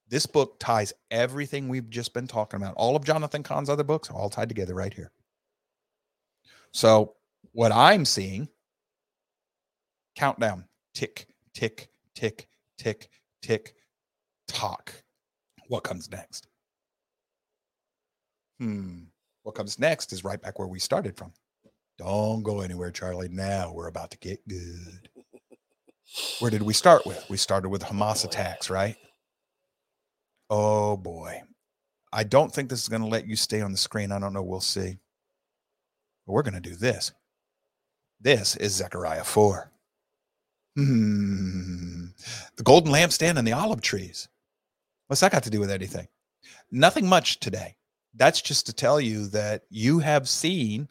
This 0.10 0.26
book 0.26 0.60
ties 0.60 0.94
everything 1.12 1.70
we've 1.70 1.90
just 1.90 2.14
been 2.14 2.28
talking 2.28 2.58
about. 2.62 2.76
All 2.76 2.96
of 2.96 3.06
Jonathan 3.06 3.44
Cahn's 3.44 3.70
other 3.70 3.84
books 3.84 4.10
are 4.10 4.16
all 4.16 4.30
tied 4.30 4.50
together 4.50 4.74
right 4.76 4.94
here. 4.94 5.12
So, 6.72 7.16
what 7.54 7.72
I'm 7.72 8.06
seeing 8.06 8.50
countdown 10.16 10.66
tick, 10.94 11.28
tick, 11.54 11.90
tick, 12.16 12.48
tick, 12.78 13.10
tick, 13.42 13.74
tock. 14.48 14.94
What 15.68 15.84
comes 15.84 16.12
next? 16.12 16.48
Hmm. 18.60 19.04
What 19.44 19.56
comes 19.56 19.80
next 19.80 20.14
is 20.14 20.24
right 20.24 20.42
back 20.42 20.60
where 20.60 20.68
we 20.68 20.80
started 20.80 21.18
from. 21.18 21.32
Don't 21.98 22.44
go 22.44 22.62
anywhere, 22.62 22.92
Charlie. 22.92 23.30
Now 23.30 23.72
we're 23.74 23.88
about 23.88 24.12
to 24.12 24.18
get 24.18 24.48
good. 24.48 25.10
Where 26.40 26.52
did 26.52 26.62
we 26.62 26.74
start 26.74 27.06
with? 27.06 27.24
We 27.30 27.38
started 27.38 27.70
with 27.70 27.82
Hamas 27.82 28.26
attacks, 28.26 28.70
right? 28.70 28.96
Oh 30.50 30.98
boy. 30.98 31.42
I 32.12 32.24
don't 32.24 32.54
think 32.54 32.70
this 32.70 32.84
is 32.84 32.90
going 32.90 33.02
to 33.02 33.08
let 33.08 33.28
you 33.28 33.36
stay 33.36 33.62
on 33.62 33.72
the 33.72 33.78
screen. 33.78 34.12
I 34.12 34.20
don't 34.20 34.34
know. 34.34 34.44
We'll 34.44 34.62
see. 34.62 34.98
But 36.26 36.34
we're 36.34 36.44
going 36.44 36.54
to 36.54 36.60
do 36.60 36.76
this. 36.76 37.12
This 38.24 38.56
is 38.56 38.74
Zechariah 38.74 39.26
4. 39.26 39.70
Hmm. 40.78 42.06
The 42.56 42.64
golden 42.64 42.94
lampstand 42.94 43.38
and 43.38 43.46
the 43.46 43.52
olive 43.52 43.82
trees. 43.82 44.30
What's 45.08 45.20
that 45.20 45.34
got 45.34 45.44
to 45.44 45.50
do 45.50 45.60
with 45.60 45.70
anything? 45.70 46.08
Nothing 46.72 47.06
much 47.06 47.42
today. 47.42 47.76
That's 48.16 48.42
just 48.42 48.66
to 48.68 48.74
tell 48.74 49.02
you 49.02 49.28
that 49.28 49.64
you 49.70 50.00
have 50.00 50.30
seen 50.30 50.88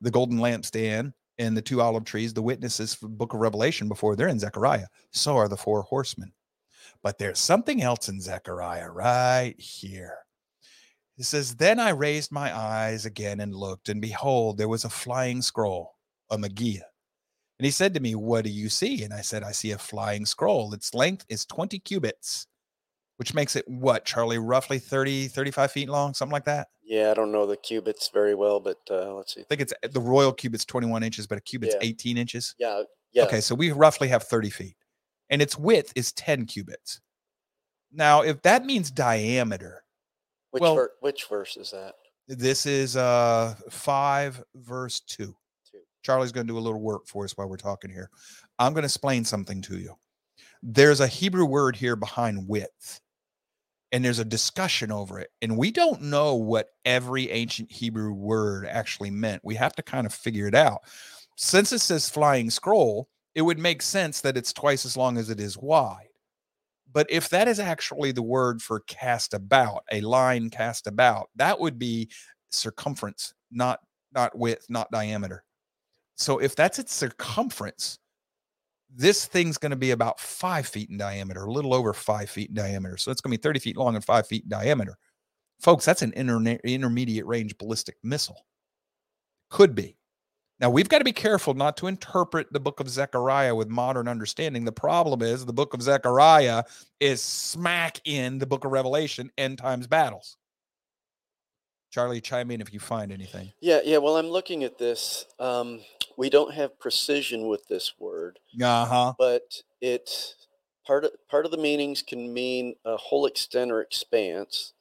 the 0.00 0.10
golden 0.10 0.38
lampstand 0.38 1.12
and 1.38 1.54
the 1.54 1.60
two 1.60 1.82
olive 1.82 2.04
trees, 2.04 2.32
the 2.32 2.40
witnesses 2.40 2.94
for 2.94 3.08
the 3.08 3.14
book 3.14 3.34
of 3.34 3.40
Revelation 3.40 3.86
before 3.86 4.16
they're 4.16 4.28
in 4.28 4.38
Zechariah. 4.38 4.86
So 5.10 5.36
are 5.36 5.48
the 5.48 5.58
four 5.58 5.82
horsemen. 5.82 6.32
But 7.02 7.18
there's 7.18 7.38
something 7.38 7.82
else 7.82 8.08
in 8.08 8.22
Zechariah 8.22 8.90
right 8.90 9.54
here. 9.58 10.16
It 11.18 11.24
says, 11.24 11.56
Then 11.56 11.78
I 11.78 11.90
raised 11.90 12.32
my 12.32 12.56
eyes 12.56 13.04
again 13.04 13.40
and 13.40 13.54
looked, 13.54 13.90
and 13.90 14.00
behold, 14.00 14.56
there 14.56 14.66
was 14.66 14.86
a 14.86 14.90
flying 14.90 15.42
scroll, 15.42 15.96
a 16.30 16.38
Magia. 16.38 16.84
And 17.58 17.64
he 17.66 17.70
said 17.70 17.92
to 17.94 18.00
me, 18.00 18.14
What 18.14 18.44
do 18.44 18.50
you 18.50 18.68
see? 18.68 19.02
And 19.04 19.12
I 19.12 19.20
said, 19.20 19.42
I 19.42 19.52
see 19.52 19.72
a 19.72 19.78
flying 19.78 20.24
scroll. 20.26 20.72
Its 20.72 20.94
length 20.94 21.26
is 21.28 21.44
20 21.46 21.78
cubits, 21.80 22.46
which 23.18 23.34
makes 23.34 23.54
it 23.56 23.68
what, 23.68 24.04
Charlie, 24.04 24.38
roughly 24.38 24.78
30, 24.78 25.28
35 25.28 25.70
feet 25.72 25.88
long, 25.88 26.14
something 26.14 26.32
like 26.32 26.44
that? 26.46 26.68
Yeah, 26.82 27.10
I 27.10 27.14
don't 27.14 27.30
know 27.32 27.46
the 27.46 27.56
cubits 27.56 28.08
very 28.08 28.34
well, 28.34 28.58
but 28.60 28.78
uh, 28.90 29.14
let's 29.14 29.34
see. 29.34 29.42
I 29.42 29.44
think 29.44 29.60
it's 29.60 29.74
the 29.92 30.00
royal 30.00 30.32
cubit's 30.32 30.64
21 30.64 31.02
inches, 31.02 31.26
but 31.26 31.38
a 31.38 31.40
cubit's 31.42 31.74
Yeah. 31.74 31.86
18 31.88 32.16
inches. 32.18 32.54
Yeah, 32.58 32.82
yeah. 33.12 33.24
Okay, 33.24 33.40
so 33.40 33.54
we 33.54 33.70
roughly 33.72 34.08
have 34.08 34.22
30 34.24 34.50
feet, 34.50 34.76
and 35.28 35.40
its 35.42 35.56
width 35.58 35.92
is 35.94 36.12
10 36.12 36.46
cubits. 36.46 37.00
Now, 37.92 38.22
if 38.22 38.40
that 38.42 38.64
means 38.64 38.90
diameter, 38.90 39.84
Which 40.50 40.60
well- 40.62 40.76
ver- 40.76 40.92
which 41.00 41.26
verse 41.28 41.56
is 41.56 41.70
that? 41.72 41.94
this 42.26 42.64
is 42.66 42.96
uh 42.96 43.54
5 43.68 44.42
verse 44.54 45.00
2. 45.00 45.36
Charlie's 46.02 46.32
going 46.32 46.46
to 46.46 46.52
do 46.52 46.58
a 46.58 46.60
little 46.60 46.80
work 46.80 47.06
for 47.06 47.24
us 47.24 47.36
while 47.36 47.48
we're 47.48 47.56
talking 47.56 47.90
here. 47.90 48.10
I'm 48.58 48.72
going 48.72 48.82
to 48.82 48.86
explain 48.86 49.24
something 49.24 49.60
to 49.62 49.78
you. 49.78 49.94
There's 50.62 51.00
a 51.00 51.06
Hebrew 51.06 51.44
word 51.44 51.76
here 51.76 51.96
behind 51.96 52.48
width, 52.48 53.00
and 53.92 54.04
there's 54.04 54.18
a 54.18 54.24
discussion 54.24 54.92
over 54.92 55.18
it. 55.18 55.30
And 55.42 55.56
we 55.56 55.70
don't 55.70 56.02
know 56.02 56.34
what 56.34 56.68
every 56.84 57.30
ancient 57.30 57.70
Hebrew 57.70 58.12
word 58.12 58.66
actually 58.66 59.10
meant. 59.10 59.42
We 59.44 59.54
have 59.56 59.74
to 59.76 59.82
kind 59.82 60.06
of 60.06 60.14
figure 60.14 60.46
it 60.46 60.54
out. 60.54 60.80
Since 61.36 61.72
it 61.72 61.80
says 61.80 62.10
flying 62.10 62.50
scroll, 62.50 63.08
it 63.34 63.42
would 63.42 63.58
make 63.58 63.82
sense 63.82 64.20
that 64.20 64.36
it's 64.36 64.52
twice 64.52 64.84
as 64.84 64.96
long 64.96 65.16
as 65.16 65.30
it 65.30 65.40
is 65.40 65.56
wide. 65.56 66.08
But 66.92 67.06
if 67.08 67.28
that 67.28 67.48
is 67.48 67.60
actually 67.60 68.12
the 68.12 68.22
word 68.22 68.60
for 68.60 68.80
cast 68.80 69.32
about, 69.32 69.84
a 69.92 70.00
line 70.00 70.50
cast 70.50 70.86
about, 70.86 71.30
that 71.36 71.58
would 71.60 71.78
be 71.78 72.10
circumference, 72.50 73.32
not 73.50 73.80
not 74.12 74.36
width, 74.36 74.66
not 74.68 74.90
diameter. 74.90 75.44
So 76.20 76.38
if 76.38 76.54
that's 76.54 76.78
its 76.78 76.94
circumference, 76.94 77.98
this 78.94 79.24
thing's 79.24 79.56
going 79.56 79.70
to 79.70 79.76
be 79.76 79.92
about 79.92 80.20
five 80.20 80.66
feet 80.66 80.90
in 80.90 80.98
diameter, 80.98 81.44
a 81.44 81.50
little 81.50 81.72
over 81.72 81.94
five 81.94 82.28
feet 82.28 82.50
in 82.50 82.54
diameter. 82.54 82.98
So 82.98 83.10
it's 83.10 83.22
going 83.22 83.32
to 83.32 83.38
be 83.38 83.42
30 83.42 83.60
feet 83.60 83.76
long 83.76 83.94
and 83.94 84.04
five 84.04 84.26
feet 84.26 84.42
in 84.44 84.50
diameter. 84.50 84.98
Folks, 85.60 85.84
that's 85.84 86.02
an 86.02 86.12
intermediate 86.12 87.26
range 87.26 87.56
ballistic 87.56 87.96
missile. 88.02 88.44
Could 89.48 89.74
be. 89.74 89.96
Now, 90.58 90.68
we've 90.68 90.90
got 90.90 90.98
to 90.98 91.04
be 91.04 91.12
careful 91.12 91.54
not 91.54 91.78
to 91.78 91.86
interpret 91.86 92.52
the 92.52 92.60
book 92.60 92.80
of 92.80 92.90
Zechariah 92.90 93.54
with 93.54 93.68
modern 93.68 94.06
understanding. 94.06 94.66
The 94.66 94.72
problem 94.72 95.22
is 95.22 95.46
the 95.46 95.54
book 95.54 95.72
of 95.72 95.80
Zechariah 95.80 96.64
is 97.00 97.22
smack 97.22 97.98
in 98.04 98.38
the 98.38 98.46
book 98.46 98.66
of 98.66 98.72
Revelation, 98.72 99.30
end 99.38 99.56
times 99.56 99.86
battles. 99.86 100.36
Charlie, 101.90 102.20
chime 102.20 102.50
in 102.50 102.60
if 102.60 102.74
you 102.74 102.78
find 102.78 103.10
anything. 103.10 103.52
Yeah, 103.60 103.80
yeah. 103.84 103.96
Well, 103.98 104.18
I'm 104.18 104.28
looking 104.28 104.64
at 104.64 104.76
this. 104.76 105.24
Um, 105.38 105.80
we 106.20 106.30
don't 106.30 106.54
have 106.54 106.80
precision 106.80 107.48
with 107.48 107.68
this 107.68 107.94
word, 108.00 108.40
Uh 108.60 108.86
huh. 108.86 109.14
but 109.18 109.62
it 109.80 110.36
part 110.86 111.04
of 111.04 111.12
part 111.30 111.46
of 111.46 111.52
the 111.52 111.58
meanings 111.58 112.02
can 112.02 112.34
mean 112.34 112.76
a 112.84 112.96
whole 112.96 113.26
extent 113.26 113.72
or 113.72 113.80
expanse. 113.82 114.74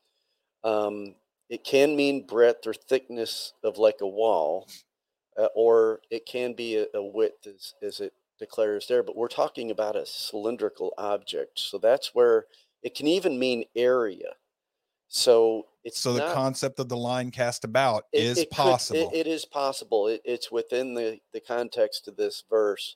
Um, 0.63 1.15
it 1.49 1.63
can 1.63 1.95
mean 1.95 2.27
breadth 2.27 2.67
or 2.67 2.73
thickness 2.73 3.53
of 3.63 3.77
like 3.77 4.01
a 4.01 4.07
wall, 4.07 4.67
uh, 5.37 5.49
or 5.55 6.01
it 6.11 6.25
can 6.25 6.53
be 6.53 6.77
a, 6.77 6.87
a 6.95 7.03
width 7.03 7.47
as, 7.47 7.75
as 7.81 8.01
it 8.01 8.13
declares 8.39 8.87
there. 8.87 9.03
But 9.03 9.17
we're 9.17 9.29
talking 9.29 9.71
about 9.71 9.95
a 9.97 10.05
cylindrical 10.05 10.93
object, 10.97 11.59
so 11.59 11.77
that's 11.79 12.15
where 12.15 12.47
it 12.83 12.95
can 12.95 13.07
even 13.07 13.39
mean 13.39 13.65
area. 13.75 14.33
So 15.09 15.67
it's 15.83 15.99
So 15.99 16.13
the 16.13 16.19
not, 16.19 16.33
concept 16.35 16.79
of 16.79 16.89
the 16.89 16.97
line 16.97 17.31
cast 17.31 17.63
about 17.63 18.03
it- 18.11 18.23
is 18.23 18.37
it 18.39 18.49
could- 18.49 18.55
possible. 18.57 19.09
it, 19.13 19.19
it 19.19 19.27
is 19.27 19.45
possible. 19.45 20.07
It, 20.07 20.21
it's 20.25 20.51
within 20.51 20.93
the, 20.93 21.19
the 21.33 21.39
context 21.41 22.07
of 22.07 22.15
this 22.17 22.43
verse. 22.49 22.95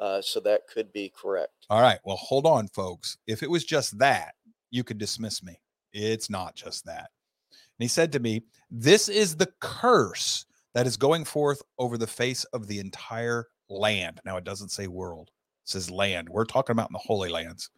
Uh, 0.00 0.20
so 0.20 0.40
that 0.40 0.62
could 0.66 0.92
be 0.92 1.08
correct. 1.16 1.52
All 1.70 1.80
right. 1.80 2.00
Well, 2.04 2.16
hold 2.16 2.46
on, 2.46 2.66
folks. 2.68 3.16
If 3.28 3.44
it 3.44 3.50
was 3.50 3.64
just 3.64 3.96
that, 4.00 4.34
you 4.72 4.82
could 4.82 4.98
dismiss 4.98 5.40
me. 5.40 5.60
It's 5.92 6.28
not 6.28 6.56
just 6.56 6.84
that. 6.86 7.10
And 7.52 7.84
he 7.84 7.86
said 7.86 8.10
to 8.12 8.18
me, 8.18 8.42
This 8.72 9.08
is 9.08 9.36
the 9.36 9.52
curse 9.60 10.46
that 10.74 10.88
is 10.88 10.96
going 10.96 11.24
forth 11.24 11.62
over 11.78 11.96
the 11.96 12.08
face 12.08 12.42
of 12.46 12.66
the 12.66 12.80
entire 12.80 13.46
land. 13.70 14.20
Now, 14.24 14.36
it 14.36 14.42
doesn't 14.42 14.70
say 14.70 14.88
world, 14.88 15.30
it 15.62 15.68
says 15.68 15.92
land. 15.92 16.28
We're 16.28 16.44
talking 16.44 16.72
about 16.72 16.90
in 16.90 16.94
the 16.94 16.98
Holy 16.98 17.28
Lands. 17.28 17.70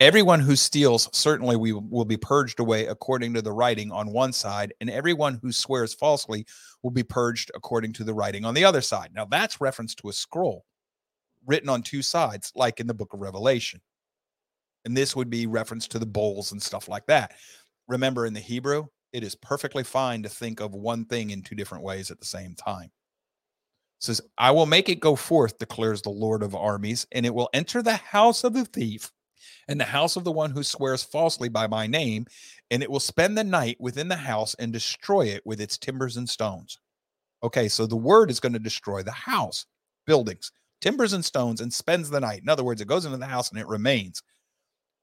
Everyone 0.00 0.40
who 0.40 0.56
steals, 0.56 1.08
certainly 1.12 1.56
we 1.56 1.72
will 1.72 2.04
be 2.04 2.16
purged 2.16 2.58
away 2.58 2.86
according 2.86 3.34
to 3.34 3.42
the 3.42 3.52
writing 3.52 3.92
on 3.92 4.12
one 4.12 4.32
side, 4.32 4.74
and 4.80 4.90
everyone 4.90 5.38
who 5.40 5.52
swears 5.52 5.94
falsely 5.94 6.44
will 6.82 6.90
be 6.90 7.04
purged 7.04 7.50
according 7.54 7.92
to 7.94 8.04
the 8.04 8.14
writing 8.14 8.44
on 8.44 8.54
the 8.54 8.64
other 8.64 8.80
side. 8.80 9.10
Now, 9.14 9.24
that's 9.24 9.60
reference 9.60 9.94
to 9.96 10.08
a 10.08 10.12
scroll 10.12 10.64
written 11.46 11.68
on 11.68 11.82
two 11.82 12.02
sides, 12.02 12.52
like 12.54 12.80
in 12.80 12.86
the 12.86 12.94
book 12.94 13.12
of 13.14 13.20
Revelation. 13.20 13.80
And 14.84 14.96
this 14.96 15.14
would 15.14 15.30
be 15.30 15.46
reference 15.46 15.86
to 15.88 15.98
the 15.98 16.06
bowls 16.06 16.52
and 16.52 16.62
stuff 16.62 16.88
like 16.88 17.06
that. 17.06 17.32
Remember, 17.86 18.26
in 18.26 18.34
the 18.34 18.40
Hebrew, 18.40 18.86
it 19.12 19.22
is 19.22 19.34
perfectly 19.36 19.84
fine 19.84 20.22
to 20.24 20.28
think 20.28 20.60
of 20.60 20.74
one 20.74 21.04
thing 21.04 21.30
in 21.30 21.42
two 21.42 21.54
different 21.54 21.84
ways 21.84 22.10
at 22.10 22.18
the 22.18 22.26
same 22.26 22.54
time. 22.54 22.86
It 22.86 24.04
says, 24.04 24.20
I 24.36 24.50
will 24.50 24.66
make 24.66 24.88
it 24.88 25.00
go 25.00 25.14
forth, 25.14 25.58
declares 25.58 26.02
the 26.02 26.10
Lord 26.10 26.42
of 26.42 26.54
armies, 26.54 27.06
and 27.12 27.24
it 27.24 27.34
will 27.34 27.48
enter 27.54 27.80
the 27.80 27.94
house 27.94 28.42
of 28.42 28.54
the 28.54 28.64
thief 28.64 29.12
and 29.68 29.80
the 29.80 29.84
house 29.84 30.16
of 30.16 30.24
the 30.24 30.32
one 30.32 30.50
who 30.50 30.62
swears 30.62 31.02
falsely 31.02 31.48
by 31.48 31.66
my 31.66 31.86
name, 31.86 32.26
and 32.70 32.82
it 32.82 32.90
will 32.90 33.00
spend 33.00 33.36
the 33.36 33.44
night 33.44 33.76
within 33.80 34.08
the 34.08 34.16
house 34.16 34.54
and 34.58 34.72
destroy 34.72 35.22
it 35.22 35.44
with 35.44 35.60
its 35.60 35.78
timbers 35.78 36.16
and 36.16 36.28
stones. 36.28 36.78
Okay, 37.42 37.68
so 37.68 37.86
the 37.86 37.96
word 37.96 38.30
is 38.30 38.40
going 38.40 38.54
to 38.54 38.58
destroy 38.58 39.02
the 39.02 39.12
house, 39.12 39.66
buildings, 40.06 40.50
timbers 40.80 41.12
and 41.12 41.24
stones, 41.24 41.60
and 41.60 41.72
spends 41.72 42.10
the 42.10 42.20
night. 42.20 42.42
In 42.42 42.48
other 42.48 42.64
words, 42.64 42.80
it 42.80 42.88
goes 42.88 43.04
into 43.04 43.18
the 43.18 43.26
house 43.26 43.50
and 43.50 43.58
it 43.58 43.66
remains. 43.66 44.22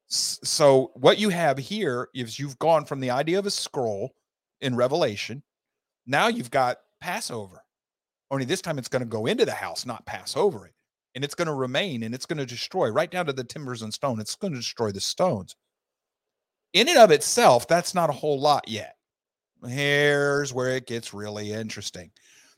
So, 0.07 0.91
what 0.95 1.19
you 1.19 1.29
have 1.29 1.57
here 1.57 2.09
is 2.13 2.37
you've 2.37 2.59
gone 2.59 2.85
from 2.85 2.99
the 2.99 3.11
idea 3.11 3.39
of 3.39 3.45
a 3.45 3.51
scroll 3.51 4.11
in 4.59 4.75
Revelation. 4.75 5.41
Now 6.05 6.27
you've 6.27 6.51
got 6.51 6.77
Passover. 6.99 7.63
Only 8.29 8.45
this 8.45 8.61
time 8.61 8.77
it's 8.77 8.87
going 8.87 9.01
to 9.01 9.05
go 9.05 9.25
into 9.25 9.45
the 9.45 9.53
house, 9.53 9.85
not 9.85 10.05
pass 10.05 10.35
over 10.35 10.65
it. 10.65 10.73
And 11.15 11.23
it's 11.23 11.35
going 11.35 11.47
to 11.47 11.53
remain 11.53 12.03
and 12.03 12.15
it's 12.15 12.25
going 12.25 12.37
to 12.37 12.45
destroy 12.45 12.89
right 12.89 13.11
down 13.11 13.25
to 13.25 13.33
the 13.33 13.43
timbers 13.43 13.81
and 13.81 13.93
stone. 13.93 14.19
It's 14.19 14.35
going 14.35 14.53
to 14.53 14.59
destroy 14.59 14.91
the 14.91 15.01
stones. 15.01 15.55
In 16.73 16.87
and 16.87 16.97
of 16.97 17.11
itself, 17.11 17.67
that's 17.67 17.93
not 17.93 18.09
a 18.09 18.13
whole 18.13 18.39
lot 18.39 18.67
yet. 18.67 18.95
Here's 19.67 20.53
where 20.53 20.69
it 20.69 20.87
gets 20.87 21.13
really 21.13 21.51
interesting. 21.51 22.11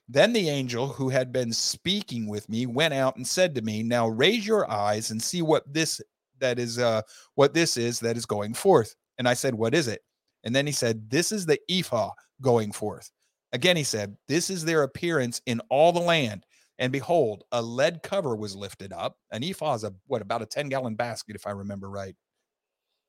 Then 0.07 0.33
the 0.33 0.49
angel 0.49 0.87
who 0.87 1.09
had 1.09 1.31
been 1.31 1.51
speaking 1.51 2.27
with 2.27 2.47
me 2.49 2.65
went 2.65 2.93
out 2.93 3.15
and 3.15 3.27
said 3.27 3.55
to 3.55 3.61
me, 3.61 3.83
Now 3.83 4.07
raise 4.07 4.45
your 4.45 4.69
eyes 4.69 5.11
and 5.11 5.21
see 5.21 5.41
what 5.41 5.71
this 5.71 6.01
that 6.39 6.59
is 6.59 6.77
uh 6.77 7.01
what 7.35 7.53
this 7.53 7.77
is 7.77 7.99
that 8.01 8.17
is 8.17 8.25
going 8.25 8.53
forth. 8.53 8.95
And 9.17 9.27
I 9.27 9.33
said, 9.33 9.55
What 9.55 9.73
is 9.73 9.87
it? 9.87 10.01
And 10.43 10.55
then 10.55 10.65
he 10.65 10.73
said, 10.73 11.09
This 11.09 11.31
is 11.31 11.45
the 11.45 11.59
ephah 11.69 12.11
going 12.41 12.71
forth. 12.71 13.11
Again, 13.53 13.77
he 13.77 13.83
said, 13.83 14.17
This 14.27 14.49
is 14.49 14.65
their 14.65 14.83
appearance 14.83 15.41
in 15.45 15.61
all 15.69 15.91
the 15.91 15.99
land. 15.99 16.45
And 16.79 16.91
behold, 16.91 17.43
a 17.51 17.61
lead 17.61 18.01
cover 18.03 18.35
was 18.35 18.55
lifted 18.55 18.91
up. 18.93 19.17
An 19.31 19.43
ephah 19.43 19.75
is 19.75 19.83
a 19.83 19.93
what 20.07 20.21
about 20.21 20.41
a 20.41 20.45
10 20.45 20.69
gallon 20.69 20.95
basket, 20.95 21.35
if 21.35 21.45
I 21.45 21.51
remember 21.51 21.89
right. 21.89 22.15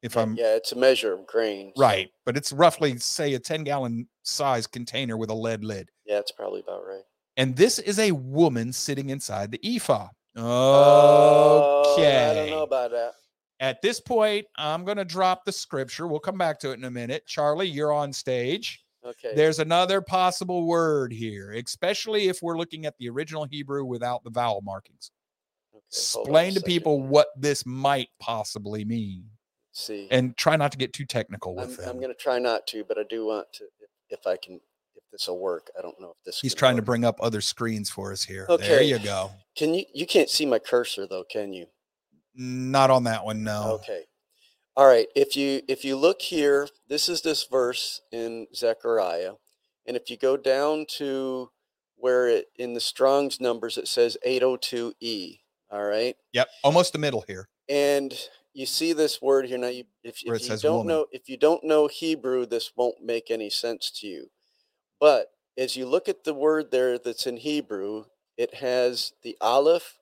If 0.02 0.18
I'm 0.18 0.36
yeah, 0.36 0.54
it's 0.54 0.72
a 0.72 0.76
measure 0.76 1.14
of 1.14 1.26
grain. 1.26 1.72
right, 1.78 2.10
but 2.26 2.36
it's 2.36 2.52
roughly 2.52 2.98
say 2.98 3.32
a 3.34 3.38
10 3.38 3.64
gallon 3.64 4.06
size 4.22 4.66
container 4.66 5.16
with 5.16 5.30
a 5.30 5.34
lead 5.34 5.64
lid. 5.64 5.88
Yeah, 6.04 6.18
it's 6.18 6.30
probably 6.32 6.60
about 6.60 6.86
right. 6.86 7.04
And 7.38 7.56
this 7.56 7.78
is 7.78 7.98
a 7.98 8.12
woman 8.12 8.72
sitting 8.72 9.08
inside 9.10 9.50
the 9.50 9.76
ephah. 9.76 10.08
Oh, 10.36 11.94
Okay. 11.98 12.30
I 12.30 12.34
don't 12.34 12.50
know 12.50 12.62
about 12.64 12.90
that. 12.90 13.12
At 13.60 13.80
this 13.80 13.98
point, 14.00 14.46
I'm 14.56 14.84
going 14.84 14.96
to 14.98 15.04
drop 15.04 15.44
the 15.44 15.52
scripture. 15.52 16.06
We'll 16.06 16.20
come 16.20 16.36
back 16.36 16.58
to 16.60 16.72
it 16.72 16.74
in 16.74 16.84
a 16.84 16.90
minute. 16.90 17.24
Charlie, 17.26 17.68
you're 17.68 17.92
on 17.92 18.12
stage. 18.12 18.83
Okay. 19.04 19.34
There's 19.34 19.58
another 19.58 20.00
possible 20.00 20.66
word 20.66 21.12
here, 21.12 21.52
especially 21.52 22.28
if 22.28 22.40
we're 22.40 22.56
looking 22.56 22.86
at 22.86 22.96
the 22.98 23.08
original 23.10 23.44
Hebrew 23.44 23.84
without 23.84 24.24
the 24.24 24.30
vowel 24.30 24.62
markings. 24.62 25.10
okay, 25.74 25.82
hold 26.12 26.28
on 26.28 26.34
a 26.34 26.38
Explain 26.38 26.54
to 26.54 26.62
people 26.62 27.02
what 27.02 27.28
this 27.36 27.66
might 27.66 28.08
possibly 28.18 28.84
mean 28.84 29.26
See, 29.72 30.08
and 30.10 30.36
try 30.36 30.56
not 30.56 30.72
to 30.72 30.78
get 30.78 30.92
too 30.92 31.04
technical 31.04 31.58
I'm, 31.58 31.76
I'm 31.86 31.96
going 31.96 32.08
to 32.08 32.14
try 32.14 32.38
not 32.38 32.66
to, 32.68 32.84
but 32.84 32.96
I 32.96 33.02
do 33.10 33.26
want 33.26 33.52
to. 33.54 33.64
If, 33.80 34.20
if 34.20 34.26
I 34.26 34.36
can, 34.36 34.54
if 34.94 35.02
this 35.10 35.26
will 35.26 35.40
work, 35.40 35.70
I 35.78 35.82
don't 35.82 36.00
know 36.00 36.10
if 36.10 36.24
this. 36.24 36.40
He's 36.40 36.54
trying 36.54 36.76
to 36.76 36.82
bring 36.82 37.04
up 37.04 37.18
other 37.20 37.40
screens 37.40 37.90
for 37.90 38.12
us 38.12 38.22
here. 38.22 38.46
There 38.48 38.56
Okay. 38.56 38.84
you 38.84 38.98
go. 39.00 39.32
Can 39.56 39.74
you? 39.74 39.84
You 39.92 40.06
can't 40.06 40.30
see 40.30 40.46
my 40.46 40.60
cursor 40.60 41.06
though, 41.06 41.24
can 41.30 41.52
you? 41.52 41.66
Not 42.36 42.90
on 42.90 43.04
that 43.04 43.24
one, 43.24 43.42
no. 43.44 43.78
Okay. 43.82 44.04
All 44.76 44.86
right. 44.86 45.06
If 45.14 45.36
you 45.36 45.62
if 45.68 45.84
you 45.84 45.96
look 45.96 46.20
here, 46.22 46.68
this 46.88 47.08
is 47.08 47.22
this 47.22 47.44
verse 47.44 48.00
in 48.12 48.46
Zechariah, 48.54 49.34
and 49.86 49.96
if 49.96 50.10
you 50.10 50.16
go 50.16 50.36
down 50.36 50.86
to 50.98 51.50
where 51.96 52.28
it 52.28 52.46
in 52.56 52.74
the 52.74 52.80
Strong's 52.80 53.40
numbers 53.40 53.78
it 53.78 53.88
says 53.88 54.16
802e. 54.26 55.40
All 55.70 55.84
right. 55.84 56.16
Yep, 56.32 56.48
almost 56.62 56.92
the 56.92 56.98
middle 56.98 57.24
here. 57.26 57.48
and 57.68 58.12
you 58.52 58.66
see 58.66 58.92
this 58.92 59.20
word 59.22 59.46
here 59.46 59.58
now 59.58 59.68
you 59.68 59.84
if, 60.04 60.22
if 60.24 60.42
you 60.48 60.56
don't 60.58 60.78
woman. 60.78 60.86
know 60.88 61.06
if 61.12 61.28
you 61.28 61.36
don't 61.36 61.64
know 61.64 61.86
hebrew 61.88 62.46
this 62.46 62.72
won't 62.76 63.02
make 63.02 63.30
any 63.30 63.50
sense 63.50 63.90
to 63.90 64.06
you 64.06 64.26
but 65.00 65.28
as 65.58 65.76
you 65.76 65.86
look 65.86 66.08
at 66.08 66.22
the 66.24 66.34
word 66.34 66.70
there 66.70 66.96
that's 66.98 67.26
in 67.26 67.36
hebrew 67.36 68.04
it 68.36 68.54
has 68.54 69.12
the 69.24 69.36
aleph 69.40 69.98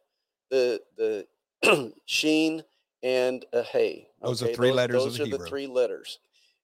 the 0.51 0.81
the 0.99 1.27
sheen 2.07 2.62
and 3.03 3.45
a 3.55 3.62
hey 3.62 4.09
Those 4.23 4.43
are 4.43 4.49
three 4.49 4.73
letters 4.73 5.07
of 5.07 5.12
those 5.12 5.18
the 5.18 5.25
are 5.25 5.27
the 5.27 5.39
three 5.39 5.66
letters 5.66 6.20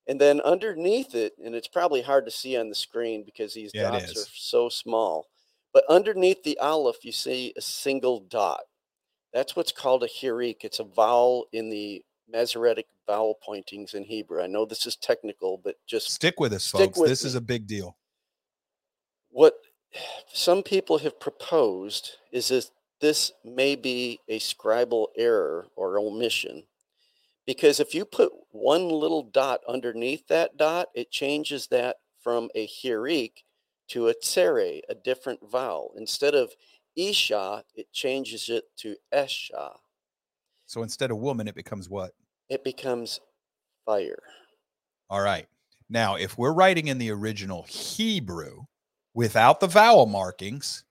and 0.09 0.21
then 0.21 0.41
underneath 0.43 1.15
it 1.15 1.35
and 1.45 1.55
it's 1.55 1.69
probably 1.69 2.03
hard 2.03 2.25
to 2.27 2.31
see 2.31 2.57
on 2.57 2.69
the 2.69 2.75
screen 2.75 3.25
because 3.25 3.55
these 3.55 3.73
Yeah, 3.75 3.83
dots 3.83 4.17
are 4.17 4.27
so 4.35 4.69
small 4.69 5.27
but 5.73 5.85
underneath 5.89 6.43
the 6.45 6.59
aleph 6.61 7.05
you 7.05 7.13
see 7.13 7.53
a 7.57 7.61
single 7.61 8.21
dot 8.21 8.61
that's 9.33 9.57
what's 9.57 9.73
called 9.73 10.03
a 10.05 10.09
hirik. 10.09 10.65
It's 10.65 10.81
a 10.81 10.85
vowel 10.85 11.47
in 11.53 11.71
the 11.71 12.05
Masoretic 12.33 12.87
vowel 13.07 13.37
pointings 13.45 13.95
in 13.95 14.05
Hebrew. 14.05 14.43
I 14.43 14.47
know 14.47 14.65
this 14.65 14.87
is 14.87 14.97
technical, 14.97 15.59
but 15.63 15.77
just 15.87 16.13
Stick 16.13 16.41
with 16.41 16.53
us, 16.53 16.67
Stick 16.67 16.91
folks. 16.91 16.99
with 16.99 17.11
This 17.11 17.25
is 17.25 17.35
a 17.35 17.41
big 17.41 17.67
deal. 17.67 17.97
what 19.31 19.55
some 20.33 20.63
people 20.63 20.99
have 20.99 21.21
proposed 21.21 22.19
is 22.33 22.49
that 22.49 22.71
this 23.01 23.33
may 23.45 23.77
be 23.77 24.21
a 24.29 24.39
scribal 24.41 25.09
error 25.17 25.67
or 25.77 25.99
omission. 25.99 26.65
Because 27.49 27.81
if 27.81 27.95
you 27.95 28.05
put 28.05 28.31
one 28.51 28.91
little 28.91 29.23
dot 29.23 29.61
underneath 29.67 30.29
that 30.29 30.59
dot, 30.59 30.89
it 30.95 31.11
changes 31.11 31.67
that 31.69 31.97
from 32.21 32.51
a 32.55 32.69
hirik 32.69 33.43
to 33.89 34.09
a 34.09 34.13
tsere, 34.13 34.83
a 34.91 34.95
different 35.03 35.41
vowel. 35.51 35.95
Instead 35.97 36.35
of 36.35 36.53
isha, 36.95 37.65
it 37.75 37.91
changes 37.91 38.51
it 38.51 38.65
to 38.77 38.97
esha. 39.15 39.71
So 40.67 40.83
instead 40.83 41.11
of 41.11 41.17
woman, 41.17 41.49
it 41.49 41.55
becomes 41.55 41.89
what? 41.89 42.13
it 42.51 42.65
becomes 42.65 43.21
fire. 43.87 44.23
All 45.09 45.23
right. 45.23 45.47
Now, 45.89 46.17
if 46.17 46.37
we're 46.37 46.53
writing 46.53 46.89
in 46.89 46.99
the 46.99 47.11
original 47.11 47.63
Hebrew 47.63 48.65
without 49.15 49.61
the 49.61 49.67
vowel 49.67 50.05
markings, 50.05 50.85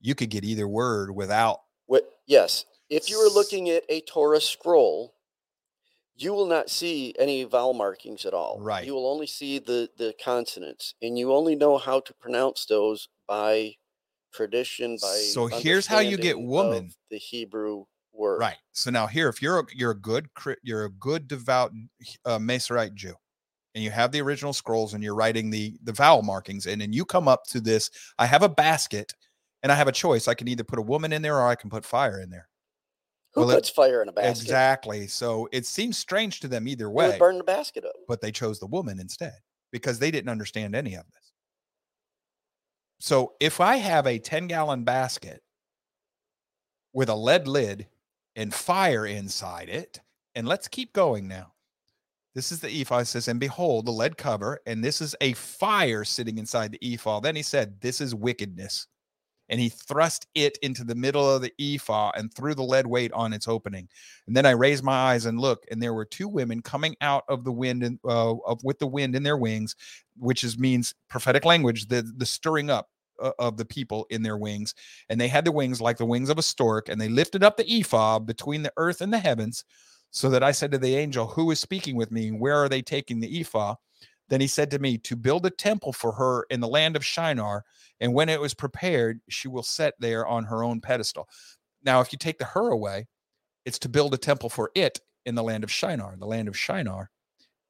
you 0.00 0.14
could 0.14 0.30
get 0.30 0.44
either 0.44 0.68
word 0.68 1.10
without. 1.12 1.62
What, 1.86 2.04
yes, 2.26 2.66
if 2.88 3.10
you 3.10 3.18
were 3.18 3.34
looking 3.34 3.70
at 3.70 3.82
a 3.88 4.00
Torah 4.02 4.40
scroll, 4.40 5.14
you 6.16 6.32
will 6.32 6.46
not 6.46 6.70
see 6.70 7.14
any 7.18 7.44
vowel 7.44 7.74
markings 7.74 8.24
at 8.24 8.34
all. 8.34 8.60
Right. 8.60 8.84
You 8.84 8.94
will 8.94 9.10
only 9.10 9.26
see 9.26 9.58
the 9.58 9.88
the 9.96 10.14
consonants, 10.22 10.94
and 11.02 11.18
you 11.18 11.32
only 11.32 11.54
know 11.56 11.78
how 11.78 12.00
to 12.00 12.14
pronounce 12.14 12.66
those 12.66 13.08
by 13.26 13.74
tradition. 14.32 14.98
By 15.00 15.16
So 15.32 15.46
here's 15.46 15.86
how 15.86 16.00
you 16.00 16.16
get 16.16 16.38
woman. 16.38 16.90
the 17.10 17.18
Hebrew 17.18 17.84
word. 18.12 18.40
Right. 18.40 18.56
So 18.72 18.90
now 18.90 19.06
here, 19.06 19.28
if 19.28 19.40
you're 19.40 19.60
a, 19.60 19.64
you're 19.74 19.92
a 19.92 19.98
good 19.98 20.28
you're 20.62 20.84
a 20.84 20.90
good 20.90 21.28
devout 21.28 21.72
uh, 22.24 22.38
Masorite 22.38 22.94
Jew, 22.94 23.14
and 23.74 23.82
you 23.82 23.90
have 23.90 24.12
the 24.12 24.20
original 24.20 24.52
scrolls, 24.52 24.94
and 24.94 25.02
you're 25.02 25.14
writing 25.14 25.50
the 25.50 25.76
the 25.82 25.92
vowel 25.92 26.22
markings 26.22 26.66
in, 26.66 26.82
and 26.82 26.94
you 26.94 27.04
come 27.04 27.28
up 27.28 27.44
to 27.48 27.60
this. 27.60 27.90
I 28.18 28.26
have 28.26 28.42
a 28.42 28.48
basket, 28.48 29.14
and 29.62 29.72
I 29.72 29.76
have 29.76 29.88
a 29.88 29.92
choice. 29.92 30.28
I 30.28 30.34
can 30.34 30.48
either 30.48 30.64
put 30.64 30.78
a 30.78 30.82
woman 30.82 31.12
in 31.12 31.22
there, 31.22 31.38
or 31.38 31.48
I 31.48 31.54
can 31.54 31.70
put 31.70 31.84
fire 31.84 32.20
in 32.20 32.30
there. 32.30 32.48
Who 33.34 33.40
Well, 33.42 33.50
it- 33.50 33.54
puts 33.54 33.70
fire 33.70 34.02
in 34.02 34.08
a 34.08 34.12
basket? 34.12 34.42
Exactly. 34.42 35.06
So 35.06 35.48
it 35.52 35.66
seems 35.66 35.96
strange 35.98 36.40
to 36.40 36.48
them 36.48 36.68
either 36.68 36.90
way, 36.90 37.18
burn 37.18 37.38
the 37.38 37.44
basket 37.44 37.84
up. 37.84 37.94
but 38.06 38.20
they 38.20 38.30
chose 38.32 38.58
the 38.58 38.66
woman 38.66 39.00
instead 39.00 39.38
because 39.70 39.98
they 39.98 40.10
didn't 40.10 40.28
understand 40.28 40.74
any 40.74 40.94
of 40.94 41.06
this. 41.06 41.32
So 43.00 43.34
if 43.40 43.60
I 43.60 43.76
have 43.76 44.06
a 44.06 44.18
10 44.18 44.46
gallon 44.46 44.84
basket 44.84 45.42
with 46.92 47.08
a 47.08 47.14
lead 47.14 47.48
lid 47.48 47.88
and 48.36 48.52
fire 48.52 49.06
inside 49.06 49.68
it, 49.68 50.00
and 50.34 50.46
let's 50.46 50.68
keep 50.68 50.92
going 50.92 51.26
now. 51.26 51.54
This 52.34 52.50
is 52.52 52.60
the 52.60 52.70
ephah. 52.80 53.00
It 53.00 53.04
says, 53.06 53.28
and 53.28 53.38
behold, 53.40 53.84
the 53.84 53.92
lead 53.92 54.16
cover, 54.16 54.60
and 54.66 54.82
this 54.82 55.02
is 55.02 55.14
a 55.20 55.34
fire 55.34 56.02
sitting 56.04 56.38
inside 56.38 56.72
the 56.72 56.94
ephah. 56.94 57.20
Then 57.20 57.36
he 57.36 57.42
said, 57.42 57.78
This 57.82 58.00
is 58.00 58.14
wickedness. 58.14 58.86
And 59.52 59.60
he 59.60 59.70
thrust 59.70 60.26
it 60.34 60.58
into 60.62 60.84
the 60.84 60.96
middle 60.96 61.30
of 61.30 61.42
the 61.42 61.54
ephah 61.60 62.12
and 62.16 62.34
threw 62.34 62.56
the 62.56 62.64
lead 62.64 62.88
weight 62.88 63.12
on 63.12 63.34
its 63.34 63.48
opening. 63.48 63.88
And 64.26 64.36
then 64.36 64.46
I 64.46 64.52
raised 64.52 64.82
my 64.82 64.94
eyes 64.94 65.26
and 65.26 65.38
looked, 65.40 65.68
and 65.70 65.82
there 65.82 65.94
were 65.94 66.06
two 66.06 66.28
women 66.28 66.62
coming 66.62 66.96
out 67.02 67.24
of 67.28 67.44
the 67.44 67.52
wind 67.52 67.84
and 67.84 68.00
uh, 68.04 68.32
of, 68.46 68.64
with 68.64 68.80
the 68.80 68.88
wind 68.88 69.14
in 69.16 69.22
their 69.22 69.38
wings, 69.38 69.76
which 70.18 70.44
is 70.44 70.58
means 70.58 70.94
prophetic 71.10 71.44
language, 71.44 71.88
the 71.88 72.02
the 72.16 72.26
stirring 72.26 72.70
up 72.70 72.88
uh, 73.20 73.32
of 73.38 73.58
the 73.58 73.66
people 73.66 74.06
in 74.10 74.22
their 74.22 74.38
wings. 74.38 74.74
And 75.10 75.20
they 75.20 75.28
had 75.28 75.44
the 75.44 75.52
wings 75.52 75.80
like 75.80 75.98
the 75.98 76.06
wings 76.06 76.30
of 76.30 76.38
a 76.38 76.42
stork, 76.42 76.88
and 76.88 77.00
they 77.00 77.08
lifted 77.10 77.44
up 77.44 77.56
the 77.58 77.80
ephah 77.80 78.18
between 78.20 78.62
the 78.64 78.72
earth 78.78 79.02
and 79.02 79.12
the 79.12 79.20
heavens. 79.20 79.64
So 80.14 80.30
that 80.30 80.42
I 80.42 80.52
said 80.52 80.72
to 80.72 80.78
the 80.78 80.96
angel, 80.96 81.26
Who 81.28 81.50
is 81.52 81.60
speaking 81.60 81.96
with 81.96 82.10
me? 82.12 82.30
Where 82.30 82.56
are 82.56 82.68
they 82.68 82.82
taking 82.82 83.20
the 83.20 83.40
ephah? 83.40 83.76
Then 84.32 84.40
he 84.40 84.46
said 84.46 84.70
to 84.70 84.78
me, 84.78 84.96
To 84.96 85.14
build 85.14 85.44
a 85.44 85.50
temple 85.50 85.92
for 85.92 86.12
her 86.12 86.46
in 86.48 86.60
the 86.60 86.66
land 86.66 86.96
of 86.96 87.04
Shinar. 87.04 87.66
And 88.00 88.14
when 88.14 88.30
it 88.30 88.40
was 88.40 88.54
prepared, 88.54 89.20
she 89.28 89.46
will 89.46 89.62
set 89.62 89.92
there 90.00 90.26
on 90.26 90.44
her 90.44 90.64
own 90.64 90.80
pedestal. 90.80 91.28
Now, 91.84 92.00
if 92.00 92.12
you 92.12 92.18
take 92.18 92.38
the 92.38 92.46
her 92.46 92.70
away, 92.70 93.08
it's 93.66 93.78
to 93.80 93.90
build 93.90 94.14
a 94.14 94.16
temple 94.16 94.48
for 94.48 94.70
it 94.74 95.00
in 95.26 95.34
the 95.34 95.42
land 95.42 95.64
of 95.64 95.70
Shinar. 95.70 96.16
The 96.18 96.24
land 96.24 96.48
of 96.48 96.56
Shinar 96.56 97.10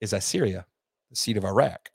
is 0.01 0.13
Assyria, 0.13 0.65
the 1.11 1.17
seat 1.17 1.37
of 1.37 1.45
Iraq. 1.45 1.91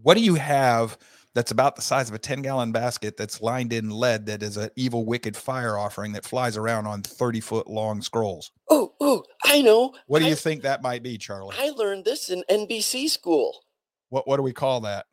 What 0.00 0.14
do 0.14 0.20
you 0.22 0.36
have 0.36 0.96
that's 1.34 1.50
about 1.50 1.76
the 1.76 1.82
size 1.82 2.08
of 2.08 2.14
a 2.14 2.18
10 2.18 2.42
gallon 2.42 2.72
basket 2.72 3.16
that's 3.16 3.40
lined 3.40 3.72
in 3.72 3.90
lead 3.90 4.26
that 4.26 4.42
is 4.42 4.56
an 4.56 4.70
evil, 4.76 5.06
wicked 5.06 5.36
fire 5.36 5.78
offering 5.78 6.12
that 6.12 6.24
flies 6.24 6.56
around 6.56 6.86
on 6.86 7.02
30 7.02 7.40
foot 7.40 7.66
long 7.68 8.02
scrolls? 8.02 8.50
Oh, 8.68 8.92
oh, 9.00 9.24
I 9.44 9.62
know. 9.62 9.94
What 10.06 10.20
do 10.20 10.26
I, 10.26 10.28
you 10.28 10.34
think 10.34 10.62
that 10.62 10.82
might 10.82 11.02
be, 11.02 11.16
Charlie? 11.16 11.56
I 11.58 11.70
learned 11.70 12.04
this 12.04 12.28
in 12.28 12.44
NBC 12.50 13.08
school. 13.08 13.64
What 14.10 14.28
what 14.28 14.36
do 14.36 14.42
we 14.42 14.52
call 14.52 14.82
that? 14.82 15.06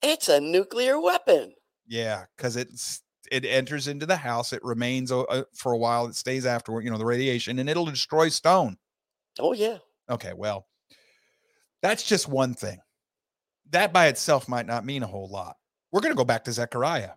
It's 0.00 0.28
a 0.28 0.40
nuclear 0.40 1.00
weapon. 1.00 1.54
Yeah, 1.88 2.24
because 2.36 2.56
it's 2.56 3.02
it 3.32 3.44
enters 3.44 3.88
into 3.88 4.06
the 4.06 4.16
house. 4.16 4.52
It 4.52 4.62
remains 4.62 5.10
uh, 5.10 5.22
uh, 5.22 5.42
for 5.54 5.72
a 5.72 5.78
while. 5.78 6.06
It 6.06 6.14
stays 6.14 6.46
afterward. 6.46 6.84
You 6.84 6.90
know 6.90 6.98
the 6.98 7.04
radiation, 7.04 7.58
and 7.58 7.68
it'll 7.68 7.86
destroy 7.86 8.28
stone. 8.28 8.76
Oh 9.40 9.52
yeah. 9.52 9.78
Okay, 10.08 10.32
well, 10.34 10.66
that's 11.82 12.04
just 12.04 12.28
one 12.28 12.54
thing. 12.54 12.78
That 13.70 13.92
by 13.92 14.06
itself 14.06 14.48
might 14.48 14.66
not 14.66 14.84
mean 14.84 15.02
a 15.02 15.06
whole 15.06 15.28
lot. 15.28 15.56
We're 15.92 16.00
going 16.00 16.12
to 16.12 16.16
go 16.18 16.24
back 16.24 16.44
to 16.44 16.52
Zechariah. 16.52 17.12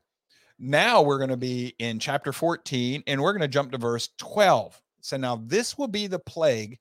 Now 0.60 1.02
we're 1.02 1.18
going 1.18 1.30
to 1.30 1.38
be 1.38 1.76
in 1.80 1.98
chapter 2.00 2.32
14, 2.32 3.04
and 3.08 3.22
we're 3.22 3.34
going 3.34 3.42
to 3.42 3.48
jump 3.48 3.72
to 3.72 3.78
verse 3.78 4.10
12. 4.18 4.80
So 5.02 5.18
now 5.18 5.42
this 5.46 5.78
will 5.78 5.88
be 5.88 6.08
the 6.08 6.20
plague 6.20 6.78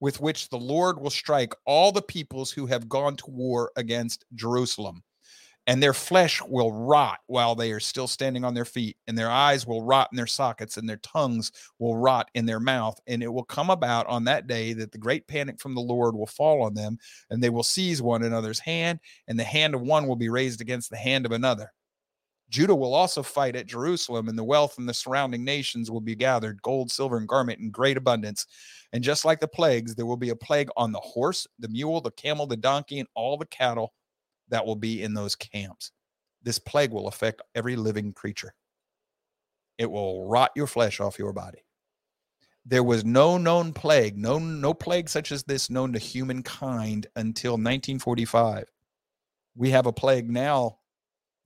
with 0.00 0.20
which 0.20 0.48
the 0.48 0.58
Lord 0.58 1.00
will 1.00 1.10
strike 1.10 1.54
all 1.64 1.90
the 1.90 2.02
peoples 2.02 2.52
who 2.52 2.66
have 2.66 2.88
gone 2.88 3.16
to 3.16 3.30
war 3.30 3.72
against 3.76 4.24
Jerusalem 4.34 5.02
and 5.68 5.82
their 5.82 5.92
flesh 5.92 6.40
will 6.42 6.72
rot 6.72 7.18
while 7.26 7.54
they 7.54 7.72
are 7.72 7.78
still 7.78 8.08
standing 8.08 8.42
on 8.42 8.54
their 8.54 8.64
feet, 8.64 8.96
and 9.06 9.16
their 9.16 9.30
eyes 9.30 9.66
will 9.66 9.82
rot 9.84 10.08
in 10.10 10.16
their 10.16 10.26
sockets, 10.26 10.78
and 10.78 10.88
their 10.88 10.96
tongues 10.96 11.52
will 11.78 11.94
rot 11.94 12.30
in 12.34 12.46
their 12.46 12.58
mouth. 12.58 12.98
And 13.06 13.22
it 13.22 13.28
will 13.28 13.44
come 13.44 13.68
about 13.68 14.06
on 14.06 14.24
that 14.24 14.46
day 14.46 14.72
that 14.72 14.92
the 14.92 14.98
great 14.98 15.28
panic 15.28 15.60
from 15.60 15.74
the 15.74 15.82
Lord 15.82 16.16
will 16.16 16.26
fall 16.26 16.62
on 16.62 16.72
them, 16.72 16.98
and 17.28 17.42
they 17.42 17.50
will 17.50 17.62
seize 17.62 18.00
one 18.00 18.22
another's 18.22 18.58
hand, 18.58 18.98
and 19.28 19.38
the 19.38 19.44
hand 19.44 19.74
of 19.74 19.82
one 19.82 20.08
will 20.08 20.16
be 20.16 20.30
raised 20.30 20.62
against 20.62 20.88
the 20.88 20.96
hand 20.96 21.26
of 21.26 21.32
another. 21.32 21.70
Judah 22.48 22.74
will 22.74 22.94
also 22.94 23.22
fight 23.22 23.54
at 23.54 23.66
Jerusalem, 23.66 24.28
and 24.28 24.38
the 24.38 24.44
wealth 24.44 24.74
from 24.74 24.86
the 24.86 24.94
surrounding 24.94 25.44
nations 25.44 25.90
will 25.90 26.00
be 26.00 26.14
gathered 26.14 26.62
gold, 26.62 26.90
silver, 26.90 27.18
and 27.18 27.28
garment 27.28 27.60
in 27.60 27.70
great 27.70 27.98
abundance. 27.98 28.46
And 28.94 29.04
just 29.04 29.26
like 29.26 29.38
the 29.38 29.46
plagues, 29.46 29.94
there 29.94 30.06
will 30.06 30.16
be 30.16 30.30
a 30.30 30.36
plague 30.36 30.70
on 30.78 30.92
the 30.92 31.00
horse, 31.00 31.46
the 31.58 31.68
mule, 31.68 32.00
the 32.00 32.10
camel, 32.12 32.46
the 32.46 32.56
donkey, 32.56 33.00
and 33.00 33.08
all 33.14 33.36
the 33.36 33.44
cattle 33.44 33.92
that 34.48 34.64
will 34.64 34.76
be 34.76 35.02
in 35.02 35.14
those 35.14 35.36
camps. 35.36 35.92
This 36.42 36.58
plague 36.58 36.92
will 36.92 37.08
affect 37.08 37.42
every 37.54 37.76
living 37.76 38.12
creature. 38.12 38.54
It 39.76 39.90
will 39.90 40.26
rot 40.28 40.50
your 40.56 40.66
flesh 40.66 41.00
off 41.00 41.18
your 41.18 41.32
body. 41.32 41.64
There 42.64 42.82
was 42.82 43.04
no 43.04 43.38
known 43.38 43.72
plague, 43.72 44.18
no 44.18 44.38
no 44.38 44.74
plague 44.74 45.08
such 45.08 45.32
as 45.32 45.42
this 45.44 45.70
known 45.70 45.92
to 45.94 45.98
humankind 45.98 47.06
until 47.16 47.52
1945. 47.52 48.64
We 49.56 49.70
have 49.70 49.86
a 49.86 49.92
plague 49.92 50.30
now. 50.30 50.78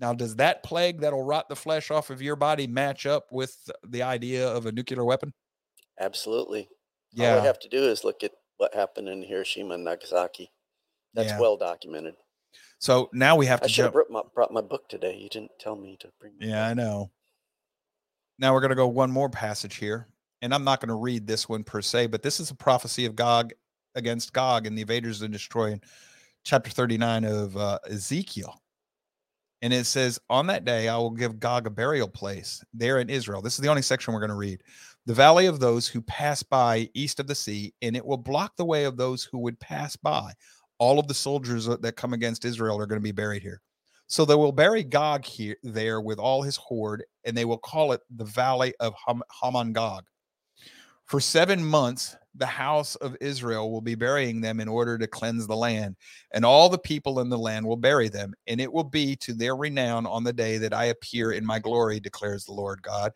Now, 0.01 0.13
does 0.13 0.37
that 0.37 0.65
plague 0.65 1.01
that'll 1.01 1.23
rot 1.23 1.49
the 1.49 1.55
flesh 1.55 1.91
off 1.93 2.11
of 2.11 2.21
your 2.21 2.35
body 2.35 2.67
match 2.67 3.07
up 3.07 3.31
with 3.31 3.71
the 3.87 4.03
idea 4.03 4.49
of 4.49 4.67
a 4.67 4.73
nuclear 4.73 5.05
weapon? 5.05 5.33
Absolutely. 6.01 6.69
Yeah. 7.13 7.35
All 7.35 7.41
we 7.41 7.47
have 7.47 7.61
to 7.61 7.69
do 7.69 7.85
is 7.85 8.03
look 8.03 8.25
at 8.25 8.33
what 8.57 8.75
happened 8.75 9.09
in 9.09 9.23
Hiroshima 9.23 9.75
and 9.75 9.85
Nagasaki. 9.85 10.51
That's 11.15 11.31
Yeah. 11.31 11.39
well 11.41 11.57
documented. 11.57 12.17
So 12.83 13.09
now 13.13 13.37
we 13.37 13.47
have 13.47 13.61
to. 13.61 13.67
I 13.67 13.69
should 13.69 13.85
have 13.85 13.95
jump. 13.95 14.09
brought 14.09 14.25
my, 14.25 14.29
brought 14.35 14.53
my 14.53 14.61
book 14.61 14.89
today. 14.89 15.17
You 15.17 15.29
didn't 15.29 15.53
tell 15.61 15.77
me 15.77 15.97
to 16.01 16.09
bring. 16.19 16.33
Yeah, 16.41 16.67
I 16.67 16.75
know. 16.75 17.13
Now 18.41 18.53
we're 18.53 18.61
going 18.61 18.71
to 18.71 18.75
go 18.75 18.89
one 18.89 19.09
more 19.09 19.31
passage 19.31 19.77
here. 19.77 20.09
And 20.43 20.53
I'm 20.53 20.65
not 20.65 20.81
going 20.81 20.89
to 20.89 20.97
read 20.97 21.25
this 21.25 21.49
one 21.49 21.63
per 21.63 21.81
se, 21.81 22.09
but 22.09 22.25
this 22.25 22.41
is 22.41 22.51
a 22.51 22.57
prophecy 22.57 23.07
of 23.07 23.15
Gog 23.15 23.53
against 23.95 24.33
Gog 24.33 24.67
and 24.67 24.77
the 24.77 24.83
invaders 24.83 25.23
and 25.23 25.33
destroying 25.33 25.81
chapter 26.43 26.73
39 26.73 27.23
of 27.25 27.57
uh, 27.57 27.79
Ezekiel. 27.89 28.61
And 29.63 29.73
it 29.73 29.87
says, 29.87 30.19
On 30.29 30.49
that 30.49 30.65
day, 30.65 30.89
I 30.89 30.97
will 30.97 31.11
give 31.11 31.39
Gog 31.39 31.69
a 31.69 31.71
burial 31.71 32.09
place 32.09 32.65
there 32.75 32.99
in 32.99 33.09
Israel. 33.09 33.43
This 33.43 33.55
is 33.55 33.61
the 33.61 33.69
only 33.69 33.83
section 33.83 34.13
we're 34.13 34.19
going 34.19 34.31
to 34.31 34.35
read. 34.35 34.61
The 35.07 35.15
valley 35.15 35.47
of 35.47 35.61
those 35.61 35.87
who 35.87 36.03
pass 36.03 36.43
by 36.43 36.91
east 36.95 37.21
of 37.21 37.29
the 37.29 37.35
sea, 37.37 37.75
and 37.81 37.97
it 37.97 38.05
will 38.05 38.17
block 38.17 38.57
the 38.57 38.65
way 38.65 38.83
of 38.87 38.97
those 38.97 39.23
who 39.23 39.39
would 39.39 39.61
pass 39.61 39.95
by. 39.95 40.33
All 40.83 40.99
of 40.99 41.07
the 41.07 41.15
soldiers 41.15 41.67
that 41.67 41.81
that 41.83 41.95
come 41.95 42.13
against 42.13 42.45
Israel 42.45 42.81
are 42.81 42.87
going 42.87 43.01
to 43.01 43.11
be 43.13 43.13
buried 43.13 43.43
here. 43.43 43.61
So 44.09 44.25
they 44.25 44.35
will 44.35 44.51
bury 44.51 44.83
Gog 44.83 45.25
here 45.25 45.57
there 45.63 46.01
with 46.01 46.19
all 46.19 46.43
his 46.43 46.57
horde, 46.57 47.05
and 47.25 47.37
they 47.37 47.45
will 47.45 47.59
call 47.59 47.93
it 47.93 48.01
the 48.11 48.25
Valley 48.25 48.75
of 48.81 48.93
Ham- 49.07 49.23
Hamon 49.31 49.73
Gog. 49.73 50.05
For 51.05 51.21
seven 51.21 51.65
months, 51.65 52.17
the 52.35 52.47
house 52.47 52.97
of 52.97 53.17
Israel 53.21 53.71
will 53.71 53.81
be 53.81 53.95
burying 53.95 54.41
them 54.41 54.59
in 54.59 54.67
order 54.67 54.99
to 54.99 55.07
cleanse 55.07 55.47
the 55.47 55.55
land, 55.55 55.95
and 56.35 56.45
all 56.45 56.69
the 56.69 56.79
people 56.79 57.21
in 57.21 57.29
the 57.29 57.39
land 57.39 57.65
will 57.65 57.77
bury 57.77 58.09
them, 58.09 58.35
and 58.49 58.61
it 58.61 58.73
will 58.73 58.91
be 59.03 59.15
to 59.17 59.35
their 59.35 59.55
renown 59.55 60.05
on 60.05 60.25
the 60.25 60.33
day 60.33 60.59
that 60.59 60.75
I 60.75 60.87
appear 60.87 61.31
in 61.31 61.47
my 61.47 61.61
glory, 61.61 62.01
declares 62.01 62.45
the 62.45 62.55
Lord 62.55 62.83
God. 62.83 63.13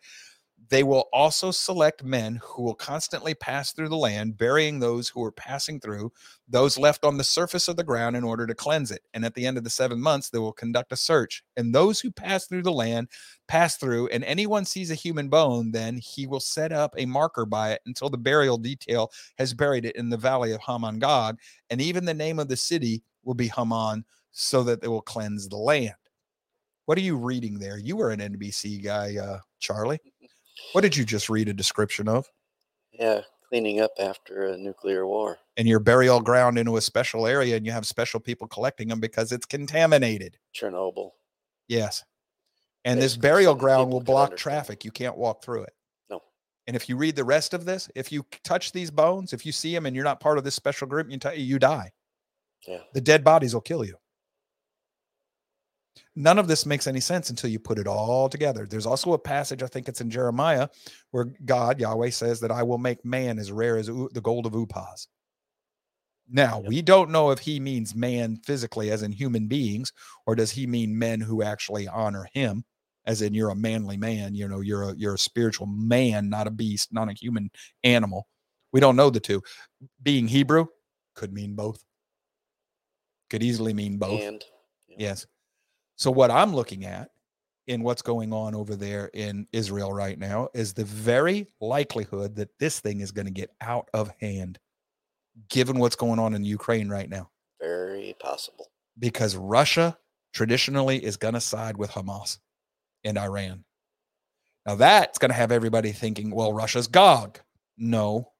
They 0.69 0.83
will 0.83 1.07
also 1.13 1.51
select 1.51 2.03
men 2.03 2.39
who 2.43 2.63
will 2.63 2.75
constantly 2.75 3.33
pass 3.33 3.71
through 3.71 3.89
the 3.89 3.95
land, 3.95 4.37
burying 4.37 4.79
those 4.79 5.07
who 5.07 5.23
are 5.23 5.31
passing 5.31 5.79
through, 5.79 6.11
those 6.47 6.77
left 6.77 7.05
on 7.05 7.17
the 7.17 7.23
surface 7.23 7.67
of 7.67 7.77
the 7.77 7.83
ground 7.83 8.17
in 8.17 8.23
order 8.23 8.45
to 8.45 8.55
cleanse 8.55 8.91
it. 8.91 9.03
And 9.13 9.23
at 9.23 9.33
the 9.33 9.45
end 9.45 9.57
of 9.57 9.63
the 9.63 9.69
seven 9.69 10.01
months, 10.01 10.29
they 10.29 10.39
will 10.39 10.51
conduct 10.51 10.91
a 10.91 10.97
search. 10.97 11.43
And 11.55 11.73
those 11.73 11.99
who 12.01 12.11
pass 12.11 12.47
through 12.47 12.63
the 12.63 12.71
land 12.71 13.07
pass 13.47 13.77
through, 13.77 14.07
and 14.07 14.23
anyone 14.25 14.65
sees 14.65 14.91
a 14.91 14.95
human 14.95 15.29
bone, 15.29 15.71
then 15.71 15.97
he 15.97 16.27
will 16.27 16.41
set 16.41 16.73
up 16.73 16.93
a 16.97 17.05
marker 17.05 17.45
by 17.45 17.71
it 17.71 17.81
until 17.85 18.09
the 18.09 18.17
burial 18.17 18.57
detail 18.57 19.11
has 19.37 19.53
buried 19.53 19.85
it 19.85 19.95
in 19.95 20.09
the 20.09 20.17
valley 20.17 20.51
of 20.51 20.61
Hamon 20.61 20.99
Gog. 20.99 21.39
And 21.69 21.79
even 21.79 22.03
the 22.05 22.13
name 22.13 22.39
of 22.39 22.49
the 22.49 22.57
city 22.57 23.03
will 23.23 23.35
be 23.35 23.47
Haman, 23.47 24.03
so 24.31 24.63
that 24.63 24.81
they 24.81 24.87
will 24.87 25.01
cleanse 25.01 25.47
the 25.47 25.57
land. 25.57 25.95
What 26.85 26.97
are 26.97 27.01
you 27.01 27.17
reading 27.17 27.59
there? 27.59 27.77
You 27.77 27.97
were 27.97 28.11
an 28.11 28.19
NBC 28.21 28.81
guy, 28.81 29.17
uh, 29.17 29.39
Charlie. 29.59 29.99
What 30.73 30.81
did 30.81 30.95
you 30.95 31.05
just 31.05 31.29
read 31.29 31.49
a 31.49 31.53
description 31.53 32.07
of? 32.07 32.29
Yeah, 32.91 33.21
cleaning 33.49 33.79
up 33.79 33.91
after 33.99 34.47
a 34.47 34.57
nuclear 34.57 35.05
war. 35.05 35.37
And 35.57 35.67
your 35.67 35.79
burial 35.79 36.21
ground 36.21 36.57
into 36.57 36.77
a 36.77 36.81
special 36.81 37.27
area, 37.27 37.55
and 37.55 37.65
you 37.65 37.71
have 37.71 37.85
special 37.85 38.19
people 38.19 38.47
collecting 38.47 38.87
them 38.87 38.99
because 38.99 39.31
it's 39.31 39.45
contaminated. 39.45 40.37
Chernobyl. 40.55 41.11
Yes. 41.67 42.03
And 42.85 43.01
this 43.01 43.17
burial 43.17 43.55
ground 43.55 43.91
will 43.91 43.99
block 43.99 44.37
traffic. 44.37 44.85
You 44.85 44.91
can't 44.91 45.17
walk 45.17 45.43
through 45.43 45.63
it. 45.63 45.73
No. 46.09 46.21
And 46.67 46.75
if 46.75 46.87
you 46.87 46.95
read 46.95 47.15
the 47.15 47.23
rest 47.23 47.53
of 47.53 47.65
this, 47.65 47.89
if 47.95 48.11
you 48.11 48.25
touch 48.45 48.71
these 48.71 48.89
bones, 48.89 49.33
if 49.33 49.45
you 49.45 49.51
see 49.51 49.73
them 49.73 49.85
and 49.85 49.95
you're 49.95 50.05
not 50.05 50.21
part 50.21 50.37
of 50.37 50.43
this 50.45 50.55
special 50.55 50.87
group, 50.87 51.09
you, 51.09 51.17
t- 51.17 51.35
you 51.35 51.59
die. 51.59 51.91
Yeah. 52.65 52.79
The 52.93 53.01
dead 53.01 53.23
bodies 53.23 53.53
will 53.53 53.61
kill 53.61 53.83
you. 53.83 53.95
None 56.15 56.39
of 56.39 56.47
this 56.47 56.65
makes 56.65 56.87
any 56.87 56.99
sense 56.99 57.29
until 57.29 57.49
you 57.49 57.59
put 57.59 57.79
it 57.79 57.87
all 57.87 58.29
together. 58.29 58.65
There's 58.65 58.85
also 58.85 59.13
a 59.13 59.19
passage, 59.19 59.63
I 59.63 59.67
think 59.67 59.87
it's 59.87 60.01
in 60.01 60.09
Jeremiah, 60.09 60.69
where 61.11 61.25
God, 61.45 61.79
Yahweh, 61.79 62.09
says 62.09 62.39
that 62.41 62.51
I 62.51 62.63
will 62.63 62.77
make 62.77 63.03
man 63.05 63.39
as 63.39 63.51
rare 63.51 63.77
as 63.77 63.87
the 63.87 64.21
gold 64.23 64.45
of 64.45 64.53
Uphaz. 64.53 65.07
Now, 66.29 66.59
Yep. 66.61 66.67
we 66.67 66.81
don't 66.81 67.09
know 67.11 67.31
if 67.31 67.39
he 67.39 67.59
means 67.59 67.95
man 67.95 68.37
physically, 68.45 68.91
as 68.91 69.01
in 69.01 69.11
human 69.13 69.47
beings, 69.47 69.93
or 70.25 70.35
does 70.35 70.51
he 70.51 70.67
mean 70.67 70.97
men 70.97 71.21
who 71.21 71.41
actually 71.41 71.87
honor 71.87 72.27
him, 72.33 72.65
as 73.05 73.21
in 73.21 73.33
you're 73.33 73.49
a 73.51 73.55
manly 73.55 73.95
man, 73.95 74.35
you 74.35 74.47
know, 74.47 74.59
you're 74.59 74.89
a 74.89 74.95
you're 74.95 75.13
a 75.13 75.19
spiritual 75.19 75.67
man, 75.67 76.29
not 76.29 76.47
a 76.47 76.51
beast, 76.51 76.91
not 76.91 77.09
a 77.09 77.13
human 77.13 77.49
animal. 77.83 78.27
We 78.73 78.81
don't 78.81 78.97
know 78.97 79.09
the 79.09 79.21
two. 79.21 79.41
Being 80.03 80.27
Hebrew 80.27 80.65
could 81.15 81.31
mean 81.31 81.55
both. 81.55 81.81
Could 83.29 83.43
easily 83.43 83.73
mean 83.73 83.97
both. 83.97 84.21
And 84.21 84.43
yeah. 84.89 84.95
Yes. 84.99 85.25
So 85.97 86.11
what 86.11 86.31
I'm 86.31 86.55
looking 86.55 86.85
at 86.85 87.09
in 87.67 87.83
what's 87.83 88.01
going 88.01 88.31
on 88.31 88.55
over 88.55 88.75
there 88.75 89.09
in 89.13 89.47
Israel 89.51 89.91
right 89.91 90.17
now 90.17 90.47
is 90.53 90.73
the 90.73 90.85
very 90.85 91.47
likelihood 91.59 92.35
that 92.37 92.57
this 92.59 92.79
thing 92.79 93.01
is 93.01 93.11
going 93.11 93.25
to 93.25 93.31
get 93.31 93.51
out 93.59 93.89
of 93.93 94.11
hand 94.21 94.57
given 95.49 95.77
what's 95.79 95.95
going 95.95 96.19
on 96.19 96.33
in 96.33 96.43
Ukraine 96.45 96.87
right 96.89 97.09
now 97.09 97.29
very 97.59 98.15
possible. 98.19 98.67
because 98.97 99.35
Russia 99.35 99.97
traditionally 100.33 101.03
is 101.03 101.17
going 101.17 101.33
to 101.33 101.41
side 101.41 101.77
with 101.77 101.91
Hamas 101.91 102.37
and 103.03 103.17
Iran. 103.17 103.63
Now 104.65 104.75
that's 104.75 105.17
going 105.17 105.29
to 105.29 105.35
have 105.35 105.51
everybody 105.51 105.91
thinking, 105.91 106.31
well, 106.31 106.53
Russia's 106.53 106.87
Gog. 106.87 107.39
No, 107.77 108.31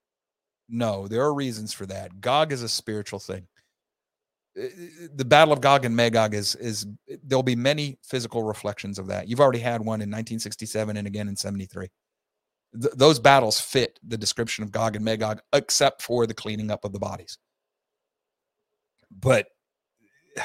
no, 0.70 1.08
there 1.08 1.22
are 1.22 1.34
reasons 1.34 1.74
for 1.74 1.86
that. 1.88 2.22
Gog 2.22 2.52
is 2.52 2.62
a 2.64 2.70
spiritual 2.70 3.20
thing. 3.20 3.48
The 4.58 5.26
Battle 5.26 5.54
of 5.54 5.62
Gog 5.62 5.86
and 5.86 5.96
Magog 5.96 6.34
is 6.34 6.56
is 6.56 6.88
there'll 7.24 7.44
be 7.44 7.56
many 7.56 8.00
physical 8.04 8.42
reflections 8.42 8.98
of 8.98 9.06
that. 9.08 9.28
You've 9.28 9.40
already 9.40 9.60
had 9.60 9.82
one 9.82 10.02
in 10.02 10.10
1967 10.10 10.98
and 10.98 11.06
again 11.06 11.28
in 11.28 11.36
73. 11.36 11.90
Th- 12.82 12.94
those 12.96 13.20
battles 13.20 13.60
fit 13.60 14.00
the 14.08 14.18
description 14.18 14.64
of 14.64 14.72
Gog 14.72 14.96
and 14.96 15.06
Magog, 15.06 15.42
except 15.54 16.02
for 16.02 16.26
the 16.26 16.34
cleaning 16.34 16.72
up 16.72 16.86
of 16.86 16.92
the 16.92 16.98
bodies. 16.98 17.38
But 19.12 19.46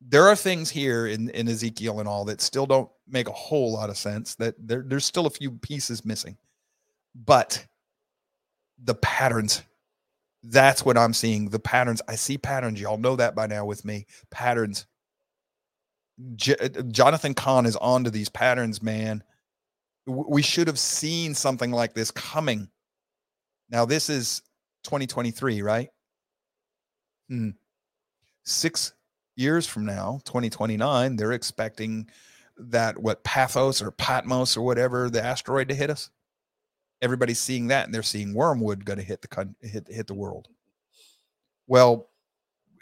there 0.00 0.26
are 0.28 0.36
things 0.36 0.70
here 0.70 1.06
in, 1.06 1.28
in 1.30 1.46
Ezekiel 1.46 2.00
and 2.00 2.08
all 2.08 2.24
that 2.24 2.40
still 2.40 2.64
don't 2.64 2.88
make 3.06 3.28
a 3.28 3.32
whole 3.32 3.70
lot 3.70 3.90
of 3.90 3.98
sense. 3.98 4.34
That 4.36 4.54
there, 4.58 4.82
there's 4.86 5.04
still 5.04 5.26
a 5.26 5.30
few 5.30 5.50
pieces 5.50 6.06
missing, 6.06 6.38
but 7.14 7.66
the 8.82 8.94
patterns 8.94 9.62
That's 10.42 10.84
what 10.84 10.98
I'm 10.98 11.14
seeing. 11.14 11.48
The 11.50 11.58
patterns. 11.60 12.02
I 12.08 12.16
see 12.16 12.36
patterns. 12.38 12.80
Y'all 12.80 12.98
know 12.98 13.16
that 13.16 13.34
by 13.34 13.46
now 13.46 13.64
with 13.64 13.84
me. 13.84 14.06
Patterns. 14.30 14.86
J- 16.36 16.56
uh, 16.60 16.68
Jonathan 16.90 17.34
Cahn 17.34 17.66
is 17.66 17.76
onto 17.76 18.10
these 18.10 18.28
patterns, 18.28 18.82
man. 18.82 19.22
W- 20.06 20.26
We 20.28 20.42
should 20.42 20.66
have 20.68 20.78
seen 20.78 21.34
something 21.34 21.70
like 21.72 21.94
this 21.94 22.10
coming. 22.10 22.68
Now, 23.70 23.84
this 23.84 24.10
is 24.10 24.42
2023, 24.84 25.62
right? 25.62 25.88
Hmm. 27.28 27.50
Six 28.44 28.92
years 29.36 29.66
from 29.66 29.86
now, 29.86 30.20
2029, 30.24 31.16
they're 31.16 31.32
expecting 31.32 32.08
that 32.58 32.98
what 32.98 33.24
Pathos 33.24 33.82
or 33.82 33.90
Patmos 33.92 34.56
or 34.56 34.62
whatever 34.62 35.10
the 35.10 35.22
asteroid 35.24 35.68
to 35.68 35.74
hit 35.74 35.90
us. 35.90 36.10
Everybody's 37.02 37.40
seeing 37.40 37.66
that, 37.66 37.84
and 37.84 37.94
they're 37.94 38.02
seeing 38.02 38.32
Wormwood 38.32 38.84
going 38.84 38.98
to 38.98 39.04
hit 39.04 39.20
the 39.22 39.54
hit 39.60 39.88
hit 39.88 40.06
the 40.06 40.14
world. 40.14 40.48
Well, 41.66 42.08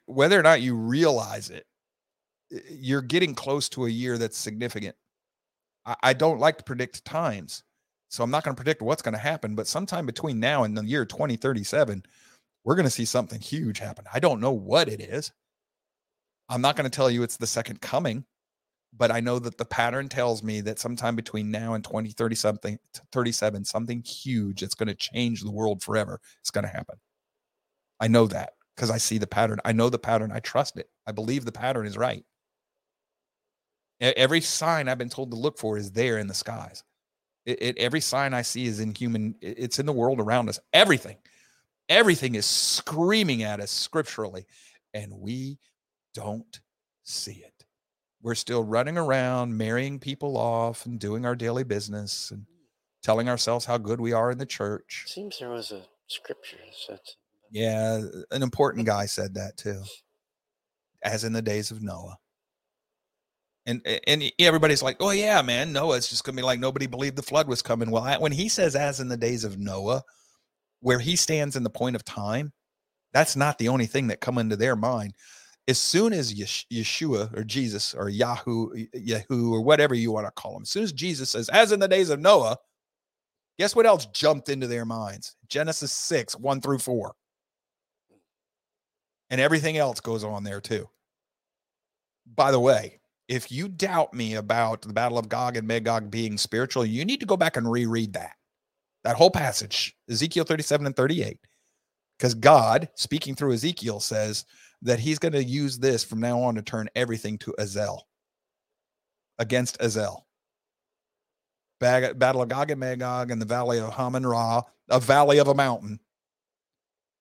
whether 0.07 0.39
or 0.39 0.43
not 0.43 0.61
you 0.61 0.75
realize 0.75 1.51
it, 1.51 1.67
you're 2.71 3.03
getting 3.03 3.35
close 3.35 3.69
to 3.71 3.87
a 3.87 3.91
year 3.91 4.19
that's 4.19 4.37
significant. 4.37 4.97
I, 5.87 5.97
I 6.03 6.13
don't 6.13 6.39
like 6.39 6.59
to 6.59 6.65
predict 6.65 7.05
times, 7.05 7.63
so 8.09 8.23
I'm 8.23 8.31
not 8.31 8.45
going 8.45 8.55
to 8.55 8.63
predict 8.63 8.83
what's 8.83 9.03
going 9.03 9.15
to 9.15 9.19
happen. 9.19 9.55
But 9.55 9.67
sometime 9.67 10.07
between 10.07 10.39
now 10.39 10.65
and 10.65 10.77
the 10.77 10.85
year 10.85 11.05
2037, 11.05 12.03
we're 12.65 12.75
going 12.75 12.85
to 12.85 12.91
see 12.91 13.05
something 13.05 13.41
huge 13.41 13.79
happen. 13.79 14.05
I 14.13 14.21
don't 14.21 14.41
know 14.41 14.53
what 14.53 14.89
it 14.89 15.01
is. 15.01 15.33
I'm 16.49 16.61
not 16.61 16.77
going 16.77 16.91
to 16.91 16.95
tell 16.95 17.11
you 17.11 17.23
it's 17.23 17.37
the 17.37 17.47
second 17.47 17.81
coming, 17.81 18.25
but 18.97 19.11
I 19.11 19.21
know 19.21 19.39
that 19.39 19.57
the 19.57 19.65
pattern 19.65 20.09
tells 20.09 20.43
me 20.43 20.61
that 20.63 20.79
sometime 20.79 21.17
between 21.17 21.51
now 21.51 21.75
and 21.75 21.85
2030 21.85 22.35
something 22.35 22.79
37 23.13 23.65
something 23.65 24.03
huge 24.03 24.61
that's 24.61 24.75
going 24.75 24.89
to 24.89 24.95
change 24.95 25.43
the 25.43 25.51
world 25.51 25.83
forever 25.83 26.21
is 26.45 26.51
going 26.51 26.65
to 26.65 26.71
happen. 26.71 26.97
I 28.01 28.09
know 28.09 28.27
that 28.29 28.55
because 28.75 28.91
I 28.91 28.99
see 28.99 29.19
the 29.19 29.27
pattern. 29.27 29.61
I 29.65 29.73
know 29.73 29.91
the 29.91 29.99
pattern. 29.99 30.33
I 30.33 30.41
trust 30.41 30.79
it. 30.79 30.89
I 31.07 31.13
believe 31.13 31.45
the 31.45 31.53
pattern 31.53 31.87
is 31.87 31.99
right. 31.99 32.25
Every 34.01 34.41
sign 34.41 34.89
I've 34.89 34.97
been 34.97 35.11
told 35.11 35.31
to 35.31 35.37
look 35.37 35.59
for 35.59 35.77
is 35.77 35.93
there 35.93 36.19
in 36.19 36.27
the 36.27 36.35
skies. 36.35 36.83
It, 37.45 37.63
it, 37.63 37.79
every 37.79 38.01
sign 38.01 38.33
I 38.33 38.43
see 38.43 38.65
is 38.65 38.81
in 38.81 38.95
human. 38.95 39.35
It's 39.43 39.79
in 39.79 39.85
the 39.85 39.93
world 39.93 40.21
around 40.21 40.49
us. 40.49 40.59
Everything, 40.73 41.19
everything 41.91 42.35
is 42.35 42.47
screaming 42.47 43.43
at 43.43 43.61
us 43.61 43.71
scripturally, 43.71 44.47
and 44.95 45.13
we 45.13 45.59
don't 46.15 46.61
see 47.03 47.43
it. 47.45 47.50
We're 48.23 48.35
still 48.35 48.65
running 48.65 48.99
around, 48.99 49.57
marrying 49.57 49.99
people 49.99 50.37
off, 50.37 50.85
and 50.87 50.99
doing 50.99 51.25
our 51.25 51.35
daily 51.35 51.65
business, 51.65 52.31
and 52.31 52.47
telling 53.03 53.29
ourselves 53.29 53.65
how 53.65 53.79
good 53.79 54.01
we 54.01 54.13
are 54.13 54.31
in 54.31 54.39
the 54.39 54.47
church. 54.47 55.05
Seems 55.07 55.39
there 55.39 55.51
was 55.51 55.73
a 55.73 55.83
scripture 56.07 56.59
that 56.59 56.75
said 56.75 57.01
Yeah, 57.51 58.03
an 58.31 58.43
important 58.43 58.87
guy 58.87 59.07
said 59.07 59.35
that 59.35 59.57
too. 59.57 59.83
As 61.03 61.25
in 61.25 61.33
the 61.33 61.43
days 61.43 61.71
of 61.71 61.83
Noah. 61.83 62.19
And 63.67 63.87
and 64.07 64.25
everybody's 64.39 64.83
like, 64.83 64.97
"Oh 65.01 65.11
yeah, 65.11 65.43
man, 65.43 65.73
Noah's 65.73 66.09
just 66.09 66.25
going 66.25 66.35
to 66.35 66.41
be 66.41 66.45
like 66.45 66.59
nobody 66.61 66.87
believed 66.87 67.17
the 67.17 67.23
flood 67.23 67.47
was 67.47 67.63
coming." 67.63 67.91
Well, 67.91 68.03
I, 68.03 68.19
when 68.19 68.33
he 68.33 68.49
says 68.49 68.75
as 68.75 69.01
in 69.01 69.09
the 69.09 69.17
days 69.17 69.45
of 69.45 69.59
Noah, 69.59 70.03
where 70.81 70.99
he 70.99 71.17
stands 71.17 71.57
in 71.57 71.63
the 71.63 71.71
point 71.71 71.97
of 71.97 72.05
time, 72.05 72.53
that's 73.13 73.37
not 73.37 73.59
the 73.59 73.69
only 73.69 73.87
thing 73.87 74.09
that 74.09 74.21
come 74.21 74.39
into 74.39 74.57
their 74.57 74.77
mind. 74.77 75.15
As 75.69 75.79
soon 75.79 76.13
as 76.13 76.35
Yeshua 76.35 77.37
or 77.37 77.45
Jesus 77.45 77.95
or 77.95 78.09
Yahoo, 78.09 78.73
Yahoo 78.93 79.53
or 79.53 79.61
whatever 79.63 79.95
you 79.95 80.11
want 80.11 80.27
to 80.27 80.33
call 80.33 80.57
him, 80.57 80.63
as 80.63 80.71
soon 80.71 80.83
as 80.83 80.93
Jesus 80.93 81.31
says, 81.31 81.49
as 81.51 81.71
in 81.71 81.79
the 81.79 81.87
days 81.87 82.11
of 82.11 82.19
Noah, 82.19 82.57
guess 83.59 83.77
what 83.77 83.87
else 83.87 84.07
jumped 84.07 84.49
into 84.49 84.67
their 84.67 84.85
minds? 84.85 85.37
Genesis 85.49 85.93
6, 85.93 86.37
1 86.37 86.61
through 86.61 86.79
4 86.79 87.15
and 89.31 89.41
everything 89.41 89.79
else 89.79 90.01
goes 90.01 90.25
on 90.25 90.45
there 90.45 90.61
too. 90.61 90.89
By 92.35 92.51
the 92.51 92.61
way, 92.61 93.01
if 93.29 93.51
you 93.51 93.69
doubt 93.69 94.13
me 94.13 94.35
about 94.35 94.83
the 94.83 94.93
Battle 94.93 95.19
of 95.19 95.29
Gog 95.29 95.57
and 95.57 95.67
Magog 95.67 96.11
being 96.11 96.37
spiritual, 96.37 96.85
you 96.85 97.05
need 97.05 97.21
to 97.21 97.27
go 97.27 97.37
back 97.37 97.57
and 97.57 97.71
reread 97.71 98.13
that. 98.13 98.33
That 99.05 99.17
whole 99.17 99.31
passage, 99.31 99.97
Ezekiel 100.11 100.45
37 100.45 100.87
and 100.87 100.97
38. 100.97 101.39
Because 102.19 102.35
God, 102.35 102.89
speaking 102.97 103.35
through 103.35 103.55
Ezekiel, 103.55 104.01
says 104.01 104.45
that 104.83 104.99
he's 104.99 105.19
going 105.19 105.33
to 105.33 105.45
use 105.45 105.79
this 105.79 106.05
from 106.05 106.21
now 106.21 106.41
on 106.43 106.55
to 106.55 106.63
turn 106.63 106.89
everything 106.95 107.39
to 107.39 107.55
Azel, 107.59 108.07
against 109.39 109.81
Azel. 109.81 110.27
Bag- 111.81 112.19
Battle 112.19 112.43
of 112.43 112.49
Gog 112.49 112.71
and 112.71 112.81
Magog 112.81 113.31
and 113.31 113.41
the 113.41 113.47
Valley 113.47 113.79
of 113.79 113.95
Haman 113.95 114.27
Ra, 114.27 114.63
a 114.89 115.01
valley 115.01 115.39
of 115.39 115.49
a 115.49 115.55
mountain. 115.55 115.99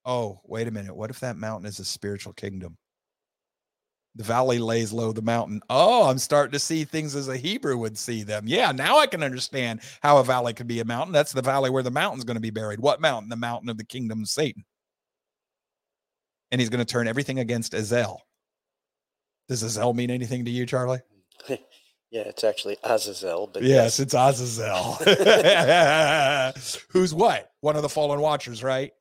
Oh, 0.06 0.42
wait 0.46 0.68
a 0.68 0.72
minute. 0.72 0.96
What 0.96 1.10
if 1.10 1.20
that 1.22 1.38
mountain 1.38 1.68
is 1.68 1.80
a 1.80 1.86
spiritual 1.86 2.34
kingdom? 2.34 2.78
The 4.16 4.24
valley 4.24 4.58
lays 4.58 4.92
low 4.92 5.14
the 5.14 5.22
mountain. 5.22 5.62
Oh, 5.70 6.10
I'm 6.10 6.18
starting 6.18 6.52
to 6.54 6.60
see 6.60 6.84
things 6.84 7.16
as 7.16 7.30
a 7.30 7.38
Hebrew 7.38 7.78
would 7.78 7.98
see 7.98 8.24
them. 8.24 8.46
Yeah, 8.48 8.72
now 8.72 8.98
I 8.98 9.08
can 9.08 9.24
understand 9.24 9.82
how 10.02 10.18
a 10.18 10.24
valley 10.24 10.54
could 10.54 10.68
be 10.68 10.80
a 10.80 10.86
mountain. 10.86 11.14
That's 11.14 11.32
the 11.32 11.42
valley 11.42 11.70
where 11.70 11.84
the 11.84 11.92
mountain's 11.92 12.26
going 12.26 12.36
to 12.36 12.42
be 12.42 12.50
buried. 12.50 12.80
What 12.80 13.00
mountain? 13.00 13.30
The 13.30 13.36
mountain 13.36 13.70
of 13.70 13.78
the 13.78 13.86
kingdom 13.86 14.24
of 14.24 14.28
Satan. 14.28 14.66
And 16.52 16.60
he's 16.60 16.70
going 16.70 16.80
to 16.80 16.86
turn 16.86 17.08
everything 17.08 17.40
against 17.40 17.74
Azel. 17.74 18.22
Does 19.48 19.64
Azel 19.64 19.94
mean 19.94 20.12
anything 20.12 20.46
to 20.46 20.52
you, 20.52 20.66
Charlie? 20.66 21.02
Yeah, 22.12 22.22
it's 22.22 22.44
actually 22.44 22.76
Azazel, 22.84 23.48
but 23.54 23.62
Yes, 23.62 24.00
it's 24.00 24.16
Azazel. 24.16 24.94
Who's 26.90 27.14
what? 27.14 27.52
One 27.62 27.76
of 27.76 27.84
the 27.84 27.90
fallen 27.90 28.20
watchers, 28.20 28.64
right? 28.64 28.92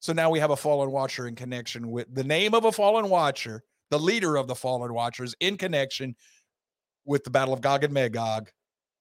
So 0.00 0.12
now 0.12 0.28
we 0.28 0.40
have 0.40 0.50
a 0.50 0.56
fallen 0.56 0.90
watcher 0.90 1.26
in 1.26 1.34
connection 1.34 1.90
with 1.90 2.14
the 2.14 2.24
name 2.24 2.52
of 2.52 2.66
a 2.66 2.72
fallen 2.72 3.08
watcher, 3.08 3.64
the 3.90 3.98
leader 3.98 4.36
of 4.36 4.46
the 4.46 4.54
fallen 4.54 4.92
watchers 4.92 5.34
in 5.40 5.56
connection 5.56 6.14
with 7.06 7.24
the 7.24 7.30
Battle 7.30 7.54
of 7.54 7.62
Gog 7.62 7.84
and 7.84 7.94
Magog 7.94 8.50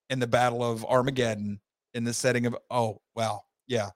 and 0.10 0.22
the 0.22 0.28
Battle 0.28 0.64
of 0.64 0.86
Armageddon 0.86 1.60
in 1.94 2.06
the 2.06 2.14
setting 2.14 2.46
of, 2.46 2.56
oh, 2.72 3.02
well, 3.14 3.46
yeah. 3.68 3.90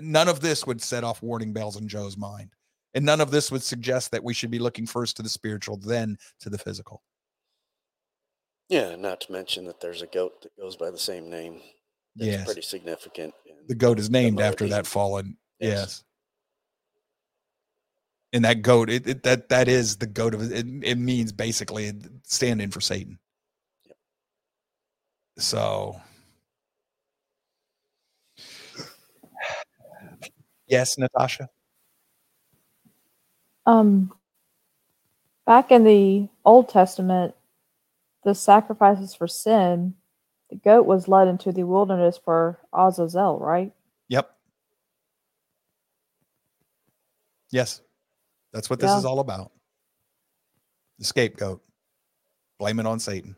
None 0.00 0.28
of 0.28 0.38
this 0.38 0.64
would 0.64 0.80
set 0.80 1.02
off 1.02 1.20
warning 1.20 1.52
bells 1.52 1.76
in 1.76 1.88
Joe's 1.88 2.16
mind. 2.16 2.52
And 2.98 3.06
none 3.06 3.20
of 3.20 3.30
this 3.30 3.52
would 3.52 3.62
suggest 3.62 4.10
that 4.10 4.24
we 4.24 4.34
should 4.34 4.50
be 4.50 4.58
looking 4.58 4.84
first 4.84 5.16
to 5.18 5.22
the 5.22 5.28
spiritual, 5.28 5.76
then 5.76 6.18
to 6.40 6.50
the 6.50 6.58
physical. 6.58 7.04
yeah. 8.68 8.96
Not 8.96 9.20
to 9.20 9.30
mention 9.32 9.66
that 9.66 9.80
there's 9.80 10.02
a 10.02 10.08
goat 10.08 10.42
that 10.42 10.56
goes 10.60 10.74
by 10.74 10.90
the 10.90 10.98
same 10.98 11.30
name. 11.30 11.60
That's 12.16 12.26
Yes. 12.26 12.44
pretty 12.44 12.62
significant. 12.62 13.34
the 13.68 13.76
goat 13.76 14.00
is 14.00 14.10
named 14.10 14.40
after 14.40 14.66
that 14.66 14.84
fallen 14.84 15.36
yes, 15.60 15.78
Yes. 15.78 16.04
and 18.32 18.44
that 18.44 18.62
goat 18.62 18.90
it, 18.90 19.06
it 19.06 19.22
that 19.22 19.48
that 19.50 19.68
is 19.68 19.98
the 19.98 20.06
goat 20.08 20.34
of 20.34 20.50
it, 20.50 20.66
it 20.82 20.98
means 20.98 21.30
basically 21.30 21.92
stand 22.24 22.60
in 22.60 22.72
for 22.72 22.80
satan 22.80 23.16
Yep. 23.86 23.96
so 25.38 26.00
yes 30.66 30.98
natasha 30.98 31.48
Um, 33.68 34.14
back 35.46 35.72
in 35.72 35.84
the 35.84 36.28
Old 36.44 36.70
Testament, 36.70 37.34
the 38.24 38.34
sacrifices 38.34 39.14
for 39.14 39.28
sin, 39.28 39.94
the 40.50 40.56
goat 40.56 40.86
was 40.86 41.08
led 41.08 41.28
into 41.28 41.52
the 41.52 41.64
wilderness 41.64 42.18
for 42.24 42.60
Azazel, 42.74 43.38
right? 43.40 43.72
yep. 44.08 44.30
Yes. 47.52 47.82
That's 48.52 48.70
what 48.70 48.80
this 48.80 48.90
Yeah. 48.90 48.98
is 48.98 49.04
all 49.04 49.20
about. 49.20 49.52
The 50.98 51.04
scapegoat. 51.06 51.62
Blame 52.58 52.80
it 52.80 52.86
on 52.86 53.00
satan. 53.00 53.36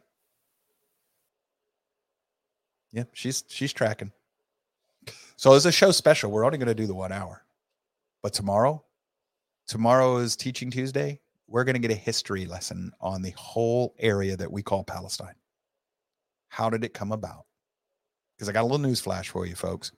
Yeah 2.92 3.04
she's 3.12 3.44
she's 3.48 3.72
tracking. 3.72 4.12
So 5.36 5.54
as 5.54 5.66
a 5.66 5.72
show 5.72 5.90
special. 5.92 6.30
We're 6.30 6.44
only 6.46 6.58
going 6.58 6.68
to 6.68 6.74
do 6.74 6.86
the 6.86 6.94
one 6.94 7.12
hour. 7.12 7.42
But 8.22 8.34
tomorrow 8.34 8.84
tomorrow 9.70 10.16
is 10.16 10.34
teaching 10.34 10.68
tuesday. 10.68 11.20
We're 11.46 11.62
going 11.62 11.80
to 11.80 11.80
get 11.80 11.92
a 11.92 12.00
history 12.00 12.44
lesson 12.44 12.90
on 13.00 13.22
the 13.22 13.32
whole 13.36 13.94
area 14.00 14.36
that 14.36 14.50
we 14.50 14.64
call 14.64 14.82
palestine. 14.82 15.36
How 16.48 16.68
did 16.70 16.82
it 16.82 16.92
come 16.92 17.12
about? 17.12 17.46
Because 18.36 18.48
i 18.48 18.52
got 18.52 18.62
a 18.62 18.66
little 18.66 18.78
news 18.78 19.00
flash 19.00 19.28
for 19.28 19.46
you 19.46 19.54
folks. 19.54 19.92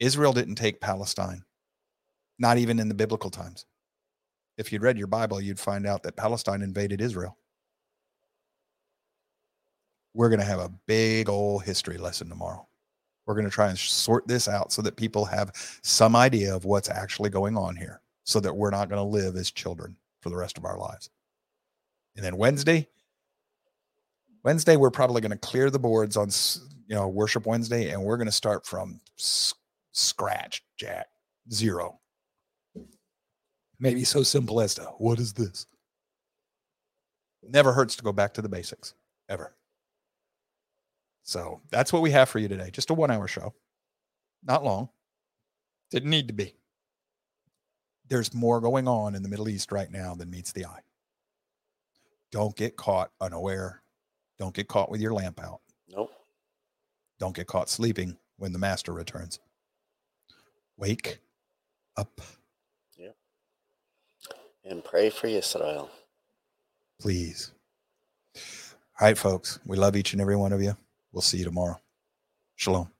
Israel 0.00 0.34
didn't 0.34 0.56
take 0.56 0.80
palestine 0.80 1.42
not 2.38 2.56
even 2.58 2.78
in 2.78 2.88
the 2.88 2.94
biblical 2.94 3.30
times. 3.30 3.66
If 4.58 4.70
you'd 4.70 4.82
read 4.82 4.98
your 4.98 5.06
bible 5.06 5.40
you'd 5.40 5.58
find 5.58 5.86
out 5.86 6.02
that 6.02 6.16
palestine 6.16 6.60
invaded 6.60 7.00
israel. 7.00 7.38
We're 10.12 10.28
going 10.28 10.40
to 10.40 10.46
have 10.46 10.60
a 10.60 10.72
big 10.86 11.30
old 11.30 11.64
history 11.64 11.96
lesson 11.96 12.28
tomorrow. 12.28 12.68
We're 13.24 13.34
going 13.34 13.46
to 13.46 13.50
try 13.50 13.68
and 13.68 13.78
sort 13.78 14.28
this 14.28 14.46
out 14.46 14.72
so 14.72 14.82
that 14.82 14.96
people 14.96 15.24
have 15.24 15.52
some 15.82 16.14
idea 16.14 16.54
of 16.54 16.66
what's 16.66 16.90
actually 16.90 17.30
going 17.30 17.56
on 17.56 17.76
here 17.76 18.02
so 18.30 18.40
that 18.40 18.56
we're 18.56 18.70
not 18.70 18.88
going 18.88 19.00
to 19.00 19.04
live 19.04 19.36
as 19.36 19.50
children 19.50 19.96
for 20.20 20.30
the 20.30 20.36
rest 20.36 20.56
of 20.58 20.64
our 20.64 20.78
lives 20.78 21.10
and 22.16 22.24
then 22.24 22.36
wednesday 22.36 22.86
wednesday 24.44 24.76
we're 24.76 24.90
probably 24.90 25.20
going 25.20 25.30
to 25.30 25.38
clear 25.38 25.70
the 25.70 25.78
boards 25.78 26.16
on 26.16 26.28
you 26.86 26.94
know 26.94 27.08
worship 27.08 27.46
wednesday 27.46 27.90
and 27.90 28.02
we're 28.02 28.16
going 28.16 28.26
to 28.26 28.32
start 28.32 28.66
from 28.66 29.00
s- 29.18 29.54
scratch 29.92 30.62
jack 30.76 31.06
zero 31.52 32.00
Maybe 33.80 34.04
so 34.04 34.22
simple 34.22 34.60
as 34.60 34.74
to 34.74 34.82
what 34.98 35.18
is 35.18 35.32
this? 35.32 35.66
Never 37.42 37.72
hurts 37.72 37.96
to 37.96 38.04
go 38.04 38.12
back 38.12 38.34
to 38.34 38.42
the 38.42 38.48
basics, 38.48 38.92
ever. 39.30 39.56
So 41.22 41.62
that's 41.70 41.90
what 41.90 42.02
we 42.02 42.10
have 42.10 42.28
for 42.28 42.38
you 42.38 42.46
today. 42.46 42.68
Just 42.70 42.90
a 42.90 42.94
one 42.94 43.10
hour 43.10 43.26
show. 43.26 43.54
Not 44.44 44.64
long. 44.64 44.90
Didn't 45.90 46.10
need 46.10 46.28
to 46.28 46.34
be. 46.34 46.54
There's 48.10 48.34
more 48.34 48.60
going 48.60 48.88
on 48.88 49.14
in 49.14 49.22
the 49.22 49.28
Middle 49.28 49.48
East 49.48 49.70
right 49.72 49.90
now 49.90 50.14
than 50.14 50.30
meets 50.30 50.52
the 50.52 50.66
eye. 50.66 50.80
Don't 52.32 52.54
get 52.56 52.76
caught 52.76 53.12
unaware. 53.20 53.82
Don't 54.38 54.54
get 54.54 54.68
caught 54.68 54.90
with 54.90 55.00
your 55.00 55.14
lamp 55.14 55.40
out. 55.40 55.60
Nope. 55.88 56.12
Don't 57.18 57.34
get 57.34 57.46
caught 57.46 57.68
sleeping 57.70 58.16
when 58.36 58.52
the 58.52 58.58
master 58.58 58.92
returns. 58.92 59.38
Wake 60.76 61.20
up, 61.96 62.20
Yeah. 62.96 63.10
And 64.64 64.82
pray 64.84 65.10
for 65.10 65.26
Israel. 65.26 65.90
please. 67.00 67.52
All 68.36 69.06
right, 69.06 69.18
folks. 69.18 69.58
We 69.66 69.76
love 69.76 69.96
each 69.96 70.12
and 70.12 70.20
every 70.22 70.36
one 70.36 70.52
of 70.52 70.62
you. 70.62 70.76
We'll 71.12 71.22
see 71.22 71.38
you 71.38 71.44
tomorrow. 71.44 71.80
Shalom. 72.56 72.90